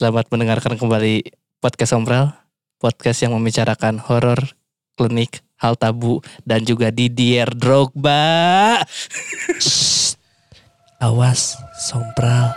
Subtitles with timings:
[0.00, 1.28] Selamat mendengarkan kembali
[1.60, 2.32] podcast Sompral,
[2.80, 4.56] podcast yang membicarakan horor,
[4.96, 8.80] klinik, hal tabu, dan juga Didier Drogba.
[11.04, 12.56] Awas, Sompral.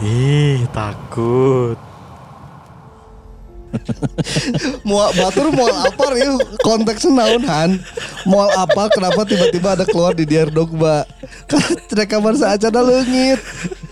[0.00, 1.91] Ih, takut.
[4.88, 7.70] Mual batur mual apa ya konteksnya naon Han?
[8.28, 11.08] Mual apa kenapa tiba-tiba ada keluar di Diar Dogba
[11.50, 13.40] Kan rekaman saacana leungit.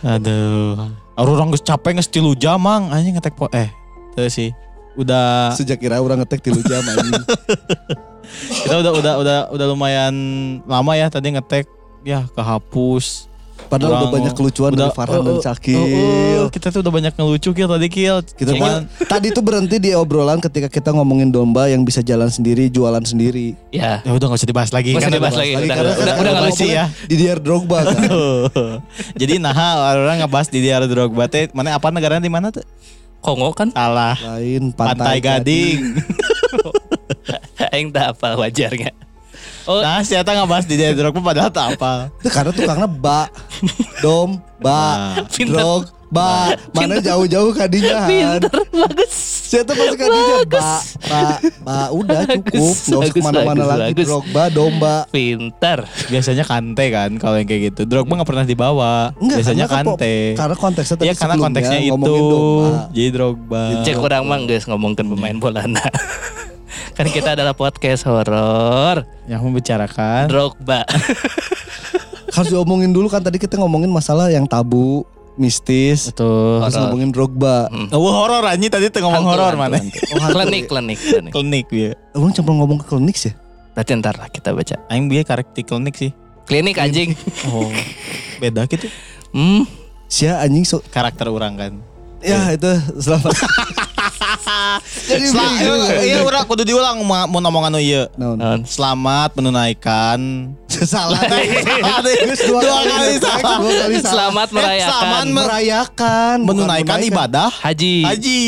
[0.05, 0.91] Aduh.
[1.21, 2.89] Orang geus capek geus tilu jam mang.
[2.93, 3.69] Anjing ngetek po eh
[4.17, 4.53] teu sih.
[4.99, 7.23] Udah Sejak kira orang ngetek tilu jam anjing.
[8.65, 10.15] Kita udah udah udah udah lumayan
[10.65, 11.67] lama ya tadi ngetek.
[12.05, 13.30] Ya kehapus.
[13.71, 16.91] Padahal udah Orang- banyak kelucuan dari Farhan dan oh, oh, Cakil oh, kita tuh udah
[16.91, 18.17] banyak ngelucu Kil tadi Kil.
[18.27, 22.67] Kita Cuman tadi tuh berhenti di obrolan ketika kita ngomongin domba yang bisa jalan sendiri,
[22.67, 23.55] jualan sendiri.
[23.71, 24.91] Ya, ya udah gak usah dibahas lagi.
[24.91, 25.53] Nggak usah Kan dibahas udah- lagi.
[25.55, 26.85] Lagi Udah, karena udah, kan udah nggak kita lucu ya.
[27.07, 27.99] Di Diar Drogba kan.
[29.15, 29.55] Jadi nah
[29.95, 32.67] orang ngebahas di Diar Drogba teh mana apa negaranya di mana tuh?
[33.23, 33.71] Kongo kan?
[33.71, 34.19] Salah.
[34.19, 35.79] Lain Pantai, pantai, Gading.
[37.71, 38.91] Aing tak apa wajarnya.
[39.63, 42.09] Oh, Nah, si Eta ngebahas di Diar Drogba padahal tak apa.
[42.17, 43.29] Itu karena tukangnya ba,
[43.99, 46.57] dom, ba, drog, ba.
[46.71, 48.09] Mana jauh-jauh kadinya Han.
[48.09, 49.13] pinter, bagus.
[49.47, 50.67] Siapa pasti kadinya ba,
[51.03, 51.23] ba,
[51.61, 51.79] ba.
[51.91, 52.75] Udah cukup.
[52.79, 53.93] Nggak usah ke mana-mana lagi.
[53.93, 54.07] bagus.
[54.07, 54.95] Drogba, domba.
[55.09, 55.79] Pinter.
[56.07, 57.83] Biasanya kante kan kalau yang kayak gitu.
[57.85, 59.11] Drogba nggak pernah dibawa.
[59.19, 60.15] Biasanya karena kan po- kante.
[60.35, 61.95] Karena konteksnya tadi Iya karena sebelumnya konteksnya itu.
[62.01, 62.71] domba.
[62.91, 63.63] Jadi Drogba.
[63.83, 65.85] Cek orang mah guys ngomongin pemain bola nah.
[66.97, 70.27] kan kita adalah podcast horor Yang membicarakan.
[70.29, 70.83] Drogba.
[72.35, 75.03] Harus diomongin dulu kan tadi kita ngomongin masalah yang tabu,
[75.35, 76.11] mistis.
[76.11, 76.63] Betul.
[76.63, 77.71] Harus ngomongin Drogba.
[77.91, 79.81] Oh horor anjing tadi tuh ngomong horor mana?
[79.81, 80.71] Oh, klinik, ya?
[80.71, 81.33] klinik, klinik.
[81.33, 81.91] Klinik dia.
[82.15, 83.35] Orang cuma ngomong ke klinik sih.
[83.75, 84.77] Berarti ntar lah kita baca.
[84.93, 86.11] Aing biar karakter klinik sih.
[86.47, 87.15] Klinik anjing.
[87.51, 87.71] Oh.
[88.43, 88.91] Beda gitu.
[89.31, 89.65] Hmm.
[90.11, 91.73] Sia anjing so Karakter orang kan.
[92.21, 92.69] Ya itu
[93.01, 93.33] selamat.
[95.03, 95.67] Jadi begini,
[96.05, 98.07] iya orang kudu diulang mau mau ngomongan oh iya.
[98.15, 98.63] Non.
[98.63, 100.19] Selamat menunaikan
[100.71, 101.21] Salah.
[101.21, 103.59] Terus dua, kali salah.
[103.61, 108.03] Selamat Eh, selamat merayakan me- merayakan, menunaikan ibadah haji.
[108.03, 108.43] haji.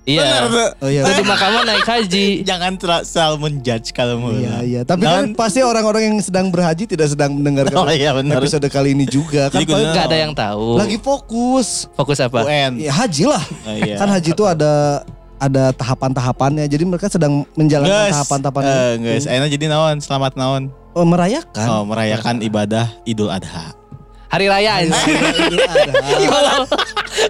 [0.00, 0.24] Iya.
[0.24, 0.68] Bener tuh.
[0.80, 1.02] Oh iya.
[1.04, 2.26] Itu di Makamah naik haji.
[2.48, 4.32] Jangan terlalu menjudge kalau mau.
[4.32, 8.40] Iya iya, tapi kan pasti orang-orang yang sedang berhaji tidak sedang mendengarkan Oh iya benar.
[8.40, 10.80] episode kali ini juga kan Jadi kudu- Gak ada yang tahu.
[10.80, 11.86] lagi fokus.
[11.92, 12.42] Fokus apa?
[12.42, 12.80] UN.
[12.80, 13.44] Ya haji lah.
[13.62, 13.94] Oh, iya.
[13.96, 15.04] Kan haji itu ada
[15.40, 16.68] ada tahapan-tahapannya.
[16.68, 19.04] Jadi mereka sedang menjalankan Guys, tahapan-tahapan eh, itu.
[19.08, 20.62] guys, enak jadi naon, selamat naon.
[20.92, 21.66] Oh, merayakan.
[21.66, 23.72] Oh, merayakan ibadah Idul Adha.
[24.30, 24.84] Hari raya.
[24.84, 25.92] Idul Adha.
[26.30, 26.62] Tolol.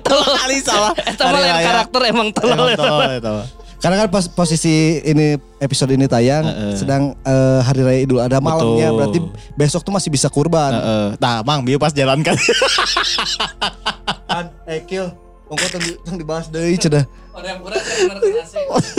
[0.04, 0.34] Tolol.
[0.36, 0.92] Kali salah.
[0.98, 2.68] Eta mah lain karakter emang tolol.
[2.68, 3.34] Emang tolol itu.
[3.80, 6.76] Karena kan pas posisi ini episode ini tayang Heeh.
[6.76, 8.96] sedang eh, hari raya Idul Adha malamnya Betul.
[9.00, 9.18] berarti
[9.56, 10.72] besok tuh masih bisa kurban.
[10.76, 11.06] Heeh.
[11.16, 12.36] Nah, Mang, biar pas jalan kan.
[14.30, 15.08] Kan eh kill.
[15.50, 15.66] Ongko
[16.06, 17.02] tong dibahas deui cenah.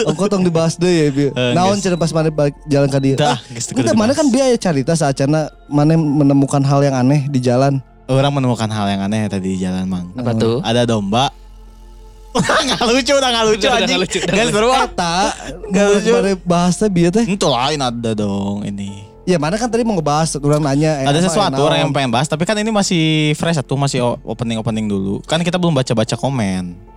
[0.02, 1.30] Orang kurang tong dibahas deui ya bieu.
[1.32, 3.16] Eh, Naon cenah pas mana balik jalan ka dieu.
[3.16, 6.82] Dah, Ah, geus teu kudu Entah mana kan biaya cerita saat cenah mana menemukan hal
[6.82, 7.80] yang aneh di jalan.
[8.06, 10.12] Orang menemukan hal yang aneh tadi di jalan, Mang.
[10.18, 10.60] Apa tuh?
[10.60, 11.32] Ada domba.
[12.36, 14.00] nggak lucu, udah nggak lucu anjing.
[14.08, 14.72] nggak seru.
[14.72, 15.16] Eta
[15.68, 16.12] Nggak lucu.
[16.16, 17.26] Mana bahasnya bieu teh.
[17.28, 19.08] Itu lain ada dong ini.
[19.22, 22.10] Ya mana kan tadi mau ngebahas orang nanya eh, ada sesuatu eh, orang yang pengen
[22.10, 25.22] bahas, tapi kan ini masih fresh satu masih opening opening dulu.
[25.30, 26.91] Kan kita belum baca baca komen.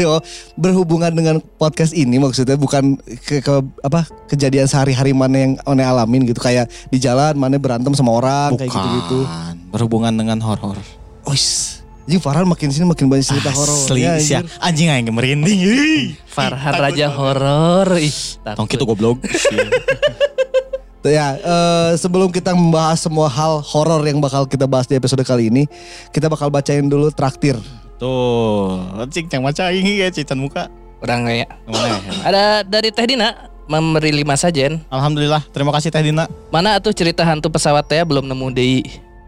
[0.00, 0.18] Oh,
[0.54, 6.24] berhubungan dengan podcast ini maksudnya bukan ke, ke apa kejadian sehari-hari mana yang one alamin
[6.24, 9.22] gitu kayak di jalan mana berantem sama orang kayak gitu-gitu.
[9.70, 10.74] Berhubungan dengan horor.
[11.24, 11.78] Ois.
[12.04, 13.80] Jadi Farhan makin sini makin banyak cerita horor.
[13.80, 14.44] Asli, Ya, anjir.
[14.60, 15.56] anjing aing merinding.
[16.28, 17.96] Farhan Raja Horor.
[17.96, 18.12] Ih,
[18.44, 19.24] Tong gitu goblok.
[21.00, 25.24] Tuh Ya, eh, sebelum kita membahas semua hal horor yang bakal kita bahas di episode
[25.24, 25.64] kali ini,
[26.12, 27.56] kita bakal bacain dulu traktir.
[27.98, 30.66] Tuh, cing cang maca ini ya cican muka.
[31.04, 31.28] Orang.
[31.28, 32.12] Ke mana ya?
[32.24, 34.80] Ada dari Teh Dina memberi lima sajen.
[34.88, 36.24] Alhamdulillah, terima kasih Teh Dina.
[36.48, 38.82] Mana atuh cerita hantu pesawat teh belum nemu deui.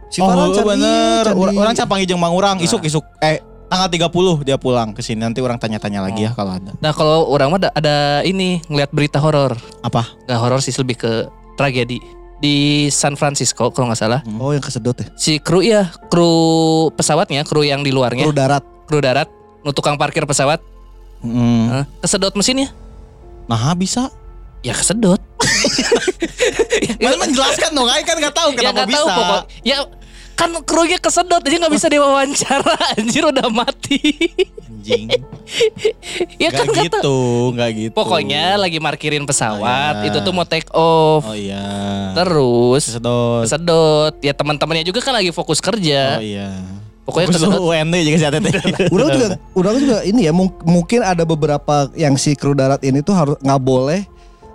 [0.08, 1.24] Si can Oh, bener.
[1.36, 5.20] Orang capang jeung Mang Urang, isuk-isuk eh tanggal 30 dia pulang ke sini.
[5.20, 6.72] Nanti orang tanya-tanya lagi ya kalau ada.
[6.78, 9.58] Nah kalau orang mah ada, ada ini ngeliat berita horor.
[9.82, 10.06] Apa?
[10.26, 11.12] Nggak horor sih lebih ke
[11.58, 11.98] tragedi
[12.36, 12.56] di
[12.88, 14.20] San Francisco kalau nggak salah.
[14.36, 15.06] Oh, yang kesedot ya.
[15.14, 16.28] Si kru ya kru
[16.92, 18.64] pesawatnya, kru yang di luarnya, Kru darat.
[18.84, 19.28] kru darat,
[19.72, 20.60] tukang parkir pesawat,
[21.20, 21.82] Hmm.
[21.98, 22.70] kesedot mesinnya.
[23.46, 24.12] Nah, bisa.
[24.60, 25.18] Ya kesedot.
[27.02, 28.98] Mana menjelaskan dong, kan nggak tahu ya kenapa nggak bisa.
[28.98, 29.42] tahu pokok.
[29.62, 29.78] Ya
[30.36, 33.96] kan krunya kesedot aja nggak bisa diwawancara anjir udah mati
[34.86, 35.06] anjing.
[36.36, 36.82] Ya Gak kan kata.
[36.82, 37.18] gitu,
[37.52, 37.94] gak gitu.
[37.94, 39.62] Pokoknya lagi markirin pesawat,
[39.94, 40.08] Oh, iya.
[40.08, 41.22] itu tuh mau take off.
[41.22, 41.64] Oh iya.
[42.12, 43.44] Terus Sedot.
[43.46, 44.14] sedot.
[44.20, 46.18] Ya teman-temannya juga kan lagi fokus kerja.
[46.18, 46.50] Oh iya.
[47.02, 47.62] Pokoknya Fokus kesedot.
[47.62, 48.46] UND juga sih ATT.
[48.94, 52.98] Udah juga, udah juga ini ya mung- mungkin ada beberapa yang si kru darat ini
[53.00, 54.02] tuh harus nggak boleh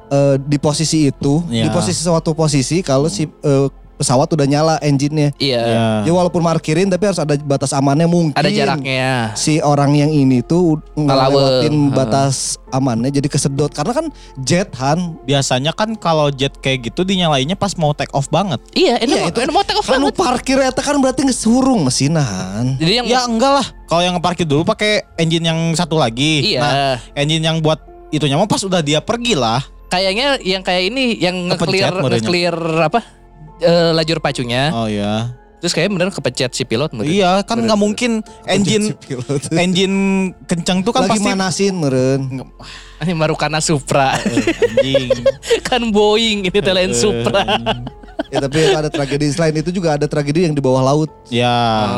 [0.10, 1.66] eh, di posisi itu, Ya.
[1.66, 3.68] di posisi suatu posisi kalau si eh,
[4.01, 5.30] pesawat udah nyala engine-nya.
[5.38, 5.62] Iya.
[5.62, 5.86] Iya.
[6.03, 8.33] Ya walaupun markirin tapi harus ada batas amannya mungkin.
[8.33, 9.31] Ada jaraknya.
[9.36, 14.06] Si orang yang ini tuh ngelewatin batas amannya jadi kesedot karena kan
[14.39, 15.21] jet Han.
[15.21, 18.57] Biasanya kan kalau jet kayak gitu dinyalainnya pas mau take off banget.
[18.74, 20.18] Iya, ini Iya, mau, itu- ini mau take off Kan lu banget.
[20.18, 22.75] parkir eta kan berarti ngehurung mesin Han.
[22.75, 23.68] Jadi yang Ya enggak lah.
[23.86, 26.56] Kalau yang ngeparkir dulu pakai engine yang satu lagi.
[26.56, 26.74] iya, Nah,
[27.13, 27.77] engine yang buat
[28.07, 29.59] itunya mah pas udah dia pergi lah.
[29.88, 33.04] kayaknya yang kayak ini yang nge-clear nge-clear apa?
[33.61, 34.73] Eh, lajur pacunya.
[34.73, 35.37] Oh iya.
[35.61, 37.13] Terus kayak bener kepencet si pilot mungkin.
[37.13, 38.97] Iya kan nggak mungkin engine
[39.63, 39.97] engine
[40.49, 42.21] kencang tuh kan Lagi pasti manasin meren.
[43.01, 44.13] Ini Marukana Supra.
[44.17, 45.09] anjing.
[45.69, 47.41] kan Boeing ini Telen Supra.
[48.29, 51.09] Ya tapi ada tragedi selain itu juga ada tragedi yang di bawah laut.
[51.33, 51.49] Ya,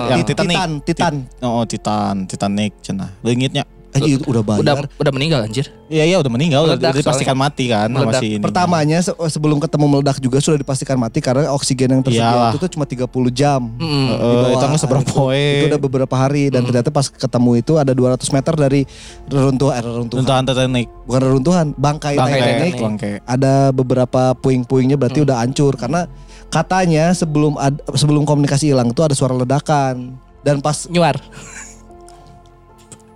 [0.08, 0.56] yang Di Titanic.
[0.56, 1.16] Titan, Titan.
[1.44, 3.12] Oh, Titan, Titanic cenah.
[3.20, 3.68] Leungitnya.
[3.96, 4.86] Aja itu udah Udah bayar.
[4.92, 5.70] udah meninggal anjir.
[5.86, 8.20] Iya iya udah meninggal, udah, Meledak udah dipastikan mati kan Meledak.
[8.20, 8.42] si ini.
[8.42, 12.50] Pertamanya se- sebelum ketemu meledak juga sudah dipastikan mati karena oksigen yang tersedia Iyalah.
[12.50, 13.62] itu tuh cuma 30 jam.
[13.72, 15.14] Heeh, di bawah itu nggak seberapa itu.
[15.14, 15.46] poe.
[15.56, 18.82] Itu udah beberapa hari dan ternyata pas ketemu itu ada 200 meter dari
[19.26, 20.20] reruntuhan, eh, reruntuhan.
[20.20, 20.88] Runtuhan Titanic.
[21.04, 22.56] bukan reruntuhan, bangkai, Bangkai Titanic.
[22.56, 22.74] Titanic.
[22.82, 23.14] Bangkai.
[23.24, 26.10] Ada beberapa puing-puingnya berarti udah hancur karena
[26.48, 31.18] katanya sebelum ad- sebelum komunikasi hilang itu ada suara ledakan dan pas Nyuar.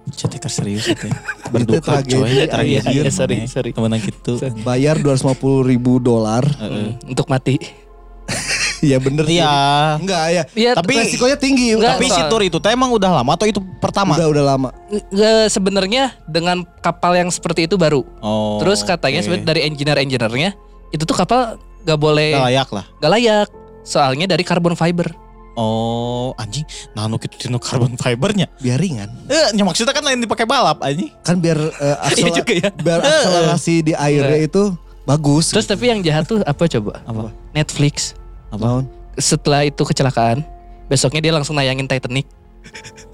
[0.07, 1.07] Cetek serius itu.
[1.51, 2.71] Itu tragedi, tragedi.
[2.71, 3.51] iya, iya, sorry, mana.
[3.51, 3.69] sorry.
[3.75, 4.39] Temenan gitu.
[4.63, 6.95] bayar 250 ribu dolar, Heeh.
[7.05, 7.59] Untuk mati.
[8.83, 9.39] ya bener sih.
[9.39, 9.55] Iya.
[9.99, 10.43] Enggak ya.
[10.53, 11.73] Iya, Tapi- Resikonya tinggi.
[11.75, 14.15] Enggak, Tapi si tour itu teh emang udah lama atau itu pertama?
[14.15, 14.69] Udah udah lama.
[15.47, 18.03] sebenarnya dengan kapal yang seperti itu baru.
[18.19, 18.59] Oh.
[18.61, 20.49] Terus katanya sebenarnya dari engineer-engineernya
[20.91, 22.85] itu tuh kapal gak boleh Nggak layak lah.
[22.99, 23.47] gak layak.
[23.83, 25.26] Soalnya dari carbon fiber.
[25.57, 26.61] Oh, anjing.
[26.93, 28.45] Nah, nu kitu tinu carbon fibernya.
[28.55, 29.09] Biar ringan.
[29.25, 31.09] Eh, nya maksudnya kan lain dipakai balap anjing.
[31.19, 32.69] Kan biar eh, Iya aksela- juga ya.
[32.71, 35.49] biar akselerasi di airnya itu bagus.
[35.49, 37.01] Terus tapi yang jahat tuh apa coba?
[37.03, 37.33] Apa?
[37.51, 38.13] Netflix.
[38.49, 38.85] Naon?
[39.15, 40.45] Setelah itu kecelakaan,
[40.85, 42.29] besoknya dia langsung nayangin Titanic.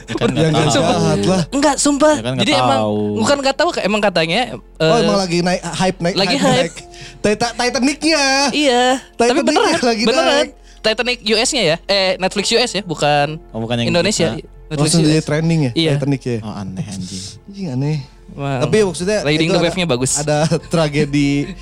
[0.04, 0.76] Ya kan Ya nggak nggak tahu.
[0.76, 1.42] jahat lah.
[1.50, 2.14] Enggak, sumpah.
[2.14, 3.00] Ya kan Jadi emang tahu.
[3.18, 4.42] bukan nggak tahu, emang katanya
[4.76, 6.60] Oh eh, emang lagi naik hype naik lagi hype.
[6.60, 6.76] hype.
[7.24, 8.24] Titanicnya.
[8.52, 8.84] Iya,
[9.16, 10.28] tapi Titanic beneran, lagi beneran.
[10.28, 10.50] naik.
[10.84, 14.36] Titanic US-nya ya, eh Netflix US ya, bukan Oh, bukan yang Indonesia.
[14.36, 14.52] kita.
[14.68, 15.92] Netflix Langsung jadi trending ya Iya.
[15.96, 16.38] Titanic ya.
[16.42, 17.24] Oh, aneh anjing.
[17.46, 17.98] Anjing aneh.
[18.34, 18.66] Wow.
[18.66, 20.12] Tapi maksudnya Riding the ada- wave-nya bagus.
[20.18, 20.38] Ada
[20.72, 21.54] tragedi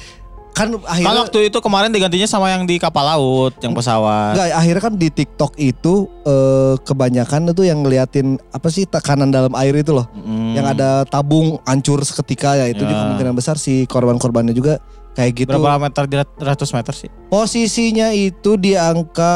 [0.51, 4.35] kan Kan akhirnya waktu itu kemarin digantinya sama yang di kapal laut, yang pesawat.
[4.35, 9.55] Enggak, akhirnya kan di TikTok itu eh, kebanyakan itu yang ngeliatin apa sih tekanan dalam
[9.55, 10.11] air itu loh.
[10.13, 10.51] Mm.
[10.53, 12.87] Yang ada tabung hancur seketika ya itu Ya.
[12.87, 15.51] juga kemungkinan besar si korban-korbannya juga kayak gitu.
[15.51, 17.09] Berapa meter di rat- ratus meter sih?
[17.27, 19.33] Posisinya itu di angka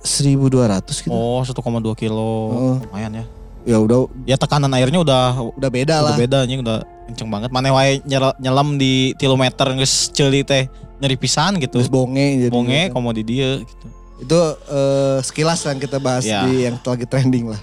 [0.00, 1.10] 1200 gitu.
[1.10, 1.54] Oh, 1,2
[1.94, 2.30] kilo.
[2.50, 2.76] Oh.
[2.80, 3.24] Lumayan ya.
[3.64, 6.16] Ya udah Ya tekanan airnya udah udah beda udah lah.
[6.16, 7.48] beda anjing udah kenceng banget.
[7.48, 10.68] Mana wae nyel- nyelam di kilometer geus ceuli teh
[10.98, 11.80] nyeri pisan gitu.
[11.80, 12.52] Terus bonge jadi.
[12.52, 13.86] Bonge komo di dia gitu.
[14.20, 14.38] Itu
[14.68, 16.44] eh, sekilas yang kita bahas Ya.
[16.44, 17.60] di yang lagi trending lah.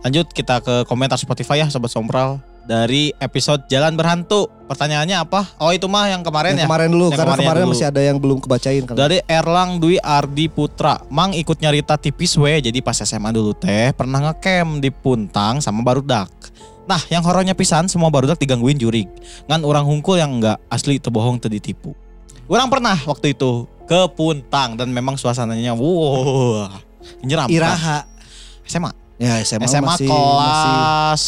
[0.00, 4.48] Lanjut kita ke komentar Spotify ya sobat Sompral dari episode Jalan Berhantu.
[4.64, 5.44] Pertanyaannya apa?
[5.60, 6.66] Oh itu mah yang kemarin yang ya.
[6.66, 7.72] kemarin dulu Yang karena kemarin kemarin dulu.
[7.76, 8.94] masih ada yang belum kebacain kan.
[8.96, 11.04] Dari Erlang Dwi Ardi Putra.
[11.12, 12.64] Mang ikut nyarita tipis we.
[12.64, 16.32] Jadi pas SMA dulu teh pernah ngecamp di Puntang sama barudak.
[16.88, 19.08] Nah yang horornya pisan semua barudak digangguin jurig.
[19.48, 21.92] Ngan orang hungkul yang enggak asli itu bohong teu ditipu.
[22.48, 26.72] Orang pernah waktu itu ke Puntang dan memang suasananya wow
[27.20, 27.52] nyeram.
[27.52, 28.08] Iraha.
[28.64, 29.04] SMA.
[29.14, 31.22] Ya SMA, SMA masih, masih kelas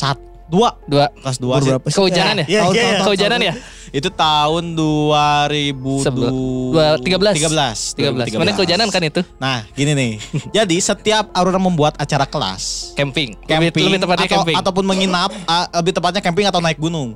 [0.00, 1.10] sat dua Dua.
[1.12, 1.68] kelas dua sih.
[1.68, 1.96] berapa sih?
[1.96, 2.46] Kehujanan ya?
[2.46, 2.82] Iya, tahun- iya.
[2.86, 3.52] tahun- Kehujanan ya?
[3.88, 6.34] Itu tahun 2000 Sebelum-
[6.70, 7.34] dua- 13.
[7.34, 7.78] 13.
[7.94, 8.34] 13.
[8.34, 9.20] Mana kehujanan kan itu?
[9.36, 10.12] Nah, gini nih.
[10.52, 13.38] Jadi setiap Aurora membuat acara kelas, Camping.
[13.42, 14.56] camping, lebih, lebih tepatnya atau, camping.
[14.56, 17.14] ataupun menginap, ah, lebih tepatnya camping atau naik gunung.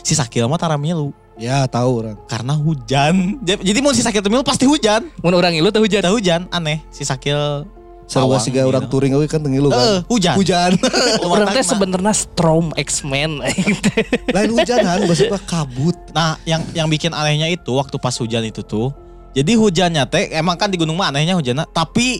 [0.00, 2.16] Si Sakil mah tara milu Ya tahu orang.
[2.26, 3.36] karena hujan.
[3.40, 5.08] Jadi jadi mau si Sakil teu milu pasti hujan.
[5.18, 6.00] Mun orang ilu tuh hujan.
[6.00, 6.80] Ada hujan, aneh.
[6.88, 7.64] Si Sakil
[8.10, 8.90] Sarwa siga orang gitu.
[8.90, 10.02] touring euy kan tengilu kan.
[10.10, 10.34] hujan.
[10.34, 10.70] Hujan.
[11.22, 13.38] Orang teh sebenarnya Strom X-Men.
[14.34, 15.94] Lain hujanan maksudnya kabut.
[16.10, 18.90] Nah, yang yang bikin anehnya itu waktu pas hujan itu tuh.
[19.30, 22.18] Jadi hujannya teh emang kan di gunung mah anehnya hujannya, tapi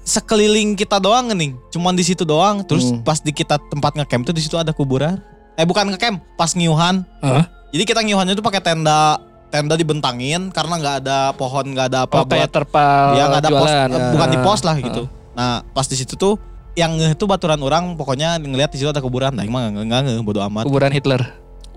[0.00, 1.52] sekeliling kita doang nih.
[1.68, 2.64] Cuman di situ doang.
[2.64, 3.04] Terus Hmm.
[3.04, 5.20] pas di kita tempat ngecamp tuh di situ ada kuburan.
[5.54, 7.04] Eh bukan ngecamp, pas ngiuhan.
[7.20, 7.44] Hah?
[7.68, 12.20] Jadi kita ngiuhannya tuh pakai tenda tenda dibentangin karena nggak ada pohon, nggak ada apa
[12.20, 13.88] Oh kayak buat terpal ya nggak ada pos, jualan.
[13.88, 14.08] Ya.
[14.12, 15.02] bukan di pos lah gitu.
[15.38, 16.34] Nah, pas di situ tuh
[16.74, 19.30] yang ngeh tuh baturan orang pokoknya ngelihat di situ ada kuburan.
[19.30, 20.66] Nah, emang nggak nggak ngeh bodo amat.
[20.66, 21.22] Kuburan Hitler.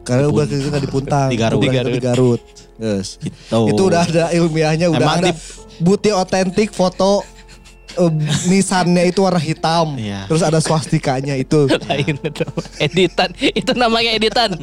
[0.01, 1.30] Karena Di udah Pun- kita di Puntang.
[1.30, 1.62] Di Garut.
[1.62, 2.41] Kuburan kita di Garut.
[2.82, 3.22] Yes.
[3.22, 3.60] Gitu.
[3.70, 5.38] Itu udah ada ilmiahnya, udah Emang ada di-
[5.77, 7.22] bukti otentik foto
[7.91, 8.10] eh,
[8.48, 9.94] nisannya itu warna hitam.
[9.94, 10.25] Iya.
[10.25, 11.70] Terus ada swastikanya itu.
[11.86, 12.46] Lain itu.
[12.80, 13.30] Editan.
[13.38, 14.58] Itu namanya editan.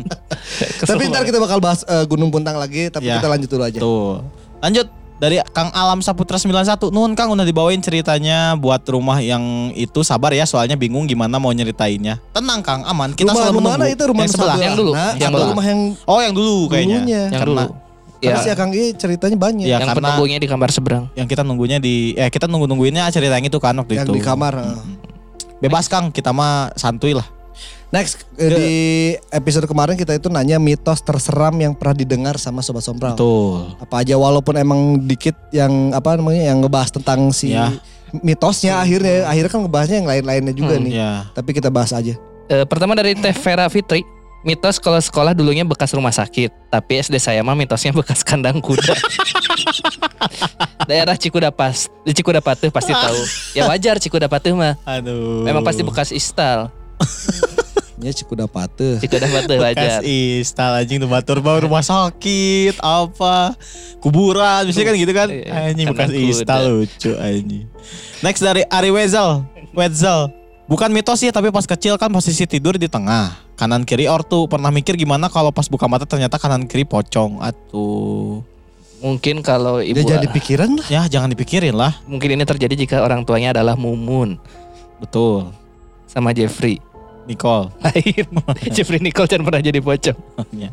[0.82, 3.22] tapi ntar kita bakal bahas eh, Gunung Puntang lagi, tapi Ya.
[3.22, 3.78] kita lanjut dulu aja.
[3.78, 4.26] Tuh.
[4.58, 6.88] Lanjut dari Kang Alam Saputra 91.
[6.88, 11.50] Nuhun Kang udah dibawain ceritanya buat rumah yang itu sabar ya soalnya bingung gimana mau
[11.50, 12.22] nyeritainnya.
[12.30, 13.12] Tenang Kang, aman.
[13.12, 13.94] Kita rumah selalu rumah mana menunggu.
[13.94, 14.56] itu rumah yang sebelah.
[14.56, 15.46] Yang dulu, Belanda, yang dulu.
[15.50, 16.98] rumah yang Oh, yang dulu kayaknya.
[16.98, 17.22] dulunya.
[17.24, 17.86] Yang Karena- dulu.
[18.18, 19.62] Karena Ya, si Akang I ceritanya banyak.
[19.62, 21.06] Ya, yang penunggunya di kamar seberang.
[21.14, 24.14] Yang kita nunggunya di eh kita nunggu-nungguinnya cerita yang itu kan waktu yang itu.
[24.14, 24.54] di kamar.
[24.58, 24.78] eh.
[25.58, 27.26] Bebas Kang, kita mah santuy lah.
[27.88, 28.70] Next eh, di
[29.30, 33.16] episode kemarin kita itu nanya mitos terseram yang pernah didengar sama sobat sompral.
[33.16, 33.72] Betul.
[33.80, 37.72] Apa aja walaupun emang dikit yang apa namanya yang ngebahas tentang si Ya.
[38.14, 40.92] mitosnya akhirnya akhirnya kan ngebahasnya yang lain-lainnya juga Hmm, nih.
[40.94, 41.12] Ya.
[41.32, 42.12] Tapi kita bahas aja.
[42.46, 44.04] Eh, pertama dari Teh Vera Fitri.
[44.38, 48.94] Mitos kalau sekolah dulunya bekas rumah sakit, tapi SD saya mah mitosnya bekas kandang kuda.
[50.88, 53.18] Daerah Cikudapast, di Cikudapatuh pasti tahu.
[53.52, 54.76] Ya wajar Cikudapatuh mah.
[54.84, 55.42] Aduh.
[55.42, 56.68] Memang pasti bekas istal.
[57.98, 58.98] Ya Cikuda Pate.
[58.98, 60.00] Cikudapatuh Bekas wajar.
[60.06, 63.58] istal anjing tuh batur bau rumah sakit apa
[63.98, 66.30] kuburan biasanya kan gitu kan Iya, anjing bekas kandang kuda.
[66.32, 67.64] istal lucu anjing
[68.20, 70.30] next dari Ari Wezel Wezel
[70.64, 74.70] bukan mitos sih tapi pas kecil kan posisi tidur di tengah kanan kiri ortu pernah
[74.70, 78.46] mikir gimana kalau pas buka mata ternyata kanan kiri pocong atuh
[78.98, 80.86] Mungkin kalau ibu Dia jadi pikiran lah.
[80.88, 84.38] ya jangan dipikirin lah mungkin ini terjadi jika orang tuanya adalah Mumun
[84.96, 85.50] betul
[86.04, 86.80] sama Jeffrey.
[87.28, 88.26] Nicole Lain.
[88.74, 90.18] Jeffrey Nicole jangan pernah jadi pocong.
[90.50, 90.72] Ya.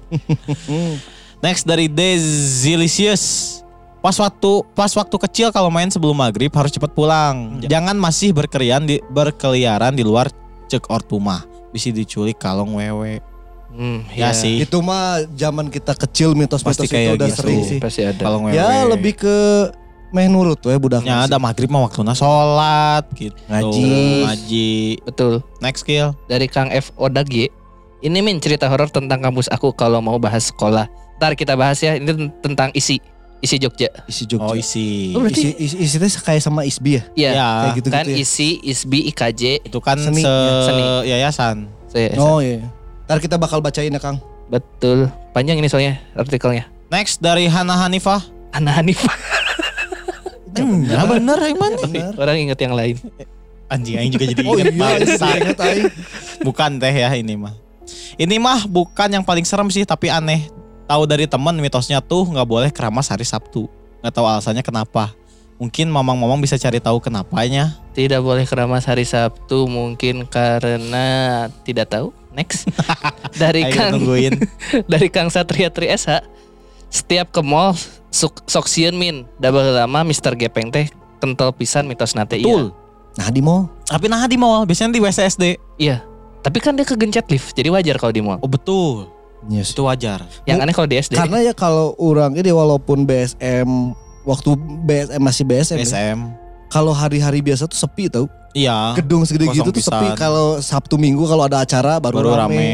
[1.39, 3.59] Next dari Dezilicious.
[4.00, 7.59] Pas waktu pas waktu kecil kalau main sebelum maghrib harus cepat pulang.
[7.62, 10.29] Jangan masih berkeliaran di berkeliaran di luar
[10.65, 11.41] cek ortuma.
[11.69, 13.19] Bisa diculik kalong wewe.
[13.75, 14.63] Hmm, Ya sih.
[14.63, 17.38] Itu mah zaman kita kecil mitos-mitos Pasti itu kayak udah gitu.
[17.43, 17.79] sering sih.
[17.81, 18.21] Pasti ada.
[18.21, 18.55] Kalong wewe.
[18.55, 19.38] Ya lebih ke
[20.09, 21.01] meh nurut we budak.
[21.01, 23.35] Ya ada maghrib mah waktunya sholat gitu.
[23.45, 23.93] Ngaji.
[24.24, 24.74] Ngaji.
[25.03, 25.33] Betul.
[25.59, 26.13] Next skill.
[26.25, 27.50] Dari Kang F Odagi.
[28.00, 30.85] Ini min cerita horor tentang kampus aku kalau mau bahas sekolah.
[31.15, 31.95] Ntar kita bahas ya.
[31.95, 33.01] Ini ten- tentang isi
[33.39, 33.89] isi Jogja.
[34.05, 34.45] Isi Jogja.
[34.45, 35.12] Oh isi.
[35.12, 37.03] Oh, berarti- isi, isi, isinya kayak sama Isbi ya?
[37.15, 37.29] Iya.
[37.31, 38.17] Ya, Kayak gitu Kan gitu ya.
[38.19, 39.41] isi ISBI IKJ.
[39.63, 40.83] itu kan Seni, se ya, seni.
[41.07, 41.55] yayasan.
[41.88, 42.62] Saya, Oh iya.
[43.05, 44.17] Ntar kita bakal bacain ya Kang.
[44.45, 45.09] Betul.
[45.31, 46.69] Panjang ini soalnya artikelnya.
[46.88, 48.21] Next dari Hana Hanifah.
[48.51, 49.09] Ana Hanifah.
[50.53, 52.13] Ya bener emang Bener.
[52.13, 52.95] Orang inget yang lain.
[53.65, 55.25] Anjing aing juga jadi Oh inget iya, bangsa.
[55.33, 55.85] iya, ingat aing.
[56.45, 57.53] Bukan teh ya ini mah.
[58.15, 60.45] Ini mah bukan yang paling serem sih tapi aneh.
[60.85, 63.65] Tahu dari teman mitosnya tuh nggak boleh keramas hari Sabtu.
[64.05, 65.17] Nggak tahu alasannya kenapa.
[65.57, 67.79] Mungkin mamang-mamang bisa cari tahu kenapanya.
[67.95, 72.13] Tidak boleh keramas hari Sabtu mungkin karena tidak tahu.
[72.35, 72.67] Next.
[73.41, 74.35] Dari Ayo Kang tungguin.
[74.91, 76.19] dari Kang Satria Tri SH.
[76.91, 77.71] Setiap ke mall
[78.15, 79.27] suk, sok sieun min.
[79.43, 80.39] Double lama Mr.
[80.39, 80.88] Gepeng teh
[81.19, 82.72] kental pisan mitos nate Betul.
[83.19, 83.67] Nah di mall.
[83.88, 85.43] Tapi nah di mall biasanya di WCSD.
[85.75, 86.00] Iya.
[86.39, 88.39] Tapi kan dia kegencet lift, jadi wajar kalau di mall.
[88.39, 89.12] Oh betul.
[89.50, 89.74] Yes.
[89.75, 90.25] Itu wajar.
[90.48, 91.13] Yang aneh kalau di SD.
[91.17, 93.67] Karena ya kalau orang ini walaupun BSM
[94.25, 96.19] waktu BSM masih BSM, ya, SM.
[96.74, 98.25] kalau hari-hari biasa tuh sepi tau.
[98.55, 98.95] Iya.
[98.98, 100.17] Gedung segede gitu tuh sepi.
[100.17, 102.55] Kalau Sabtu Minggu kalau ada acara baru, Baru rame.
[102.57, 102.72] rame.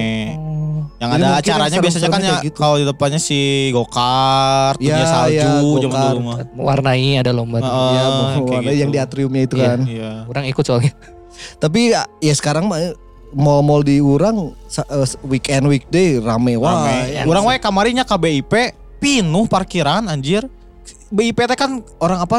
[1.01, 2.58] Yang Jadi ada acaranya yang biasanya kan ya gitu.
[2.62, 3.39] kalau di depannya si
[3.74, 5.50] go-kart, Ya, salju ya,
[5.81, 6.38] zaman dulu mah.
[6.53, 7.58] Warnai ada lomba.
[7.58, 7.65] tuh.
[7.65, 8.77] Iya, kayak warna gitu.
[8.77, 9.65] yang di atriumnya itu Iya.
[9.65, 9.79] kan.
[9.81, 10.12] Iya.
[10.29, 10.93] Orang ikut soalnya.
[11.63, 12.93] Tapi ya, ya sekarang mah
[13.34, 16.86] mall-mall di urang sa- eh, weekend weekday rame wah.
[16.86, 16.96] Rame.
[17.12, 18.53] yang Urang wae kamarinya KBIP
[19.00, 20.46] pinuh parkiran anjir.
[21.10, 22.36] BIP teh kan orang apa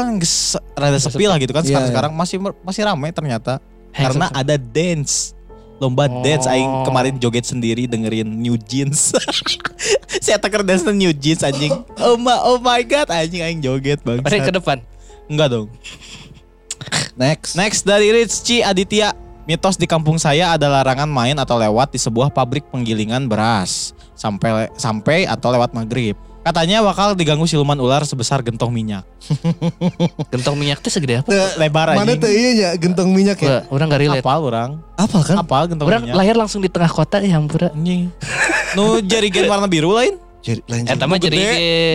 [0.73, 5.37] rada sepi lah gitu kan Iya, sekarang sekarang masih masih ramai ternyata karena ada dance
[5.83, 6.23] lomba Oh.
[6.23, 9.11] dance aing kemarin joget sendiri dengerin New Jeans.
[10.23, 11.75] Saya teker dance New Jeans anjing.
[11.99, 14.77] Oh my oh my god anjing aing joget bang Padahal ke depan.
[15.27, 15.67] enggak dong.
[17.13, 17.53] Next.
[17.53, 19.13] next dari Rizky Aditya.
[19.43, 23.91] Mitos di kampung saya ada larangan main atau lewat di sebuah pabrik penggilingan beras.
[24.15, 29.07] Sampai sampai atau lewat maghrib katanya bakal diganggu siluman ular sebesar gentong minyak
[30.29, 31.27] Gentong minyak teh segede apa?
[31.27, 33.63] Teu- lebar Mana anjing tuh iya ya gentong minyak ya?
[33.67, 34.19] Orang gak relate.
[34.19, 35.35] apal orang Apa kan?
[35.37, 37.71] apal gentong Orang minyak lahir langsung di tengah kota ya ampura.
[37.71, 38.11] anjing
[38.73, 41.31] nu jerigen warna biru lain Jadi lain Eta mah gede.
[41.31, 41.39] jadi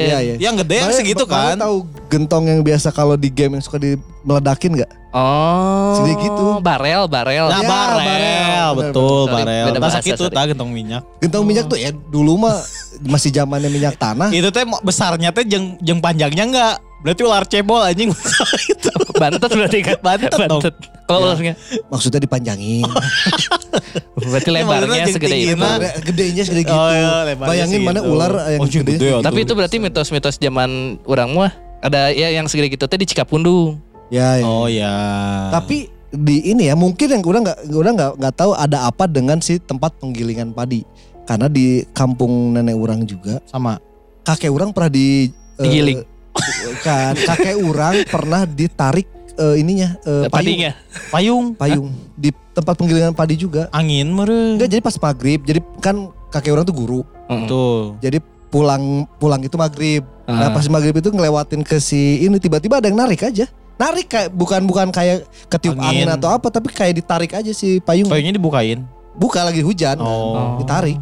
[0.09, 0.35] Iya iya.
[0.41, 3.93] yang gede yang segitu kan tahu gentong yang biasa kalau di game yang suka di
[4.25, 4.91] meledakin nggak?
[5.11, 5.93] Oh.
[5.95, 6.45] Segede gitu.
[6.61, 7.47] Barel, barel.
[7.47, 8.71] Nah Ya, barel, barel.
[8.75, 9.65] betul Sorry, barel.
[9.65, 10.35] beda Nah bahasa, segitu sorry.
[10.35, 11.03] tah gentong minyak.
[11.19, 12.57] Gentong minyak tuh ya dulu mah
[13.05, 14.33] masih zamannya minyak tanah.
[14.37, 18.11] Itu teh besarnya teh jeng jeng panjangnya enggak Berarti ular cebol anjing.
[18.73, 18.91] itu.
[19.15, 19.97] Bantet berarti kan?
[20.01, 20.63] Bantet dong.
[21.07, 21.55] Kalau ularnya.
[21.89, 22.85] Maksudnya dipanjangin.
[24.19, 25.55] Berarti Ya, lebarnya maksudnya segede itu.
[25.57, 25.79] nah.
[26.01, 26.75] Gedenya segede gitu.
[26.75, 28.13] Oh, iya, Bayangin mana segitu.
[28.13, 28.93] ular yang Oh, gede.
[28.93, 29.19] gede ya.
[29.23, 30.71] Tapi itu berarti mitos-mitos zaman
[31.05, 33.79] orang mah ada ya yang segede gitu teh di Cikapundung.
[34.11, 34.45] Ya, ya.
[34.45, 34.93] Oh ya.
[35.51, 39.39] Tapi di ini ya mungkin yang udah nggak udah nggak nggak tahu ada apa dengan
[39.39, 40.83] si tempat penggilingan padi.
[41.23, 43.77] Karena di kampung nenek orang juga sama.
[44.25, 46.01] kakek orang pernah di eh, Digiling.
[46.81, 50.71] Kan kakek orang pernah ditarik eh, ininya eh, payung, Padinya.
[51.09, 51.45] Payung.
[51.55, 53.71] payung di tempat penggilingan padi juga.
[53.71, 54.59] Angin meren.
[54.59, 55.97] Enggak jadi pas maghrib jadi kan
[56.29, 57.47] kakek orang tuh guru Heeh.
[57.47, 57.97] Tuh.
[57.99, 58.19] jadi
[58.49, 60.03] pulang pulang itu maghrib.
[60.25, 60.53] Nah Ah.
[60.53, 63.45] pas maghrib itu ngelewatin ke si ini tiba-tiba ada yang narik aja.
[63.77, 66.03] Narik kayak bukan bukan kayak ketiup angin.
[66.03, 66.09] Angin.
[66.11, 68.09] atau apa tapi kayak ditarik aja si payung.
[68.09, 68.83] Payungnya dibukain.
[69.15, 69.99] Buka lagi hujan.
[69.99, 70.59] Oh.
[70.59, 70.99] Ditarik.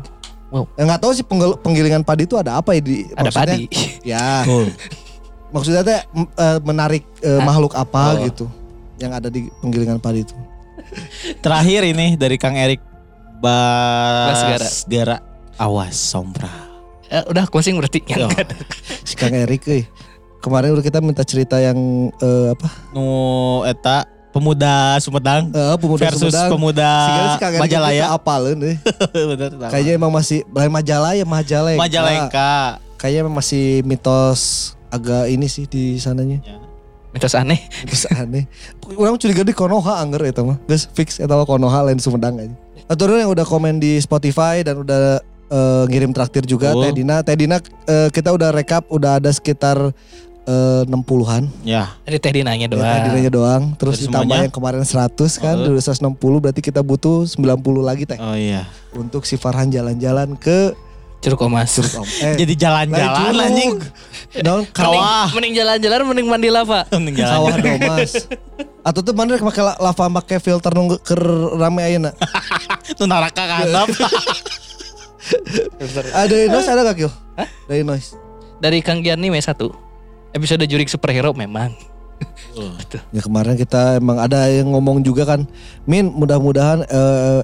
[0.47, 0.69] Wow.
[0.75, 1.25] Ya nggak tahu sih
[1.59, 3.65] penggilingan padi itu ada apa ya di Ada maksudnya- padi.
[4.05, 4.45] Ya.
[5.57, 6.01] maksudnya teh
[6.37, 7.43] eh, menarik eh, Ah.
[7.43, 8.21] makhluk apa Oh.
[8.23, 8.45] gitu
[8.97, 10.37] yang ada di penggilingan padi itu.
[11.45, 12.85] Terakhir ini dari Kang Erik
[13.41, 14.61] Basgara.
[14.61, 15.17] Basgara.
[15.57, 16.53] Awas sompra.
[17.07, 18.05] Eh, udah closing berarti.
[18.05, 18.29] Yo.
[19.09, 19.85] Si Kang Erik euy.
[20.39, 21.77] Kemarin udah kita minta cerita yang
[22.13, 22.69] eh, apa?
[22.93, 23.07] Nu
[23.65, 26.51] eta pemuda Sumedang Eh, pemuda versus Sumedang.
[26.53, 26.91] pemuda
[27.41, 28.05] si Majalaya.
[28.13, 28.77] apaleun euy.
[29.33, 29.51] Bener.
[29.67, 31.81] Kayaknya emang masih lain Majalaya, Majalengka.
[31.81, 32.55] Majalengka.
[32.97, 36.41] Kayaknya emang masih mitos agak ini sih di sananya.
[37.11, 37.61] Mitos aneh.
[37.89, 38.45] Terus aneh.
[38.93, 40.59] Orang curiga di Konoha anger itu mah.
[40.65, 42.55] Guys fix mah Konoha lain Sumedang aja.
[42.87, 46.83] Atau yang udah komen di Spotify dan udah eh, ngirim traktir juga Betul.
[46.83, 47.17] Teh Dina.
[47.25, 47.57] Teh Dina
[47.89, 49.91] eh, kita udah rekap udah ada sekitar
[50.45, 51.49] eh, 60-an.
[51.65, 51.97] Ya.
[52.05, 52.85] Dari teh dinanya doang.
[52.85, 53.63] Teh Dinanya doang.
[53.75, 54.47] Terus Dari ditambah semuanya?
[54.47, 55.73] yang kemarin 100 kan, Oh.
[55.73, 58.21] udah 160 berarti kita butuh 90 lagi Teh.
[58.21, 58.69] Oh iya.
[58.93, 60.77] Untuk si Farhan jalan-jalan ke
[61.23, 61.71] Curug Omas.
[61.77, 62.09] Curug Om.
[62.25, 63.73] Eh, Jadi jalan-jalan anjing.
[64.37, 65.33] Mending, Kawah.
[65.33, 66.85] mending jalan-jalan mending mandi lava.
[66.95, 67.57] Mending jalan.
[67.65, 68.13] domas.
[68.87, 71.17] Atau tuh mana la- lava make filter nunggu ke
[71.57, 72.13] rame ayeuna.
[72.87, 73.89] Itu neraka kanap.
[76.15, 77.11] Ada noise ada gak Kyo?
[77.67, 78.15] Dari noise.
[78.63, 79.59] Dari Kang Gianni M1.
[80.37, 81.75] Episode jurik superhero memang.
[83.13, 85.45] Ya kemarin kita emang ada yang ngomong juga kan,
[85.85, 87.41] Min mudah-mudahan eh,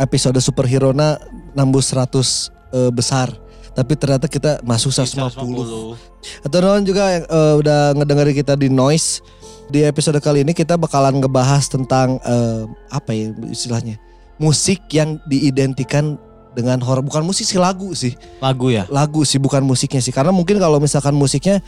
[0.00, 1.20] episode superhero na
[1.54, 3.32] nambus 100 eh, besar.
[3.72, 5.96] Tapi ternyata kita masuk 150.
[6.44, 9.24] Atau non juga yang eh, udah ngedengerin kita di noise.
[9.66, 12.62] Di episode kali ini kita bakalan ngebahas tentang eh,
[12.92, 13.98] apa ya istilahnya
[14.38, 16.20] musik yang diidentikan
[16.54, 17.02] dengan horor.
[17.04, 18.14] Bukan musik sih lagu sih.
[18.40, 18.86] Lagu ya.
[18.88, 21.60] lagu sih bukan musiknya sih karena mungkin kalau misalkan musiknya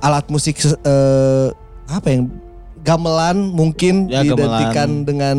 [0.00, 1.48] alat musik eh,
[1.90, 2.32] apa yang
[2.84, 5.08] gamelan mungkin Ya, diidentikan gamelan.
[5.08, 5.36] dengan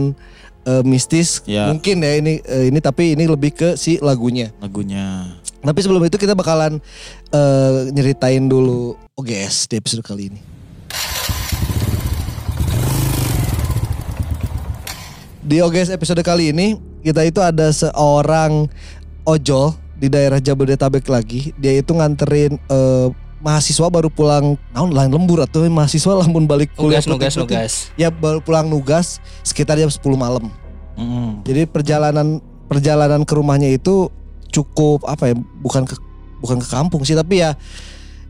[0.66, 1.70] eh, mistis Ya.
[1.70, 5.38] mungkin ya ini eh, ini tapi ini lebih ke si lagunya Lagunya.
[5.60, 6.82] tapi sebelum itu kita bakalan
[7.30, 10.40] eh, nyeritain dulu OGS di episode kali ini
[15.42, 18.66] di OGS episode kali ini kita itu ada seorang
[19.24, 21.54] ojol di daerah Jabodetabek lagi.
[21.56, 23.08] Dia itu nganterin eh,
[23.46, 27.74] mahasiswa baru pulang naon lain lembur atau mahasiswa lamun balik kuliah Nugas, nugas, nugas.
[27.94, 30.50] Ya baru pulang nugas sekitar jam 10 malam.
[30.98, 31.46] Mm-mm.
[31.46, 34.10] Jadi perjalanan perjalanan ke rumahnya itu
[34.50, 35.94] cukup apa ya bukan ke
[36.42, 37.54] bukan ke kampung sih tapi ya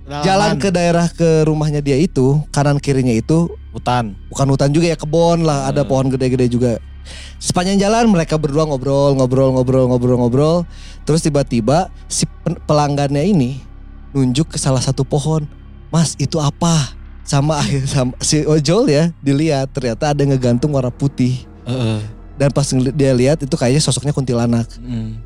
[0.05, 4.13] jalan ke daerah ke rumahnya dia itu kanan kirinya itu hutan.
[4.29, 5.89] bukan hutan juga ya kebon lah ada Hmm.
[5.89, 6.77] pohon gede-gede juga
[7.37, 10.57] sepanjang jalan mereka berdua ngobrol ngobrol ngobrol ngobrol ngobrol
[11.05, 12.25] terus tiba-tiba si
[12.65, 13.61] pelanggannya ini
[14.15, 15.43] nunjuk ke salah satu pohon.
[15.91, 16.95] Mas itu apa?
[17.27, 17.59] Sama
[17.91, 21.43] sama si ojol ya dilihat ternyata ada ngegantung warna putih.
[21.65, 21.99] Heeh.
[22.35, 24.67] dan pas dia lihat itu kayaknya sosoknya kuntilanak.
[24.83, 25.23] Mm.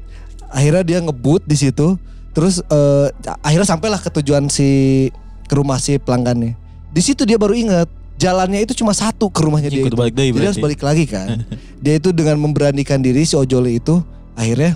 [0.50, 1.98] akhirnya dia ngebut di situ
[2.34, 3.08] terus eh,
[3.42, 5.10] akhirnya sampailah ke tujuan si
[5.50, 6.54] ke rumah si pelanggannya.
[6.94, 7.90] Di situ dia baru ingat
[8.22, 9.96] jalannya itu cuma satu ke rumahnya dia itu.
[9.98, 11.42] balik jadi harus balik lagi kan.
[11.84, 14.04] Dia itu dengan memberanikan diri si ojol itu
[14.36, 14.76] akhirnya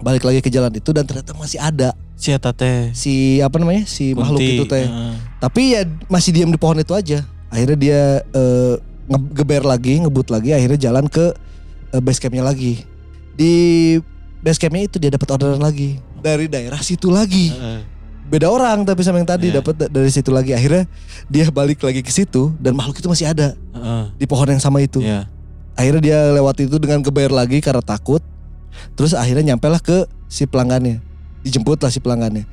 [0.00, 2.90] balik lagi ke jalan itu dan ternyata masih ada Si eta teh.
[2.90, 4.56] si apa namanya si makhluk Kunti.
[4.56, 5.14] itu teh Heeh.
[5.36, 8.74] tapi ya masih diam di pohon itu aja akhirnya dia eh,
[9.06, 11.36] ngegeber lagi ngebut lagi akhirnya jalan ke
[11.92, 12.82] eh, base campnya lagi
[13.32, 13.52] di
[14.38, 17.80] base campnya itu dia dapat orderan lagi dari daerah situ lagi Heeh.
[18.26, 19.60] beda orang tapi sama yang tadi Iya.
[19.60, 20.88] dapat da- dari situ lagi akhirnya
[21.26, 24.04] dia balik lagi ke situ dan makhluk itu masih ada Heeh.
[24.16, 25.28] di pohon yang sama itu Iya.
[25.74, 28.24] akhirnya dia lewat itu dengan geber lagi karena takut
[28.92, 31.04] terus akhirnya nyampe lah ke si pelanggannya
[31.46, 32.44] dijemput lah si pelanggannya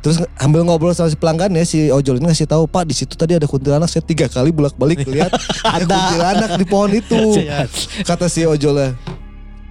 [0.00, 3.36] terus ambil ngobrol sama si pelanggannya si ojol ini ngasih tahu pak di situ tadi
[3.36, 5.30] ada kuntilanak saya tiga kali bolak balik lihat
[5.76, 7.36] ada kuntilanak di pohon itu
[8.08, 8.96] kata si ojolnya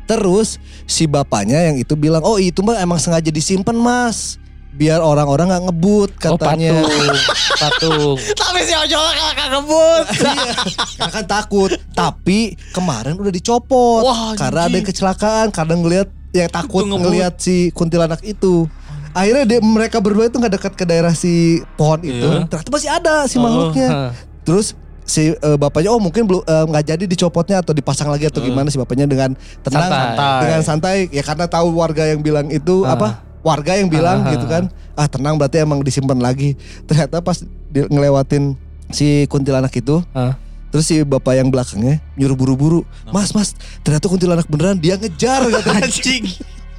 [0.05, 4.37] terus si bapaknya yang itu bilang oh itu mah emang sengaja disimpan mas
[4.69, 6.71] biar orang-orang nggak ngebut Oh katanya.
[6.79, 7.17] patung.
[7.59, 8.15] patung.
[8.45, 10.05] Tapi si ojol kakak ngebut.
[10.23, 10.51] Iya,
[10.95, 11.69] karena kan takut.
[11.91, 18.21] Tapi kemarin udah dicopot Wah, karena ada kecelakaan, karena ngelihat yang takut ngelihat si kuntilanak
[18.21, 18.69] itu.
[19.09, 22.21] Akhirnya dia, mereka berdua itu nggak dekat ke daerah si pohon itu.
[22.21, 22.45] Iya.
[22.45, 23.87] Ternyata masih ada si Oh, makhluknya.
[23.89, 24.11] Hah.
[24.45, 28.37] Terus si eh, bapaknya oh mungkin belum eh, nggak jadi dicopotnya atau dipasang lagi atau
[28.39, 28.45] Eh.
[28.45, 29.33] gimana si bapaknya dengan
[29.65, 30.39] tenang Santai.
[30.45, 32.93] dengan santai ya karena tahu warga yang bilang itu Ah.
[32.93, 33.07] apa
[33.41, 36.53] warga yang bilang Ah, gitu kan ah tenang berarti emang disimpan lagi
[36.85, 38.53] ternyata pas di, ngelewatin
[38.91, 40.37] si kuntilanak itu Ah.
[40.69, 45.83] Terus si bapak yang belakangnya nyuruh buru-buru mas mas ternyata kuntilanak beneran dia ngejar katanya
[45.87, 46.23] Anjing.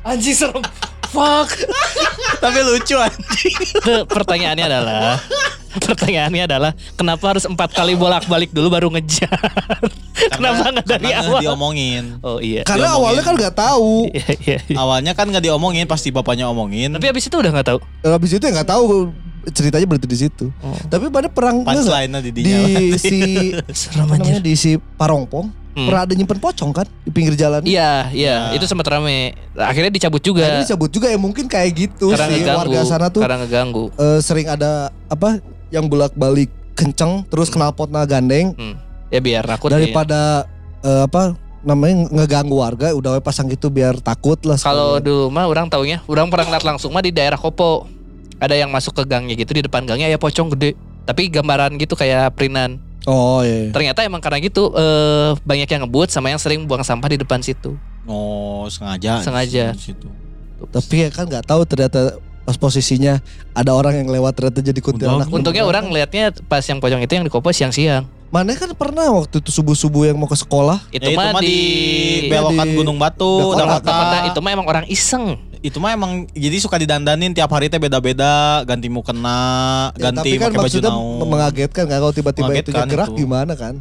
[0.00, 0.62] Anjing serem.
[1.06, 1.50] Fuck.
[2.42, 3.56] Tapi lucu anjing.
[3.82, 5.18] Tuh, pertanyaannya adalah
[5.70, 9.28] pertanyaannya adalah kenapa harus empat kali bolak-balik dulu baru ngejar?
[10.30, 11.40] kenapa nggak dari karena awal?
[11.42, 12.04] diomongin.
[12.22, 12.62] Oh iya.
[12.62, 12.96] karena Diomongin.
[12.96, 14.76] awalnya kan nggak tahu Iya, iya, iya.
[14.78, 16.94] Awalnya kan nggak diomongin, pasti bapaknya omongin.
[16.94, 17.78] Tapi abis itu udah nggak tahu.
[18.02, 19.10] habis itu ya nggak tahu
[19.46, 20.76] ceritanya berhenti di situ Oh.
[20.86, 22.44] tapi pada perang punchline-nya di di
[22.94, 23.18] si
[23.98, 25.86] namanya di si Parongpong Hmm.
[25.86, 27.62] pernah ada nyimpen pocong kan di pinggir jalan.
[27.62, 28.58] Iya, iya, Ya.
[28.58, 29.38] itu sempat rame.
[29.54, 30.42] Akhirnya dicabut juga.
[30.42, 32.58] Akhirnya disebut juga ya mungkin kayak gitu karena sih ngeganggu.
[32.58, 33.84] warga sana tuh Karena ngeganggu.
[33.94, 35.38] eh, sering ada apa
[35.70, 38.82] yang bolak-balik kenceng terus kenal potna gandeng Hmm.
[39.08, 39.70] Ya biar takut.
[39.70, 39.78] ya.
[39.78, 40.42] daripada
[40.82, 44.58] eh, apa namanya ngeganggu warga udah pasang gitu biar takut lah.
[44.58, 47.86] Kalau dulu mah orang taunya, orang pernah ngeliat langsung mah di daerah Kopo.
[48.40, 50.74] Ada yang masuk ke gangnya gitu di depan gangnya ya pocong gede.
[51.04, 52.80] Tapi gambaran gitu kayak printan.
[53.08, 53.68] oh iya.
[53.68, 53.72] iya.
[53.72, 57.40] Ternyata emang karena gitu eh, banyak yang ngebut sama yang sering buang sampah di depan
[57.44, 57.76] situ.
[58.08, 59.20] Oh, sengaja.
[59.20, 59.76] Sengaja.
[59.76, 60.08] di situ.
[60.60, 63.22] Tapi ya kan nggak tahu ternyata pas posisinya
[63.54, 65.30] ada orang yang lewat ternyata jadi kuntilanak.
[65.30, 65.70] Untungnya beneran.
[65.70, 68.10] orang ngelihatnya pas yang pocong itu yang di Kopo siang-siang.
[68.26, 70.82] Mana kan pernah waktu itu subuh-subuh yang mau ke sekolah.
[70.90, 74.26] Itu, Ya, mah di, belokan di- Gunung Batu, Dakota.
[74.26, 75.38] Itu mah emang orang iseng.
[75.62, 79.38] Itu mah emang jadi suka didandanin tiap hari teh beda-beda, ganti mukena,
[79.94, 81.22] Ya, ganti tapi kan pakai baju maksudnya naon.
[81.22, 83.18] mengagetkan kan kalau tiba-tiba itu gerak itu.
[83.18, 83.78] gimana kan?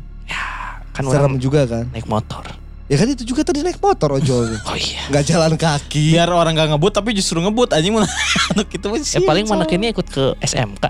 [0.94, 1.86] Kan Serem orang juga kan.
[1.90, 2.46] naik motor.
[2.90, 4.50] Ya kan itu juga tadi naik motor ojol.
[4.66, 5.06] Oh iya.
[5.08, 6.10] Nggak jalan kaki.
[6.12, 8.10] Biar orang gak ngebut tapi justru ngebut anjing mana
[8.52, 10.84] anak itu mah Ya paling mana ini ikut ke SMK.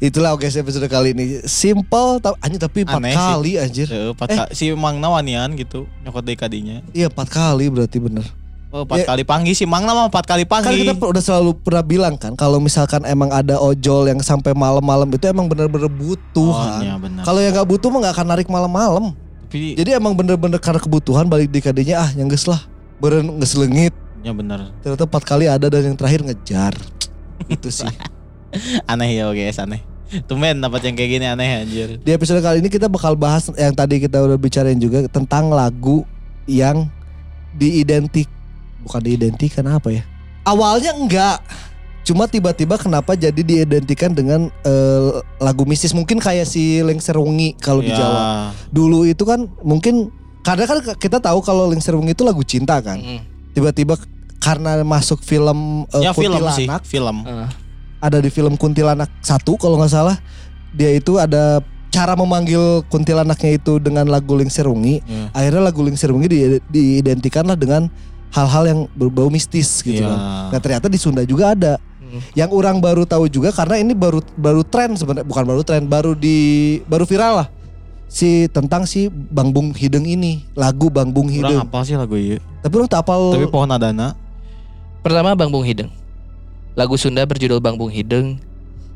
[0.00, 1.44] Itulah oke episode kali ini.
[1.44, 3.18] Simple ta- anjir tapi empat Aneh sih.
[3.18, 3.86] kali anjir.
[3.86, 4.36] Heeh, empat Eh.
[4.36, 6.82] ka- si Mang Nawanian gitu nyokot dari kadinya.
[6.90, 8.26] Iya empat kali berarti bener.
[8.76, 9.06] Oh, empat Ya.
[9.08, 10.84] kali panggil si Mang nama empat kali Kan panggil.
[10.84, 15.08] kita per- udah selalu pernah bilang kan kalau misalkan emang ada ojol yang sampai malam-malam
[15.08, 16.84] itu emang bener-bener butuh Oh, kan.
[16.84, 16.92] iya.
[17.24, 19.16] Kalau yang nggak butuh mah nggak akan narik malam-malam.
[19.48, 22.60] Tapi Jadi emang bener-bener karena kebutuhan balik di kadinya ah yang geus lah.
[22.98, 23.96] Beren ngeselengit.
[24.20, 24.68] ya benar.
[24.82, 26.76] Ternyata empat kali ada dan yang terakhir ngejar.
[27.46, 27.88] Itu sih.
[28.90, 29.80] Aneh ya guys, aneh.
[30.26, 31.88] Tumben dapat yang kayak gini aneh anjir.
[31.96, 36.04] Di episode kali ini kita bakal bahas yang tadi kita udah bicarain juga tentang lagu
[36.44, 36.90] yang
[37.52, 38.28] diidentik
[38.86, 40.02] bukan diidentikan apa ya?
[40.46, 41.42] Awalnya enggak.
[42.06, 45.10] Cuma tiba-tiba kenapa jadi diidentikan dengan eh,
[45.42, 48.20] lagu mistis mungkin kayak si Lengser Wengi kalau di Ya, Jawa.
[48.70, 50.14] Dulu itu kan mungkin
[50.46, 53.02] karena kan kita tahu kalau Lengser Wengi itu lagu cinta kan.
[53.02, 53.26] Mm.
[53.58, 53.98] Tiba-tiba
[54.38, 57.16] karena masuk film eh, Ya film sih, Kuntilanak film.
[57.26, 57.48] Eh,
[57.98, 60.14] ada di film Kuntilanak satu kalau nggak salah
[60.70, 61.58] dia itu ada
[61.90, 65.32] cara memanggil kuntilanaknya itu dengan lagu Lingser Wengi Ya.
[65.32, 67.88] akhirnya lagu Lingser Wengi di, diidentikan lah dengan
[68.34, 70.10] hal-hal yang berbau mistis gitu Iya.
[70.10, 70.20] kan
[70.52, 72.38] nah ternyata di Sunda juga ada mm.
[72.38, 76.12] yang orang baru tahu juga karena ini baru baru tren sebenarnya bukan baru tren baru
[76.16, 77.48] di baru viral lah
[78.06, 82.38] si tentang si Bang Bung Hideng ini lagu Bang Bung Hideng apa sih lagu iya?
[82.62, 84.18] tapi orang tak apal Tapi pohon adana.
[85.06, 85.86] Pertama Bang Bung Hideng.
[86.74, 88.42] Lagu Sunda berjudul Bang Bung Hideng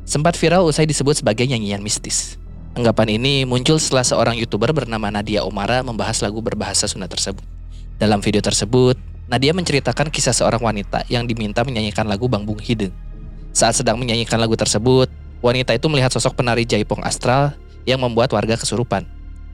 [0.03, 2.35] sempat viral usai disebut sebagai nyanyian mistis.
[2.75, 7.47] Anggapan ini muncul setelah seorang YouTuber bernama Nadia Omara membahas lagu berbahasa Sunda tersebut.
[8.03, 8.99] Dalam video tersebut,
[9.31, 12.91] Nadia menceritakan kisah seorang wanita yang diminta menyanyikan lagu Bang Bung Hideng.
[13.55, 15.07] Saat sedang menyanyikan lagu tersebut,
[15.39, 17.55] wanita itu melihat sosok penari jaipong astral
[17.87, 19.07] yang membuat warga kesurupan.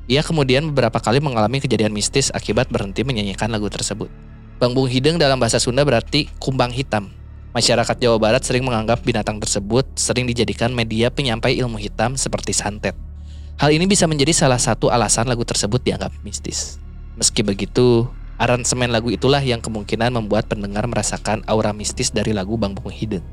[0.08, 4.08] Ia kemudian beberapa kali mengalami kejadian mistis akibat berhenti menyanyikan lagu tersebut.
[4.56, 7.12] Bang Bung Hideng dalam bahasa Sunda berarti kumbang hitam.
[7.52, 12.96] Masyarakat Jawa Barat sering menganggap binatang tersebut sering dijadikan media penyampai ilmu hitam seperti santet.
[13.60, 16.80] Hal ini bisa menjadi salah satu alasan lagu tersebut dianggap mistis.
[17.16, 22.76] Meski begitu, aransemen lagu itulah yang kemungkinan membuat pendengar merasakan aura mistis dari lagu Bang
[22.76, 23.24] Bung Hideng.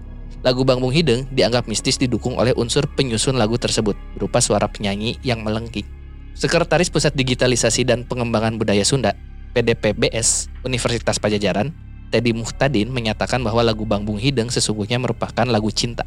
[0.43, 5.15] Lagu Bang Bung Hideng dianggap mistis didukung oleh unsur penyusun lagu tersebut berupa suara penyanyi
[5.23, 5.87] yang melengking.
[6.35, 9.15] Sekretaris Pusat Digitalisasi dan Pengembangan Budaya Sunda,
[9.55, 11.71] PDPBS, Universitas Pajajaran,
[12.11, 16.03] Teddy Muhtadin menyatakan bahwa lagu Bang Bung Hideng sesungguhnya merupakan lagu cinta.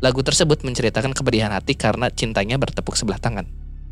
[0.00, 3.44] Lagu tersebut menceritakan kepedihan hati karena cintanya bertepuk sebelah tangan.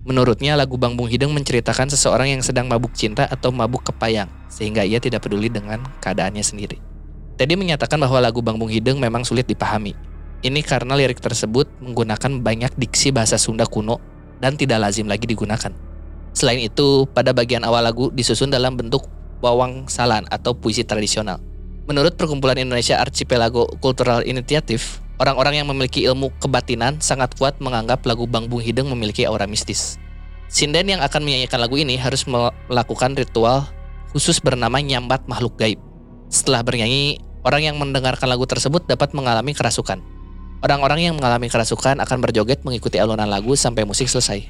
[0.06, 4.86] Menurutnya lagu Bang Bung Hideng menceritakan seseorang yang sedang mabuk cinta atau mabuk kepayang sehingga
[4.86, 6.78] ia tidak peduli dengan keadaannya sendiri.
[7.38, 9.94] Teddy menyatakan bahwa lagu Bang Bung Hideng memang sulit dipahami.
[10.42, 13.98] Ini karena lirik tersebut menggunakan banyak diksi bahasa Sunda kuno
[14.38, 15.74] dan tidak lazim lagi digunakan.
[16.30, 19.10] Selain itu, pada bagian awal lagu disusun dalam bentuk
[19.42, 21.42] bawang salan atau puisi tradisional.
[21.90, 28.24] Menurut Perkumpulan Indonesia Archipelago Cultural Initiative, orang-orang yang memiliki ilmu kebatinan sangat kuat menganggap lagu
[28.24, 29.98] Bang Bung Hideng memiliki aura mistis.
[30.48, 33.68] Sinden yang akan menyanyikan lagu ini harus melakukan ritual
[34.14, 35.76] khusus bernama nyambat makhluk gaib.
[36.32, 40.00] Setelah bernyanyi, orang yang mendengarkan lagu tersebut dapat mengalami kerasukan.
[40.64, 44.48] Orang-orang yang mengalami kerasukan akan berjoget mengikuti alunan lagu sampai musik selesai.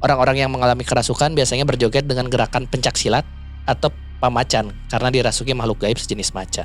[0.00, 3.26] Orang-orang yang mengalami kerasukan biasanya berjoget dengan gerakan pencak silat
[3.68, 6.64] atau pamacan karena dirasuki makhluk gaib sejenis macan.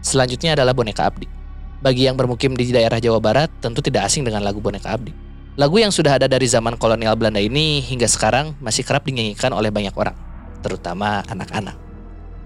[0.00, 1.41] Selanjutnya adalah boneka abdi.
[1.82, 5.10] Bagi yang bermukim di daerah Jawa Barat tentu tidak asing dengan lagu boneka abdi.
[5.58, 9.74] Lagu yang sudah ada dari zaman kolonial Belanda ini hingga sekarang masih kerap dinyanyikan oleh
[9.74, 10.14] banyak orang,
[10.62, 11.74] terutama anak-anak.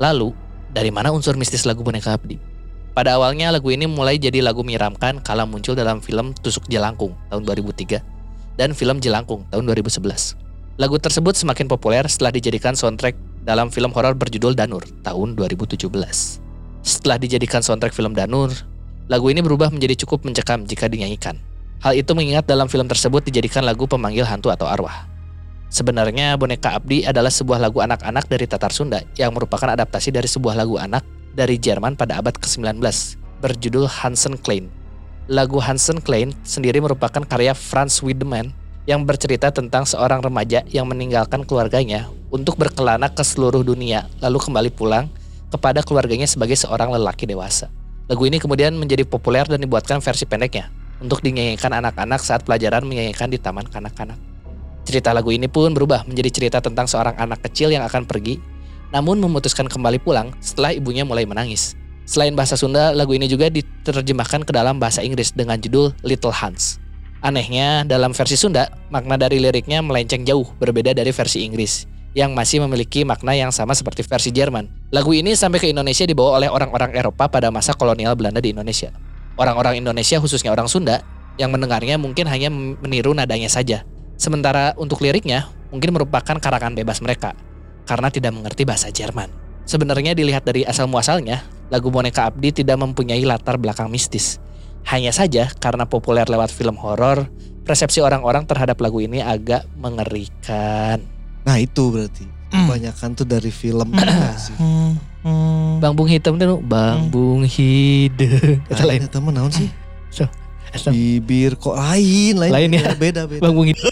[0.01, 0.33] Lalu,
[0.72, 2.40] dari mana unsur mistis lagu boneka abdi?
[2.96, 7.44] Pada awalnya lagu ini mulai jadi lagu menyeramkan kala muncul dalam film Tusuk Jelangkung tahun
[7.44, 8.01] 2003
[8.57, 10.01] dan film Jelangkung tahun 2011.
[10.81, 13.12] Lagu tersebut semakin populer setelah dijadikan soundtrack
[13.44, 15.92] dalam film horor berjudul Danur tahun 2017.
[16.81, 18.53] Setelah dijadikan soundtrack film Danur,
[19.07, 21.38] lagu ini berubah menjadi cukup mencekam jika dinyanyikan.
[21.83, 25.07] Hal itu mengingat dalam film tersebut dijadikan lagu pemanggil hantu atau arwah.
[25.71, 30.55] Sebenarnya Boneka Abdi adalah sebuah lagu anak-anak dari Tatar Sunda yang merupakan adaptasi dari sebuah
[30.55, 31.03] lagu anak
[31.35, 32.81] dari Jerman pada abad ke-19
[33.42, 34.71] berjudul Hansen Klein.
[35.27, 38.55] Lagu Hansen Klein sendiri merupakan karya Franz Wiedemann
[38.87, 44.71] yang bercerita tentang seorang remaja yang meninggalkan keluarganya untuk berkelana ke seluruh dunia lalu kembali
[44.71, 45.11] pulang
[45.51, 47.66] kepada keluarganya sebagai seorang lelaki dewasa.
[48.07, 50.71] Lagu ini kemudian menjadi populer dan dibuatkan versi pendeknya
[51.03, 54.14] untuk dinyanyikan anak-anak saat pelajaran menyanyikan di taman kanak-kanak.
[54.87, 58.38] Cerita lagu ini pun berubah menjadi cerita tentang seorang anak kecil yang akan pergi
[58.95, 61.75] namun memutuskan kembali pulang setelah ibunya mulai menangis.
[62.07, 66.79] Selain bahasa Sunda, lagu ini juga diterjemahkan ke dalam bahasa Inggris dengan judul Little Hans.
[67.19, 72.65] Anehnya, dalam versi Sunda, makna dari liriknya melenceng jauh berbeda dari versi Inggris, yang masih
[72.65, 74.89] memiliki makna yang sama seperti versi Jerman.
[74.89, 78.89] Lagu ini sampai ke Indonesia dibawa oleh orang-orang Eropa pada masa kolonial Belanda di Indonesia.
[79.37, 81.05] Orang-orang Indonesia, khususnya orang Sunda,
[81.37, 83.85] yang mendengarnya mungkin hanya meniru nadanya saja.
[84.17, 87.37] Sementara untuk liriknya, mungkin merupakan karangan bebas mereka
[87.85, 89.29] karena tidak mengerti bahasa Jerman.
[89.69, 94.41] Sebenarnya dilihat dari asal muasalnya, lagu Boneka Abdi tidak mempunyai latar belakang mistis.
[94.89, 97.29] Hanya saja karena populer lewat film horor,
[97.69, 101.16] persepsi orang-orang terhadap lagu ini agak mengerikan.
[101.47, 103.89] Nah itu berarti kebanyakan tuh dari film
[104.37, 104.55] sih.
[105.79, 108.61] Bang Bung Hitam tuh Bang Bung Hideng.
[108.69, 109.07] Kata lain.
[109.07, 109.71] Temen naon sih?
[110.11, 110.27] So,
[110.91, 112.93] Bibir kok lain, lain, Lain ya?
[112.99, 113.41] beda beda.
[113.43, 113.87] Bang Bung Hideng.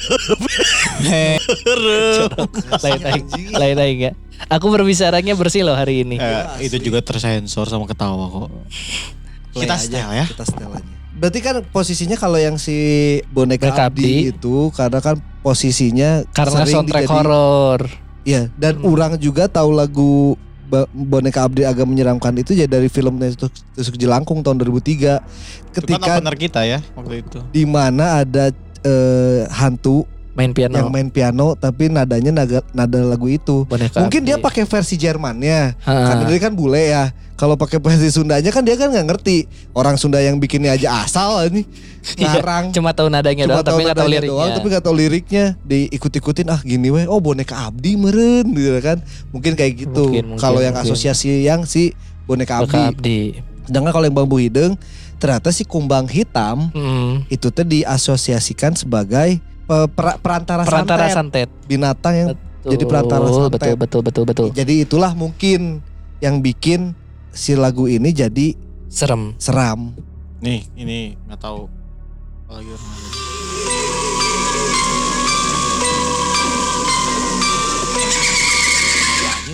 [2.84, 4.12] lain lain lain lain ya.
[4.50, 6.18] Aku berbicaranya bersih loh hari ini.
[6.18, 8.50] Eh, itu juga tersensor sama ketawa kok.
[9.54, 10.24] Play Kita aja, setel ya.
[10.26, 10.92] Kita setel aja.
[11.14, 12.74] Berarti kan posisinya kalau yang si
[13.30, 14.34] boneka Abdi.
[14.34, 17.80] itu karena kan posisinya Karena sering soundtrack horor.
[18.24, 18.88] Iya, dan Hmm.
[18.88, 20.40] orang juga tahu lagu
[20.90, 25.20] Boneka Abdi agak menyeramkan itu ya dari film Tusuk, Tusuk Jelangkung tahun 2003.
[25.70, 27.38] Itu kan Ketika opener kita ya waktu itu.
[27.52, 28.48] di mana ada
[28.80, 30.74] eh, hantu Main piano.
[30.74, 33.62] yang main piano tapi nadanya naga, nada lagu itu.
[33.64, 34.44] boneka Mungkin dia Abdi.
[34.44, 35.78] pakai versi Jermannya.
[35.80, 37.04] Karena dia kan bule ya.
[37.34, 39.46] Kalau pakai versi Sundanya kan dia kan nggak ngerti.
[39.70, 41.66] Orang Sunda yang bikinnya aja asal ini
[42.20, 42.70] Iya, ngarang.
[42.70, 44.30] Cuma tahu nadanya Cuma doang tapi nggak tahu liriknya.
[44.30, 45.44] doang, tapi nggak tahu liriknya.
[45.60, 47.06] Diikut-ikutin ah gini weh.
[47.06, 48.98] Oh boneka Abdi meren gitu kan.
[49.30, 50.04] Mungkin kayak gitu.
[50.36, 50.90] Kalau yang mungkin.
[50.90, 51.94] asosiasi yang si
[52.24, 52.90] boneka Boneka Abdi.
[52.90, 53.18] Abdi.
[53.64, 54.74] Sedangkan kalau yang bambu hideng
[55.16, 57.24] ternyata si kumbang hitam Hmm.
[57.26, 61.48] itu tuh diasosiasikan sebagai per- perantara, Perantara santet.
[61.48, 61.48] santet.
[61.64, 63.50] binatang yang Betul, jadi perantara santet.
[63.52, 64.46] Betul betul betul betul.
[64.52, 65.80] Jadi itulah mungkin
[66.20, 66.92] yang bikin
[67.30, 68.54] si lagu ini jadi
[68.88, 69.34] Serem.
[69.36, 69.96] seram.
[70.38, 71.66] Nih, ini nggak tahu.
[72.44, 74.14] Apalagi orang lain.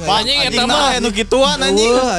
[0.00, 0.96] Anjing, eta mah.
[0.96, 1.92] anu gituan anjing.
[1.92, 2.18] Wah,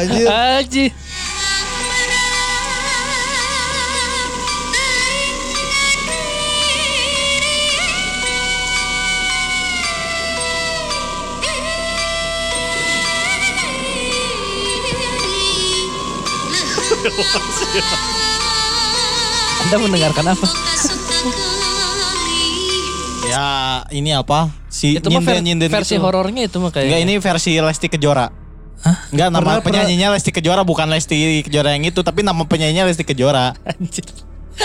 [19.62, 20.48] Anda mendengarkan apa?
[23.22, 23.48] Ya,
[23.96, 24.52] ini apa?
[24.68, 25.40] Si Itu mah ver-
[25.72, 26.04] versi gitu.
[26.04, 27.00] horornya itu mah kayaknya.
[27.00, 28.28] Enggak, ini versi Lesti Kejora.
[29.08, 33.08] Enggak, nama Pernah- penyanyinya Lesti Kejora bukan Lesti Kejora yang itu, tapi nama penyanyinya Lesti
[33.08, 33.56] Kejora.
[33.72, 34.04] Anjir.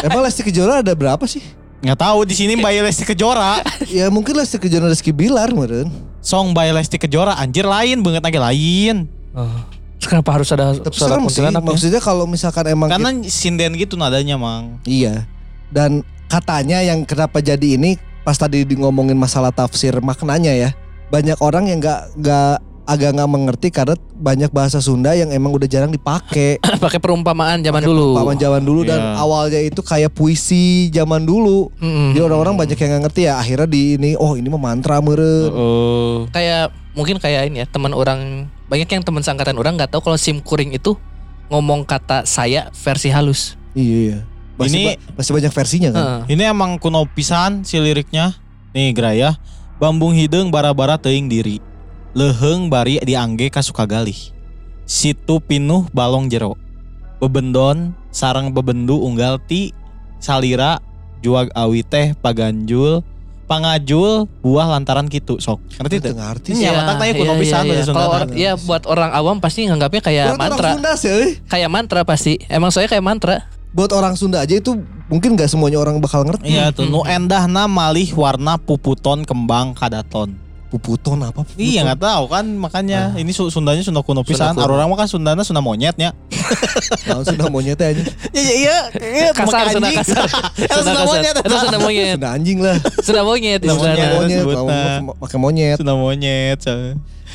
[0.03, 1.46] Emang Lesti Kejora ada berapa sih?
[1.79, 3.62] Nggak tahu di sini by Lesti Kejora.
[3.87, 5.87] Ya mungkin Lesti Kejora Rizky Bilar meren.
[6.18, 9.07] Song by Lesti Kejora anjir lain banget lagi lain.
[9.31, 9.62] Oh.
[10.06, 11.42] Kenapa harus ada Tapi suara serem sih.
[11.42, 11.66] kuntilanak ya?
[11.66, 14.78] Maksudnya kalau misalkan emang Karena sinden gitu nadanya, Mang.
[14.82, 15.26] Iya.
[15.68, 20.70] Dan katanya yang kenapa jadi ini pas tadi di ngomongin masalah tafsir maknanya ya.
[21.06, 22.54] Banyak orang yang nggak nggak
[22.86, 26.62] agak nggak mengerti karena banyak bahasa Sunda yang emang udah jarang dipakai.
[26.78, 28.14] pakai perumpamaan zaman Pakai dulu.
[28.14, 29.12] perumpamaan zaman dulu dan Iya.
[29.16, 31.70] awalnya itu kayak puisi zaman dulu.
[31.76, 32.14] Mm-mm.
[32.14, 33.34] Jadi orang-orang banyak yang nggak ngerti ya.
[33.36, 35.50] Akhirnya di ini oh ini mah mantra meureun.
[35.50, 36.16] Oh.
[36.30, 40.18] kayak mungkin kayak ini ya teman orang banyak yang teman seangkatan orang nggak tahu kalau
[40.18, 40.96] sim kuring itu
[41.52, 43.54] ngomong kata saya versi halus.
[43.76, 44.18] Iya iya.
[44.56, 46.00] Masih, Ini- ba- masih banyak versinya kan.
[46.02, 46.20] Heeh.
[46.35, 48.35] Ini emang kuno pisan si liriknya.
[48.72, 49.37] Nih Graya.
[49.76, 51.61] Bambung hidung bara-bara teuing diri.
[52.16, 54.16] Leheng bari diangge ka Sukagalih.
[54.88, 56.56] Situ pinuh balong jero.
[57.20, 59.76] Bebendon sarang bebendu unggal ti
[60.16, 60.80] salira
[61.20, 63.04] juag awi teh paganjul
[63.46, 65.62] pangajul buah lantaran kitu sok.
[65.78, 66.12] Ngerti tuh?
[66.12, 67.96] Ngerti Iya, matak tanya kuno pisan bahasa Sunda.
[67.96, 70.68] Kalau or- ya buat orang awam pasti nganggapnya kayak Buat orang mantra.
[70.74, 71.09] Sunda sih.
[71.09, 71.26] euy.
[71.46, 72.32] Kayak mantra pasti.
[72.46, 73.37] Emang saya kayak mantra.
[73.70, 74.72] Buat orang Sunda aja itu
[75.06, 76.48] mungkin nggak semuanya orang bakal ngerti.
[76.48, 80.35] Iya tuh nu endahna malih warna puputon kembang kadaton.
[80.76, 81.40] Puputon apa?
[81.40, 81.58] Puputon?
[81.58, 84.52] Iya nggak tahu kan makanya ini Su- Sundanya Sunda kuno pisan.
[84.52, 84.74] Sunda kuno.
[84.74, 86.12] Orang mah kan Sundana Sunda monyetnya.
[87.06, 88.02] Nah, Sunda monyet aja.
[88.30, 89.28] Iya iya iya.
[89.30, 90.28] Kasar, Sunda kasar.
[90.76, 91.34] Sunda monyet.
[91.34, 92.14] Itu Sunda monyet.
[92.14, 92.76] Sunda anjing lah.
[93.00, 93.60] Sunda monyet.
[93.60, 93.74] Sunda
[94.12, 94.44] monyet.
[95.16, 95.76] pakai monyet.
[95.76, 96.60] Sunda monyet.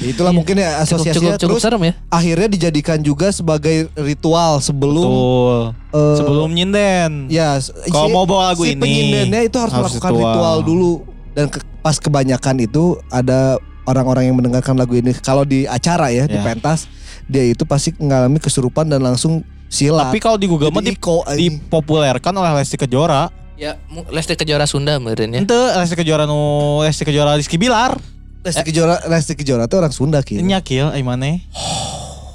[0.01, 1.93] Itulah mungkin ya Cukup, cukup, asosiasinya cukup terus serem ya.
[2.09, 5.57] akhirnya dijadikan juga sebagai ritual sebelum Betul.
[5.93, 7.11] eh, Sebelum nyinden.
[7.29, 10.31] ya Kalau si- mau bawa lagu si ini, penyindennya itu harus, harus melakukan ritual.
[10.31, 10.57] ritual.
[10.63, 10.91] dulu
[11.31, 16.25] dan ke- pas kebanyakan itu ada orang-orang yang mendengarkan lagu ini kalau di acara ya
[16.25, 16.45] di Ya.
[16.45, 16.85] pentas
[17.25, 20.09] dia itu pasti mengalami kesurupan dan langsung silap.
[20.09, 21.57] Tapi kalau di Google mah Jadi di, iko, anjing.
[21.57, 23.31] dipopulerkan oleh Lesti Kejora.
[23.55, 23.77] Ya,
[24.09, 25.39] Lesti Kejora Sunda meureun ya.
[25.39, 26.37] Ente Lesti Kejora nu
[26.81, 27.97] Lesti Kejora Rizky Bilar.
[28.41, 30.41] Lesti Kejora Lesti Kejora itu orang Sunda gitu.
[30.41, 31.41] Nyakil ai maneh.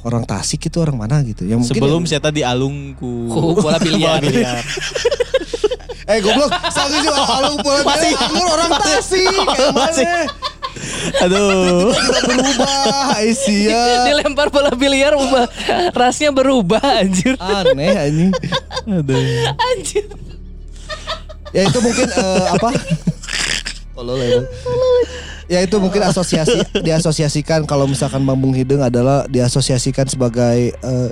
[0.06, 1.42] Orang Tasik itu orang mana gitu.
[1.42, 4.22] Yang mungkin Sebelum saya tadi alung ku Ku bola biliar.
[6.06, 9.26] Eh goblok, saya juga alung bola Masih- alung orang Tasik.
[9.26, 10.06] Kayak Masih-?
[11.18, 11.90] Aduh.
[12.22, 14.06] Berubah, Aisyah.
[14.06, 15.50] Dilempar bola biliar ubah
[15.90, 17.34] rasnya berubah anjir.
[17.36, 18.30] Aneh anjing.
[18.86, 19.18] Aduh.
[19.74, 20.06] Anjir.
[21.50, 22.68] Ya itu mungkin eh, apa?
[23.96, 24.46] Tolol emang.
[25.46, 31.08] Ya itu mungkin asosiasi diasosiasikan kalau misalkan Bambung Hidung adalah diasosiasikan sebagai eh,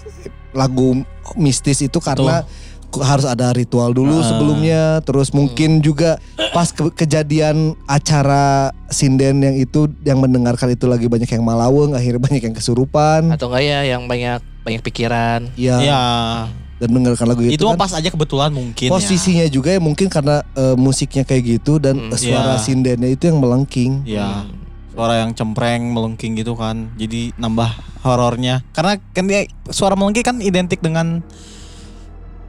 [0.53, 1.03] lagu
[1.35, 2.51] mistis itu karena ku-
[2.97, 4.27] harus ada ritual dulu Ah.
[4.27, 11.05] sebelumnya terus mungkin juga pas ke- kejadian acara sinden yang itu yang mendengarkan itu lagi
[11.05, 15.51] banyak yang malaweng akhirnya banyak yang kesurupan Atau enggak ya yang banyak banyak pikiran.
[15.55, 16.03] ya Iya.
[16.75, 18.93] dan mendengarkan lagu itu, Itu kan pas aja kebetulan mungkin ya.
[18.93, 22.61] posisinya juga ya mungkin karena eh, musiknya kayak gitu dan Hmm, suara iya.
[22.61, 24.43] sindennya itu yang melengking Ya.
[24.91, 26.87] Suara yang cempreng, melengking gitu kan.
[26.95, 27.67] Jadi nambah
[28.01, 28.63] horornya.
[28.71, 31.19] Karena kan dia suara melengking kan identik dengan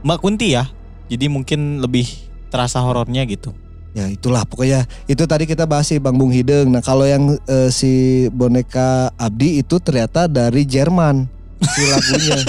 [0.06, 0.70] Mbak Kunti ya.
[1.10, 2.06] Jadi mungkin lebih
[2.46, 3.50] terasa horornya gitu.
[3.90, 6.70] Ya itulah pokoknya itu tadi kita bahas si Bang Bung Hideng.
[6.70, 11.26] Nah kalau yang eh, si boneka Abdi itu ternyata dari Jerman
[11.58, 12.38] si lagunya.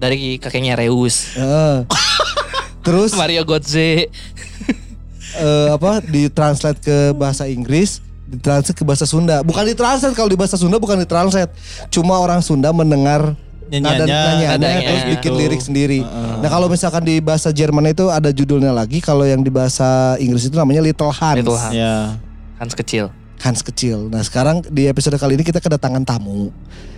[0.00, 1.36] Dari kakeknya Reus.
[1.36, 1.84] Heeh.
[2.80, 4.08] Terus Mario Godze.
[5.36, 9.44] eh, apa ditranslate ke bahasa Inggris, ditranslate ke bahasa Sunda.
[9.44, 11.52] Bukan ditranslate kalau di bahasa Sunda bukan ditranslate.
[11.92, 13.36] Cuma orang Sunda mendengar
[13.78, 15.38] nada Nyanyiannya, nyanyiannya nadanya terus bikin gitu.
[15.38, 16.00] lirik sendiri.
[16.02, 16.34] Heeh.
[16.42, 18.98] Nah kalau misalkan di bahasa Jerman itu ada judulnya lagi.
[18.98, 21.38] Kalau yang di bahasa Inggris itu namanya Little Hans.
[21.38, 21.74] Little Hans.
[21.78, 22.18] Ya.
[22.58, 23.14] Hans kecil.
[23.40, 24.06] Hans kecil.
[24.06, 26.52] Nah sekarang di episode kali ini kita kedatangan tamu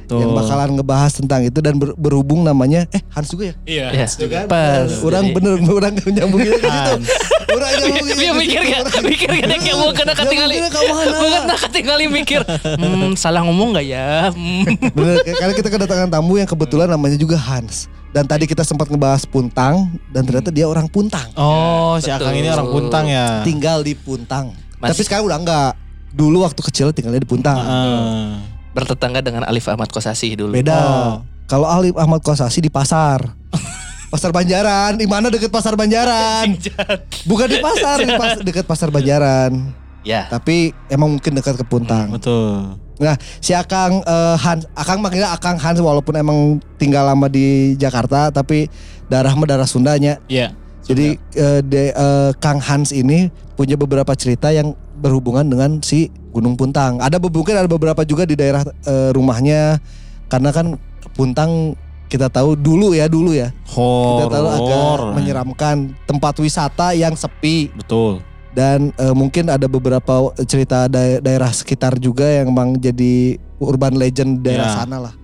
[0.05, 0.19] Tuh.
[0.19, 3.87] yang bakalan ngebahas tentang itu dan ber- berhubung namanya eh Hans juga ya.
[3.95, 4.07] Iya.
[4.11, 4.43] Ya.
[4.45, 4.91] Pas.
[5.01, 6.67] Orang Jadi- bener orang nyambungin ke situ.
[6.69, 7.07] Hans.
[7.47, 8.15] Orang nyambungin.
[8.19, 8.83] Dia mikir gak?
[9.07, 10.55] Mikir gak dia kayak mau kena ketinggali.
[10.59, 11.15] Nyambungin ke mana?
[11.15, 12.41] Banget nah ketinggali mikir.
[12.75, 14.35] Hmm, salah ngomong gak ya?
[14.35, 14.67] Hmm.
[14.99, 17.87] Bener, karena kita kedatangan tamu yang kebetulan namanya juga Hans.
[18.13, 21.33] Dan tadi kita sempat ngebahas Puntang dan ternyata dia orang Puntang.
[21.33, 22.29] Oh, si Betul.
[22.29, 23.41] Akang ini orang Puntang ya.
[23.41, 24.53] Tinggal di Puntang.
[24.77, 25.73] Mas- Tapi sekarang udah enggak.
[26.13, 27.59] Dulu waktu kecil tinggalnya di Puntang.
[27.59, 28.29] Heeh.
[28.73, 30.53] Bertetangga dengan Alif Ahmad Kosasi dulu.
[30.57, 30.77] Beda.
[30.81, 31.15] Oh.
[31.49, 33.21] Kalau Alif Ahmad Kosasi di pasar.
[34.13, 36.53] pasar Banjaran, di mana deket pasar Banjaran?
[37.25, 39.73] Bukan di pasar, di pas, deket pasar Banjaran.
[40.05, 40.29] Ya.
[40.29, 42.13] Tapi emang mungkin dekat ke Puntang.
[42.13, 42.77] Betul.
[43.01, 48.29] Nah, si Akang eh, Hans, Akang manggilnya Akang Hans walaupun emang tinggal lama di Jakarta,
[48.29, 48.69] tapi
[49.09, 50.21] darah mah darah Sundanya.
[50.29, 50.53] Iya.
[50.85, 56.55] Jadi eh, de- eh, Kang Hans ini punya beberapa cerita yang berhubungan dengan si Gunung
[56.55, 57.03] Puntang.
[57.03, 59.83] Ada mungkin ada beberapa juga di daerah eh, rumahnya
[60.31, 60.79] karena kan
[61.13, 61.75] Puntang
[62.07, 63.51] kita tahu dulu ya dulu ya.
[63.67, 64.87] Kita tahu agak
[65.19, 65.77] menyeramkan
[66.07, 68.23] tempat wisata yang sepi Betul.
[68.55, 70.13] dan eh, mungkin ada beberapa
[70.45, 74.77] cerita da- daerah sekitar juga yang emang jadi urban legend daerah Ya.
[74.79, 75.15] sana lah.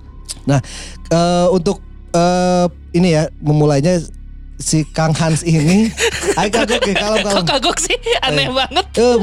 [1.09, 4.01] Eh, untuk eh, ini ya memulainya
[4.59, 5.89] si Kang Hans ini
[6.39, 7.99] Ayo kagok ya kalau kalau kagok sih?
[8.23, 8.87] Aneh banget.
[8.95, 9.17] Eh,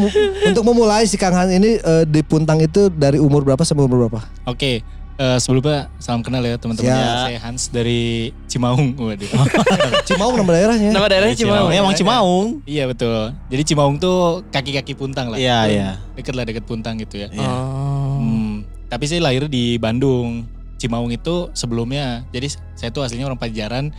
[0.52, 4.08] untuk memulai si Kang Hans ini eh, di Puntang itu dari umur berapa sampai umur
[4.08, 4.20] berapa?
[4.44, 4.84] Oke,
[5.16, 6.92] eh, sebelumnya salam kenal ya teman-teman.
[6.92, 7.24] Siap.
[7.32, 9.00] Saya Hans dari Cimaung.
[9.00, 9.32] Waduh.
[10.08, 10.92] Cimaung nama daerahnya.
[10.92, 11.72] Nama daerahnya Cimaung.
[11.72, 12.48] Emang Cimaung.
[12.68, 13.32] iya betul.
[13.48, 15.40] Jadi Cimaung tuh kaki-kaki Puntang lah.
[15.40, 15.90] Iya, iya.
[16.20, 17.32] Deket lah deket Puntang gitu ya.
[17.32, 17.48] Iya.
[17.48, 18.20] Oh.
[18.20, 20.52] Hmm, tapi saya lahir di Bandung.
[20.76, 22.28] Cimaung itu sebelumnya.
[22.36, 23.96] Jadi saya tuh aslinya orang Pajajaran.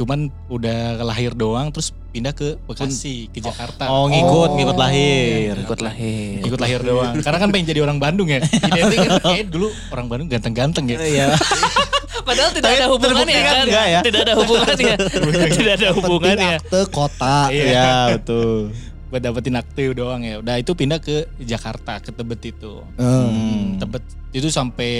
[0.00, 3.92] Cuman udah lahir doang terus pindah ke Bekasi, ke Jakarta.
[3.92, 4.56] Oh, ngikut, Oh.
[4.56, 5.60] ngikut lahir.
[5.60, 6.40] Ikut lahir.
[6.40, 7.20] Ikut lahir doang.
[7.20, 8.40] Karena kan pengen jadi orang Bandung ya.
[8.40, 10.96] Identik kan kayak dulu orang Bandung ganteng-ganteng ya.
[11.04, 11.26] Iya.
[12.26, 13.64] Padahal tidak ada hubungannya kan kan?
[13.68, 14.00] enggak ya?
[14.00, 14.94] Tidak ada hubungannya.
[15.60, 16.54] tidak ada hubungannya.
[16.64, 17.38] Akte kota.
[17.52, 18.72] Iya, betul.
[19.12, 20.40] Buat dapetin akte doang ya.
[20.40, 22.80] Udah itu pindah ke Jakarta, ke Tebet itu.
[22.96, 23.76] Hmm.
[23.76, 24.92] Tebet itu sampai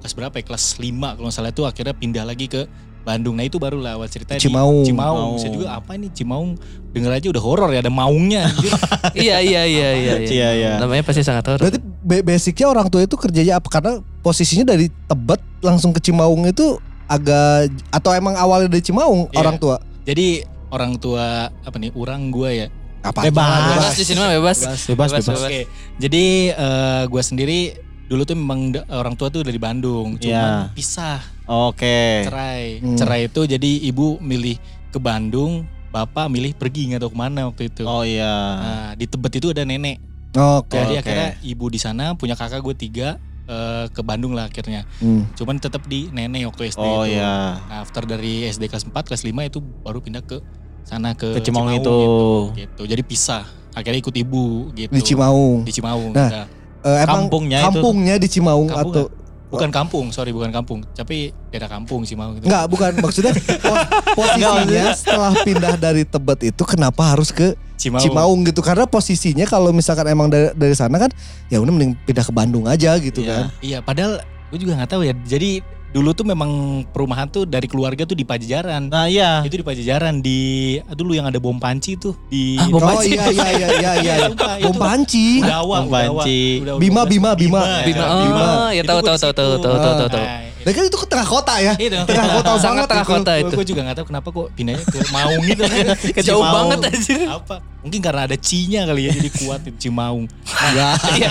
[0.00, 0.44] kelas berapa ya?
[0.48, 0.88] Kelas 5
[1.20, 2.64] kalau nggak salah itu akhirnya pindah lagi ke
[3.00, 3.32] Bandung.
[3.32, 4.82] Nah itu baru lah awal cerita Cimaung.
[4.82, 5.16] di Cimaung.
[5.16, 5.34] Cimaung.
[5.36, 6.54] Saya juga apa ini Cimaung?
[6.90, 8.46] Denger aja udah horor ya, ada maungnya.
[8.46, 8.70] anjir.
[9.16, 10.14] Iya iya iya iya.
[10.20, 10.70] Iya, iya.
[10.76, 11.60] Namanya pasti sangat horor.
[11.60, 13.68] Berarti ba- basicnya orang tua itu kerjanya apa?
[13.68, 16.76] Karena posisinya dari Tebet langsung ke Cimaung itu
[17.06, 19.38] agak atau emang awalnya dari Cimaung Iya.
[19.38, 19.76] orang tua?
[20.04, 21.90] Jadi orang tua apa nih?
[21.92, 22.68] Orang gua ya.
[23.00, 23.24] Apa?
[23.24, 23.80] Bebas.
[23.80, 24.58] Bebas di sini mah bebas.
[24.84, 25.24] Bebas, bebas.
[25.24, 25.40] Bebas.
[25.42, 25.60] Oke.
[25.96, 27.72] Jadi eh, gua sendiri
[28.10, 30.34] dulu tuh memang orang tua tuh dari Bandung, cuman
[30.66, 30.74] Iya.
[30.74, 32.26] pisah, Oke.
[32.26, 32.82] cerai.
[32.82, 32.98] Hmm.
[32.98, 34.58] Cerai itu jadi ibu milih
[34.90, 37.82] ke Bandung, bapak milih pergi nggak tahu ke mana waktu itu.
[37.84, 38.34] Oh iya.
[38.56, 40.02] Nah, di Tebet itu ada nenek.
[40.32, 40.74] Oke.
[40.74, 41.00] Jadi Oke.
[41.00, 43.08] akhirnya ibu di sana punya kakak gue tiga
[43.46, 44.86] eh, ke Bandung lah akhirnya.
[44.98, 45.26] Hmm.
[45.34, 47.14] Cuman tetap di nenek waktu SD Oh itu.
[47.14, 47.58] iya.
[47.60, 50.38] Nah, after dari SD kelas 4, kelas 5 itu baru pindah ke
[50.82, 51.82] sana ke, Ke Cimaung itu.
[51.82, 52.18] gitu,
[52.56, 52.82] gitu.
[52.86, 53.42] Jadi pisah.
[53.70, 54.90] Akhirnya ikut ibu gitu.
[54.90, 55.62] Di Cimaung.
[55.62, 56.10] Di Cimaung.
[56.10, 56.46] Nah, Nah,
[56.80, 57.66] Eh, emang Kampungnya itu.
[57.70, 59.04] kampungnya di Cimaung Kampung atau
[59.50, 61.18] bukan kampung, sorry bukan kampung, tapi
[61.50, 62.46] daerah kampung Cimaung gitu.
[62.46, 68.00] enggak bukan maksudnya pos- posisinya setelah pindah dari Tebet itu kenapa harus ke Cimaung.
[68.00, 71.10] Cimaung gitu karena posisinya kalau misalkan emang dari, dari sana kan
[71.48, 73.28] ya udah mending pindah ke Bandung aja gitu Iya.
[73.28, 73.44] kan.
[73.58, 75.12] Iya, padahal gue juga nggak tahu ya.
[75.20, 75.60] Jadi
[75.90, 76.50] dulu tuh memang
[76.94, 78.86] perumahan tuh dari keluarga tuh di Pajajaran.
[78.86, 79.42] Nah iya.
[79.42, 83.18] Itu di Pajajaran di dulu yang ada bom panci tuh di Ah, bom oh panci.
[83.18, 84.14] iya iya iya iya iya.
[84.30, 85.42] Itu Bom panci.
[85.42, 86.62] Udawa, Bom panci.
[86.78, 87.10] Bima, 12.
[87.10, 87.62] Bima, Bima.
[87.82, 88.06] Bima.
[88.22, 88.44] Bima.
[88.46, 91.54] Oh, ya tahu tahu tahu tahu tahu tahu tahu Dan kan itu ke tengah kota
[91.56, 91.72] ya.
[91.74, 93.12] Itu Tengah kota Sangat banget tengah itu.
[93.14, 93.54] kota itu.
[93.54, 95.62] Gue juga gak tahu kenapa kok pindahnya ke Maung gitu.
[96.16, 97.20] Ke Jauh banget anjir.
[97.26, 97.56] Apa?
[97.80, 100.28] Mungkin karena ada Cinya kali ya jadi kuat di Cimaung.
[100.44, 101.30] Iya, iya.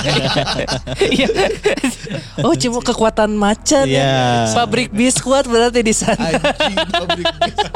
[0.98, 1.28] Iya.
[2.42, 3.86] Oh, cuma kekuatan macan.
[3.86, 4.50] Iya.
[4.52, 6.18] Pabrik bis kuat berarti di sana.
[6.34, 7.58] Anjing, pabrik bis.